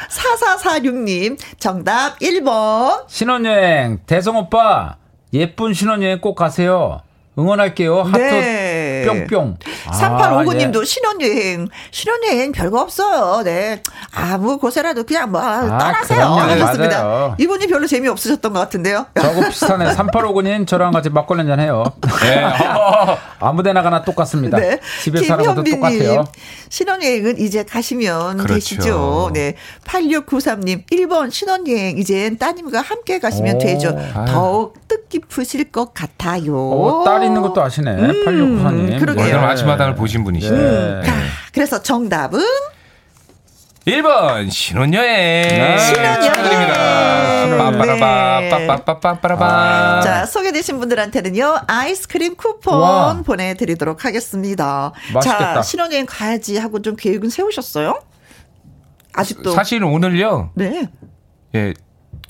4446님 0.09 1.37
정답 1.59 2.17
1번. 2.19 3.03
신혼여행 3.07 3.99
대성 4.05 4.37
오빠 4.37 4.95
예쁜 5.33 5.73
신혼여행 5.73 6.21
꼭 6.21 6.35
가세요. 6.35 7.01
응원할게요. 7.37 8.01
하트 8.01 8.17
네. 8.17 8.70
뿅뿅. 9.05 9.57
3859님도 9.91 10.77
아, 10.77 10.81
예. 10.81 10.85
신혼여행, 10.85 11.67
신혼여행 11.91 12.51
별거 12.51 12.81
없어요. 12.81 13.43
네. 13.43 13.81
아무 14.13 14.57
곳에라도 14.57 15.03
그냥 15.03 15.31
뭐 15.31 15.41
아, 15.41 15.77
따라세요. 15.77 16.21
하셨습니다. 16.21 17.35
이분이 17.39 17.67
별로 17.67 17.87
재미없으셨던 17.87 18.53
것 18.53 18.59
같은데요. 18.59 19.05
저하고 19.19 19.41
비슷하네. 19.49 19.93
3859님 19.95 20.67
저랑 20.67 20.91
같이 20.91 21.09
막걸리 21.09 21.39
한잔 21.39 21.59
해요. 21.59 21.83
네. 22.23 22.43
아무 23.39 23.63
데나 23.63 23.81
가나 23.81 24.03
똑같습니다. 24.03 24.57
네. 24.57 24.79
집에 25.03 25.23
살아도 25.23 25.63
똑같아요. 25.63 26.25
신혼여행은 26.69 27.39
이제 27.39 27.63
가시면 27.63 28.37
그렇죠. 28.37 28.53
되시죠. 28.53 29.31
네. 29.33 29.55
8693님 29.85 30.83
1번 30.91 31.31
신혼여행 31.31 31.97
이젠 31.97 32.37
따님과 32.37 32.81
함께 32.81 33.19
가시면 33.19 33.55
오. 33.55 33.59
되죠. 33.59 33.97
더욱 34.27 34.75
뜻깊으실 34.87 35.71
것 35.71 35.93
같아요. 35.93 36.55
오, 36.55 37.03
딸 37.03 37.23
있는 37.23 37.41
것도 37.41 37.61
아시네. 37.61 37.91
음, 37.91 38.25
8694님. 38.25 38.90
그러게요. 38.99 39.25
네. 39.25 39.33
아침마당을 39.33 39.95
보신 39.95 40.23
분이시네. 40.23 40.57
음. 40.57 41.01
자, 41.05 41.13
그래서 41.53 41.81
정답은 41.81 42.39
1번 43.85 44.51
신혼여행. 44.51 45.47
네. 45.47 45.77
신혼여행. 45.79 46.21
축하드립니다. 46.21 47.45
네. 47.47 48.67
빠빠라빠 48.67 50.01
자, 50.03 50.25
소개되신 50.25 50.79
분들한테는요. 50.79 51.61
아이스크림 51.67 52.35
쿠폰 52.35 52.79
와. 52.79 53.21
보내 53.25 53.55
드리도록 53.55 54.05
하겠습니다. 54.05 54.91
맛있겠다. 55.13 55.53
자, 55.55 55.61
신혼여행 55.61 56.05
가야지 56.07 56.57
하고 56.57 56.81
좀 56.81 56.95
계획은 56.95 57.29
세우셨어요? 57.29 57.99
아직도 59.13 59.51
사실은 59.51 59.87
오늘요. 59.87 60.51
네. 60.55 60.87
예, 61.55 61.73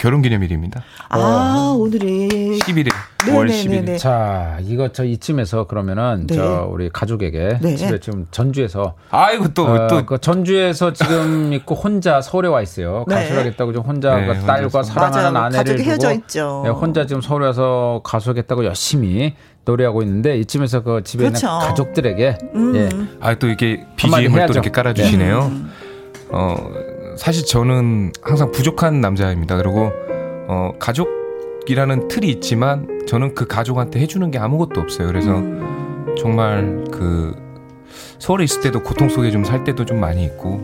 결혼 0.01 0.23
기념일입니다. 0.23 0.81
아, 1.09 1.19
어. 1.19 1.75
오늘이 1.75 2.57
11일. 2.57 2.89
5월 3.19 3.47
11일. 3.51 3.99
자, 3.99 4.57
이거 4.63 4.91
저 4.91 5.03
이쯤에서 5.03 5.67
그러면은 5.67 6.25
네. 6.25 6.35
저 6.35 6.67
우리 6.71 6.89
가족에게 6.89 7.59
네. 7.61 7.75
집에 7.75 7.99
지금 7.99 8.25
전주에서 8.31 8.95
아이고 9.11 9.49
또또 9.49 9.97
어, 9.97 10.05
그 10.07 10.17
전주에서 10.17 10.93
지금 10.93 11.53
있고 11.53 11.75
혼자 11.75 12.19
서울에 12.19 12.47
와 12.47 12.63
있어요. 12.63 13.05
네. 13.07 13.13
가수하겠다고 13.13 13.73
좀 13.73 13.83
혼자 13.83 14.15
네, 14.15 14.25
그 14.25 14.43
딸과 14.43 14.81
사랑하는 14.81 15.33
맞아요. 15.33 15.45
아내를 15.45 15.75
두고 15.75 16.11
있죠. 16.13 16.61
네, 16.65 16.71
혼자 16.71 17.05
지금 17.05 17.21
서울에 17.21 17.45
와서 17.45 18.01
가수하겠다고 18.03 18.65
열심히 18.65 19.35
노래하고 19.65 20.01
있는데 20.01 20.35
이쯤에서 20.39 20.81
그 20.81 21.03
집에 21.03 21.27
그렇죠. 21.27 21.45
있는 21.45 21.59
가족들에게 21.59 22.37
음. 22.55 22.75
예. 22.75 22.89
아또 23.19 23.49
이게 23.49 23.85
BGM을 23.97 24.47
또 24.47 24.53
이렇게 24.53 24.71
깔아 24.71 24.95
주시네요. 24.95 25.41
음. 25.41 25.71
어 26.31 26.57
사실 27.18 27.45
저는 27.45 28.12
항상 28.22 28.51
부족한 28.51 29.01
남자입니다. 29.01 29.57
그리고 29.57 29.91
어 30.47 30.72
가족이라는 30.80 32.07
틀이 32.07 32.30
있지만 32.30 33.05
저는 33.07 33.36
그 33.36 33.45
가족한테 33.47 33.99
해주는 33.99 34.30
게 34.32 34.38
아무것도 34.39 34.80
없어요. 34.82 35.07
그래서 35.07 35.38
음. 35.38 36.16
정말 36.18 36.84
그 36.91 37.36
서울에 38.20 38.43
있을 38.43 38.62
때도 38.62 38.84
고통 38.84 39.09
속에 39.09 39.32
좀 39.32 39.43
살 39.45 39.64
때도 39.64 39.86
좀 39.86 39.99
많이 39.99 40.24
있고 40.26 40.59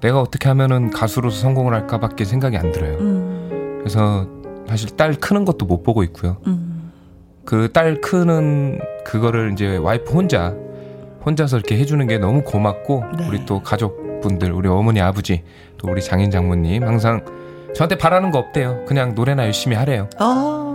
내가 0.00 0.20
어떻게 0.20 0.48
하면은 0.48 0.90
가수로서 0.90 1.38
성공을 1.40 1.74
할까밖에 1.74 2.24
생각이 2.24 2.56
안 2.56 2.72
들어요. 2.72 2.96
음. 2.98 3.76
그래서 3.80 4.26
사실 4.68 4.90
딸 4.96 5.14
크는 5.14 5.44
것도 5.44 5.66
못 5.66 5.82
보고 5.82 6.02
있고요. 6.04 6.36
음. 6.46 6.92
그딸 7.44 8.00
크는 8.00 8.80
그거를 9.04 9.52
이제 9.52 9.76
와이프 9.76 10.12
혼자 10.12 10.54
혼자서 11.26 11.58
이렇게 11.58 11.76
해주는 11.76 12.06
게 12.06 12.18
너무 12.18 12.42
고맙고 12.42 13.04
네. 13.18 13.28
우리 13.28 13.44
또 13.44 13.60
가족 13.62 14.09
분들 14.20 14.52
우리 14.52 14.68
어머니 14.68 15.00
아버지 15.00 15.42
또 15.78 15.88
우리 15.90 16.02
장인 16.02 16.30
장모님 16.30 16.82
항상 16.82 17.24
저한테 17.74 17.96
바라는 17.96 18.30
거 18.30 18.38
없대요. 18.38 18.84
그냥 18.86 19.14
노래나 19.14 19.44
열심히 19.44 19.76
하래요. 19.76 20.08
어. 20.18 20.74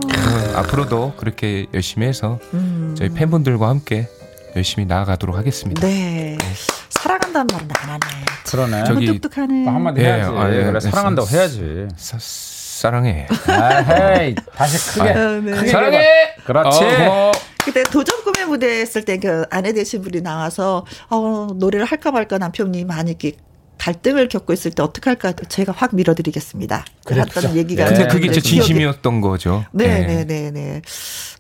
앞으로도 0.56 1.14
그렇게 1.18 1.66
열심히 1.74 2.08
해서 2.08 2.40
음. 2.54 2.96
저희 2.98 3.10
팬분들과 3.10 3.68
함께 3.68 4.08
열심히 4.56 4.86
나아가도록 4.86 5.36
하겠습니다. 5.36 5.86
네. 5.86 6.38
네. 6.40 6.54
사랑한다는 6.90 7.48
말은 7.52 7.68
안 7.78 7.90
하네. 7.90 8.26
그러네. 8.46 8.84
저기 8.86 9.20
똑똑하네. 9.20 9.66
한마디 9.66 10.02
예, 10.02 10.06
해야지. 10.06 10.32
아, 10.38 10.54
예, 10.54 10.64
그래, 10.64 10.80
사랑한다고 10.80 11.28
해야지. 11.28 11.88
사, 11.98 12.18
사랑해. 12.20 13.28
아, 13.48 14.14
헤이. 14.20 14.36
다시 14.56 15.00
크게. 15.00 15.10
아, 15.10 15.14
네. 15.42 15.52
크게 15.52 15.68
사랑해. 15.68 16.08
그렇지. 16.46 16.80
어, 17.10 17.32
그때 17.66 17.84
도전 17.84 18.24
꿈의 18.24 18.46
무대 18.48 18.82
했을 18.82 19.04
때 19.04 19.16
그 19.18 19.46
아내 19.50 19.74
되신 19.74 20.02
분이 20.02 20.22
나와서 20.22 20.86
어, 21.10 21.48
노래를 21.56 21.86
할까 21.86 22.12
말까 22.12 22.38
남편이 22.38 22.86
많이 22.86 23.12
이렇게 23.12 23.34
갈등을 23.78 24.30
겪고 24.30 24.54
있을 24.54 24.72
때 24.72 24.82
어떻게 24.84 25.10
할까 25.10 25.34
제가 25.34 25.74
확 25.76 25.96
밀어드리겠습니다. 25.96 26.86
그랬던 27.06 27.56
얘기가. 27.56 27.86
네. 27.86 27.94
근데 27.94 28.08
그게 28.08 28.32
제 28.32 28.40
진심이었던 28.40 29.22
거죠. 29.22 29.66
네, 29.72 30.06
네, 30.06 30.26
네, 30.26 30.52
네. 30.52 30.82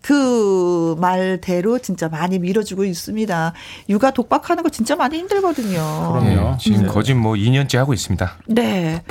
그 0.02 0.96
말대로 1.00 1.80
진짜 1.80 2.10
많이 2.10 2.40
밀어주고 2.40 2.86
있습니다. 2.86 3.54
육아 3.90 4.12
독박하는 4.12 4.64
거 4.64 4.70
진짜 4.70 4.96
많이 4.96 5.18
힘들거든요. 5.18 5.74
그럼요. 5.74 6.52
네, 6.52 6.58
지금 6.60 6.82
네. 6.84 6.88
거짓 6.88 7.14
뭐 7.14 7.34
2년째 7.34 7.78
하고 7.78 7.94
있습니다. 7.94 8.38
네. 8.48 9.02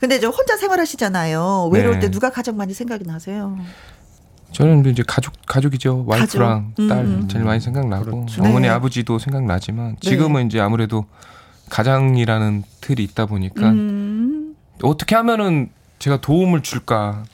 근데 0.00 0.20
저 0.20 0.28
혼자 0.28 0.56
생활하시잖아요. 0.56 1.70
외로울 1.72 1.94
네. 1.94 2.00
때 2.00 2.10
누가 2.10 2.30
가장 2.30 2.56
많이 2.56 2.74
생각이 2.74 3.04
나세요? 3.04 3.56
저는 4.54 4.86
이제 4.86 5.02
가족 5.06 5.34
가족이죠 5.46 6.04
와이프랑 6.06 6.72
가족. 6.76 6.88
딸 6.88 6.98
음. 7.04 7.28
제일 7.28 7.44
많이 7.44 7.60
생각나고 7.60 8.04
그렇죠. 8.04 8.42
어머니 8.42 8.62
네. 8.62 8.68
아버지도 8.68 9.18
생각나지만 9.18 9.96
네. 10.00 10.10
지금은 10.10 10.42
네. 10.42 10.46
이제 10.46 10.60
아무래도 10.60 11.06
가장이라는 11.70 12.62
틀이 12.80 13.02
있다 13.02 13.26
보니까 13.26 13.70
음. 13.70 14.54
어떻게 14.82 15.14
하면은 15.16 15.70
제가 15.98 16.20
도움을 16.20 16.62
줄까 16.62 17.24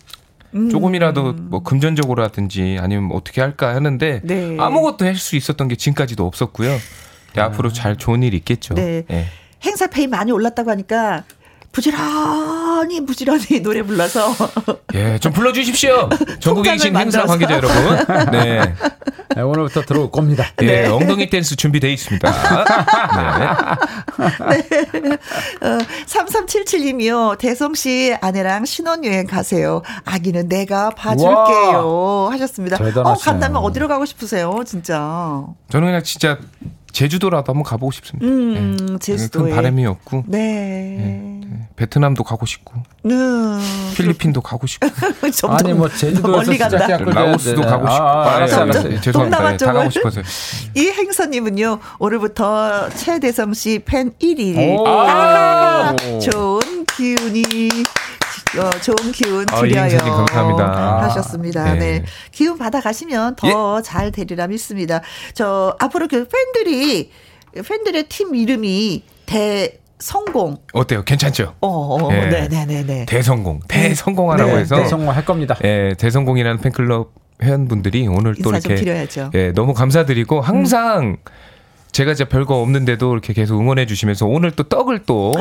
음. 0.55 0.71
조금이라도 0.71 1.35
뭐 1.35 1.63
금전적으로라든지 1.63 2.79
아니면 2.81 3.11
어떻게 3.13 3.41
할까 3.41 3.75
하는데 3.75 4.21
네. 4.25 4.57
아무것도 4.59 5.05
할 5.05 5.17
수 5.17 5.37
있었던 5.37 5.69
게 5.69 5.77
지금까지도 5.77 6.27
없었고요. 6.27 6.71
네, 7.35 7.41
아. 7.41 7.45
앞으로 7.47 7.71
잘 7.73 7.97
좋은 7.97 8.23
일이 8.23 8.37
있겠죠. 8.39 8.75
네. 8.75 9.05
네. 9.09 9.27
행사 9.65 9.87
페이 9.89 10.07
많이 10.07 10.33
올랐다고 10.33 10.71
하니까 10.71 11.25
부지런히 11.73 13.05
부지런히 13.07 13.61
노래 13.63 13.83
불러서 13.83 14.35
예, 14.95 15.19
좀 15.19 15.33
불러 15.33 15.53
주십시오. 15.53 16.09
전국에 16.41 16.73
계신 16.73 16.97
행사 16.97 17.25
관계자 17.25 17.55
여러분. 17.55 18.31
네. 18.33 18.75
네, 19.37 19.43
오늘부터 19.43 19.83
들어올 19.83 20.11
겁니다. 20.11 20.47
예, 20.63 20.67
네. 20.83 20.87
엉덩이 20.89 21.31
댄스 21.31 21.55
준비되어 21.55 21.91
있습니다. 21.91 22.31
네. 24.51 24.63
네. 25.01 25.17
어, 25.61 25.79
3377님이요. 26.07 27.39
대성 27.39 27.75
씨 27.75 28.17
아내랑 28.21 28.65
신혼여행 28.65 29.29
가세요. 29.29 29.83
아기는 30.05 30.49
내가 30.49 30.91
봐줄게요. 30.91 32.27
와. 32.27 32.33
하셨습니다. 32.33 32.79
대단하시네. 32.79 33.11
어, 33.11 33.15
간다면 33.15 33.63
어디로 33.63 33.87
가고 33.87 34.05
싶으세요, 34.05 34.63
진짜? 34.67 35.45
저는 35.69 35.87
그냥 35.87 36.03
진짜 36.03 36.39
제주도라도 36.93 37.53
한번 37.53 37.63
가보고 37.63 37.93
싶습니다. 37.93 38.27
음, 38.27 38.77
네. 38.77 38.99
제주도 38.99 39.45
큰 39.45 39.55
바람이 39.55 39.87
없고. 39.87 40.25
네. 40.27 41.30
네. 41.51 41.69
베트남도 41.75 42.23
가고 42.23 42.47
싶고. 42.47 42.75
네. 43.03 43.15
필리핀도 43.97 44.41
가고 44.41 44.69
싶고. 44.69 44.87
아니 45.51 45.73
뭐 45.73 45.89
제주도에서 45.89 46.53
시작해 46.53 46.97
라오스도 46.99 47.63
가고 47.63 47.89
싶고. 47.89 48.03
아, 48.03 48.29
아, 48.29 48.37
알았어, 48.37 48.63
알았어. 48.63 48.83
네, 48.89 49.01
죄송합니다. 49.01 49.51
네, 49.51 49.57
다 49.57 49.73
가고 49.73 49.91
싶어서. 49.91 50.21
이 50.77 50.87
행선님은요 50.87 51.81
오늘부터 51.99 52.91
최대성 52.91 53.55
씨 53.55 53.81
팬 53.85 54.13
1위. 54.21 54.87
아, 54.87 55.97
좋은 56.21 56.85
기운이 56.87 57.69
어, 58.59 58.71
좋은 58.81 59.13
기운 59.13 59.47
아, 59.51 59.61
드려요. 59.61 59.99
아, 60.01 60.25
감사합니다. 60.27 61.03
하셨습니다. 61.03 61.65
네. 61.75 61.79
네. 61.79 62.05
기운 62.31 62.59
받아 62.59 62.81
가시면 62.81 63.35
더잘 63.37 64.07
예? 64.07 64.11
되리라 64.13 64.47
믿습니다. 64.47 65.01
저 65.35 65.77
앞으로 65.81 66.07
그 66.07 66.29
팬들이 66.29 67.11
팬들의 67.55 68.05
팀 68.09 68.37
이름이 68.37 69.03
대 69.27 69.80
성공. 70.01 70.57
어때요? 70.73 71.03
괜찮죠? 71.05 71.55
어, 71.61 71.69
어 71.69 72.09
네. 72.11 72.29
네, 72.29 72.49
네, 72.49 72.67
네, 72.67 72.85
네. 72.85 73.07
대성공. 73.07 73.61
대성공하라고 73.69 74.53
네, 74.53 74.59
해서 74.59 74.77
대성공 74.77 75.11
할 75.11 75.25
겁니다. 75.25 75.57
예, 75.63 75.95
대성공이라는 75.99 76.61
팬클럽 76.61 77.13
회원분들이 77.43 78.07
오늘 78.09 78.35
또 78.43 78.51
이렇게 78.51 79.07
예, 79.35 79.53
너무 79.53 79.73
감사드리고 79.73 80.41
항상 80.41 81.05
음. 81.05 81.17
제가 81.93 82.13
이제 82.13 82.25
별거 82.25 82.61
없는데도 82.61 83.13
이렇게 83.13 83.33
계속 83.33 83.59
응원해 83.59 83.87
주시면서 83.87 84.27
오늘 84.27 84.51
또 84.53 84.63
떡을 84.65 85.01
또 85.07 85.33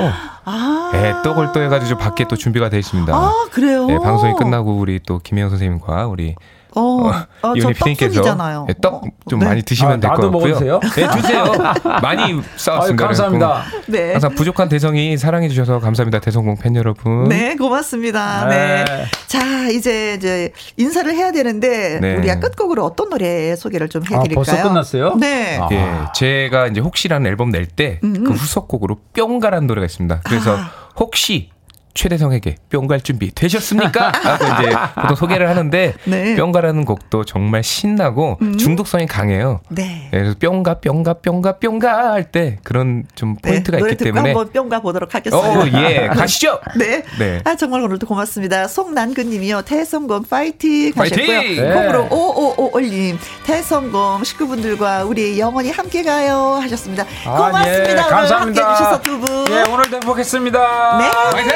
아~ 0.46 0.92
예, 0.96 1.14
떡을 1.24 1.52
또 1.54 1.62
해가지고 1.62 2.00
밖에 2.00 2.26
또 2.28 2.36
준비가 2.36 2.70
되어 2.70 2.80
있습니다. 2.80 3.14
아 3.14 3.32
그래요? 3.52 3.88
예, 3.90 3.98
방송이 3.98 4.34
끝나고 4.34 4.78
우리 4.78 5.00
또 5.06 5.20
김혜영 5.20 5.50
선생님과 5.50 6.08
우리 6.08 6.36
어, 6.80 7.12
어, 7.44 7.54
유니 7.56 7.74
피디님께서 7.74 8.36
네, 8.68 8.74
떡좀 8.82 9.40
네. 9.40 9.46
많이 9.46 9.62
드시면 9.64 9.94
아, 9.94 10.00
될것 10.00 10.20
같고요. 10.22 10.32
먹으세요? 10.32 10.80
네, 10.96 11.12
주세요. 11.12 11.46
많이 12.02 12.42
싸웠습니다. 12.56 13.04
아유, 13.04 13.08
감사합니다. 13.08 13.64
네. 13.88 14.12
항상 14.14 14.34
부족한 14.36 14.70
대성이 14.70 15.18
사랑해 15.18 15.50
주셔서 15.50 15.80
감사합니다. 15.80 16.20
대성공 16.20 16.56
팬 16.58 16.76
여러분. 16.76 17.26
네, 17.30 17.56
고맙습니다. 17.56 18.46
네. 18.48 18.86
네. 18.86 19.06
자, 19.28 19.68
이제 19.70 20.14
이제 20.16 20.52
인사를 20.78 21.12
해야 21.14 21.32
되는데 21.32 22.00
네. 22.02 22.16
우리가 22.16 22.40
끝곡으로 22.40 22.86
어떤 22.86 23.10
노래 23.10 23.56
소개를 23.56 23.88
좀 23.90 24.00
해 24.04 24.18
드릴까요? 24.24 24.32
아, 24.32 24.34
벌써 24.36 24.64
끝났어요? 24.64 25.16
네. 25.16 25.58
아. 25.62 25.68
예, 25.72 25.94
제가 26.16 26.68
이제 26.68 26.80
혹시라는 26.82 27.28
앨범 27.28 27.50
낼 27.52 27.68
때 27.76 28.00
그 28.02 28.32
후속곡으로 28.34 28.98
뿅가라는 29.14 29.68
노래가 29.68 29.86
있습니다. 29.86 30.22
그래서 30.24 30.56
아. 30.58 30.72
혹시 30.98 31.50
최대성에게 31.94 32.58
뿅갈 32.70 33.02
준비 33.02 33.34
되셨습니까? 33.34 34.12
하고 34.24 34.46
이제 34.46 34.76
보통 34.96 35.16
소개를 35.16 35.50
하는데 35.50 35.94
네. 36.06 36.36
뿅가라는 36.36 36.86
곡도 36.86 37.26
정말 37.26 37.64
신나고 37.64 38.38
음. 38.42 38.58
중독성이 38.58 39.06
강해요. 39.06 39.62
네. 39.70 40.08
그래서 40.12 40.36
뿅가 40.40 40.76
뿅가 40.82 41.16
뿅가 41.16 41.54
뿅가 41.60 42.14
할 42.14 42.30
때 42.32 42.60
그런 42.64 43.06
좀 43.16 43.36
네, 43.42 43.50
포인트가 43.52 43.78
네, 43.80 43.92
있기 43.92 44.04
때문에 44.04 44.34
한번 44.34 44.52
뿅가 44.52 44.82
보도록 44.82 45.16
하겠습니다. 45.16 45.60
어, 45.60 45.66
예, 45.82 46.08
가시죠. 46.14 46.60
네. 46.78 47.04
네. 47.18 47.42
아 47.44 47.56
정말 47.56 47.82
오늘도 47.82 48.06
고맙습니다. 48.06 48.68
송난근님이요 48.68 49.64
태성검 49.64 50.26
파이팅 50.26 50.92
하셨고요. 50.96 51.42
네. 51.42 51.74
콩으로 51.74 52.08
오오오올님 52.12 53.18
태성검 53.46 54.24
식구분들과 54.24 55.06
우리 55.06 55.40
영원히 55.40 55.72
함께 55.72 56.04
가요 56.04 56.60
하셨습니다. 56.62 57.06
고맙습니다. 57.24 58.04
아, 58.04 58.06
예, 58.06 58.10
감사합니다. 58.10 58.40
함께 58.40 58.62
해주셔서 58.62 59.02
두 59.02 59.20
분. 59.20 59.39
예, 59.50 59.64
오늘도 59.72 59.96
행복했습니다. 59.98 60.98
네. 60.98 61.12
파이팅. 61.32 61.52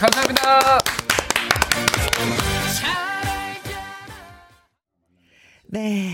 감사합니다. 0.00 0.78
네. 5.68 6.12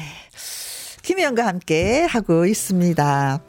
김혜영과 1.03 1.47
함께 1.47 2.05
하고 2.09 2.47
있습니다. 2.47 3.41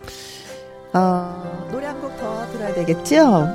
어, 0.95 1.69
노래 1.71 1.87
한 1.87 1.99
곡 2.01 2.17
더 2.17 2.47
들어야 2.51 2.73
되겠죠? 2.73 3.47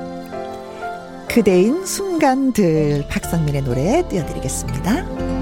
그대인 1.28 1.84
순간들 1.84 3.07
박상민의 3.11 3.62
노래 3.62 4.03
띄워드리겠습니다. 4.09 5.38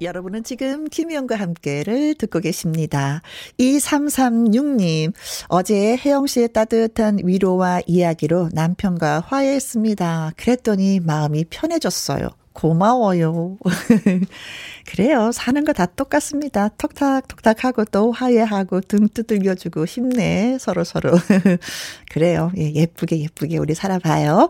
여러분은 0.00 0.44
지금 0.44 0.84
김희영과 0.88 1.36
함께를 1.36 2.14
듣고 2.14 2.40
계십니다. 2.40 3.22
2336님, 3.58 5.12
어제 5.48 5.96
혜영 5.96 6.26
씨의 6.26 6.52
따뜻한 6.52 7.18
위로와 7.24 7.82
이야기로 7.86 8.50
남편과 8.52 9.24
화해했습니다. 9.26 10.32
그랬더니 10.36 11.00
마음이 11.00 11.44
편해졌어요. 11.50 12.28
고마워요. 12.58 13.56
그래요. 14.86 15.30
사는 15.32 15.64
거 15.64 15.72
다 15.78 15.86
똑같습니다. 15.86 16.70
톡탁톡탁 16.76 17.62
하고 17.64 17.84
또 17.84 18.10
화해하고 18.10 18.80
등 18.80 19.06
두들겨주고 19.08 19.84
힘내. 19.84 20.56
서로 20.58 20.82
서로. 20.82 21.12
그래요. 22.10 22.50
예, 22.56 22.72
예쁘게 22.72 23.20
예쁘게 23.20 23.58
우리 23.58 23.74
살아봐요. 23.76 24.48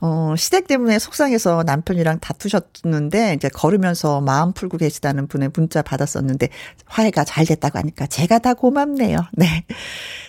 어, 0.00 0.34
시댁 0.36 0.68
때문에 0.68 1.00
속상해서 1.00 1.64
남편이랑 1.66 2.20
다투셨는데 2.20 3.34
이제 3.34 3.48
걸으면서 3.48 4.20
마음 4.20 4.52
풀고 4.52 4.76
계시다는 4.76 5.26
분의 5.26 5.50
문자 5.54 5.82
받았었는데 5.82 6.48
화해가 6.86 7.24
잘 7.24 7.44
됐다고 7.44 7.78
하니까 7.80 8.06
제가 8.06 8.38
다 8.38 8.54
고맙네요. 8.54 9.18
네. 9.34 9.64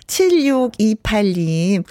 7628님, 0.07 1.83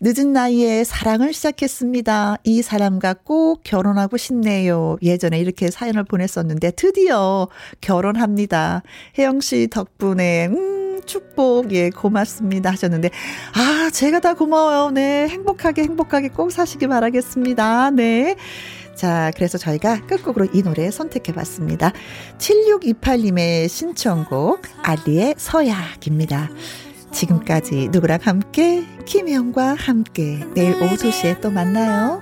늦은 0.00 0.32
나이에 0.32 0.82
사랑을 0.84 1.34
시작했습니다. 1.34 2.38
이 2.44 2.62
사람과 2.62 3.12
꼭 3.12 3.60
결혼하고 3.64 4.16
싶네요. 4.16 4.85
예전에 5.02 5.38
이렇게 5.38 5.70
사연을 5.70 6.04
보냈었는데 6.04 6.72
드디어 6.72 7.48
결혼합니다. 7.80 8.82
혜영 9.18 9.40
씨 9.40 9.68
덕분에, 9.70 10.46
음, 10.46 11.00
축복, 11.06 11.72
예, 11.72 11.90
고맙습니다. 11.90 12.70
하셨는데, 12.70 13.10
아, 13.54 13.90
제가 13.90 14.20
다 14.20 14.34
고마워요. 14.34 14.90
네, 14.90 15.28
행복하게, 15.28 15.82
행복하게 15.82 16.28
꼭 16.28 16.50
사시기 16.50 16.86
바라겠습니다. 16.88 17.90
네. 17.92 18.36
자, 18.94 19.30
그래서 19.34 19.58
저희가 19.58 20.06
끝곡으로 20.06 20.48
이 20.52 20.62
노래 20.62 20.90
선택해 20.90 21.32
봤습니다. 21.32 21.92
7628님의 22.38 23.68
신청곡, 23.68 24.62
알리의 24.82 25.34
서약입니다. 25.36 26.48
지금까지 27.12 27.88
누구랑 27.92 28.18
함께 28.22 28.84
김혜영과 29.04 29.74
함께 29.74 30.44
내일 30.54 30.82
오후 30.82 30.96
2시에 30.96 31.40
또 31.40 31.50
만나요. 31.50 32.20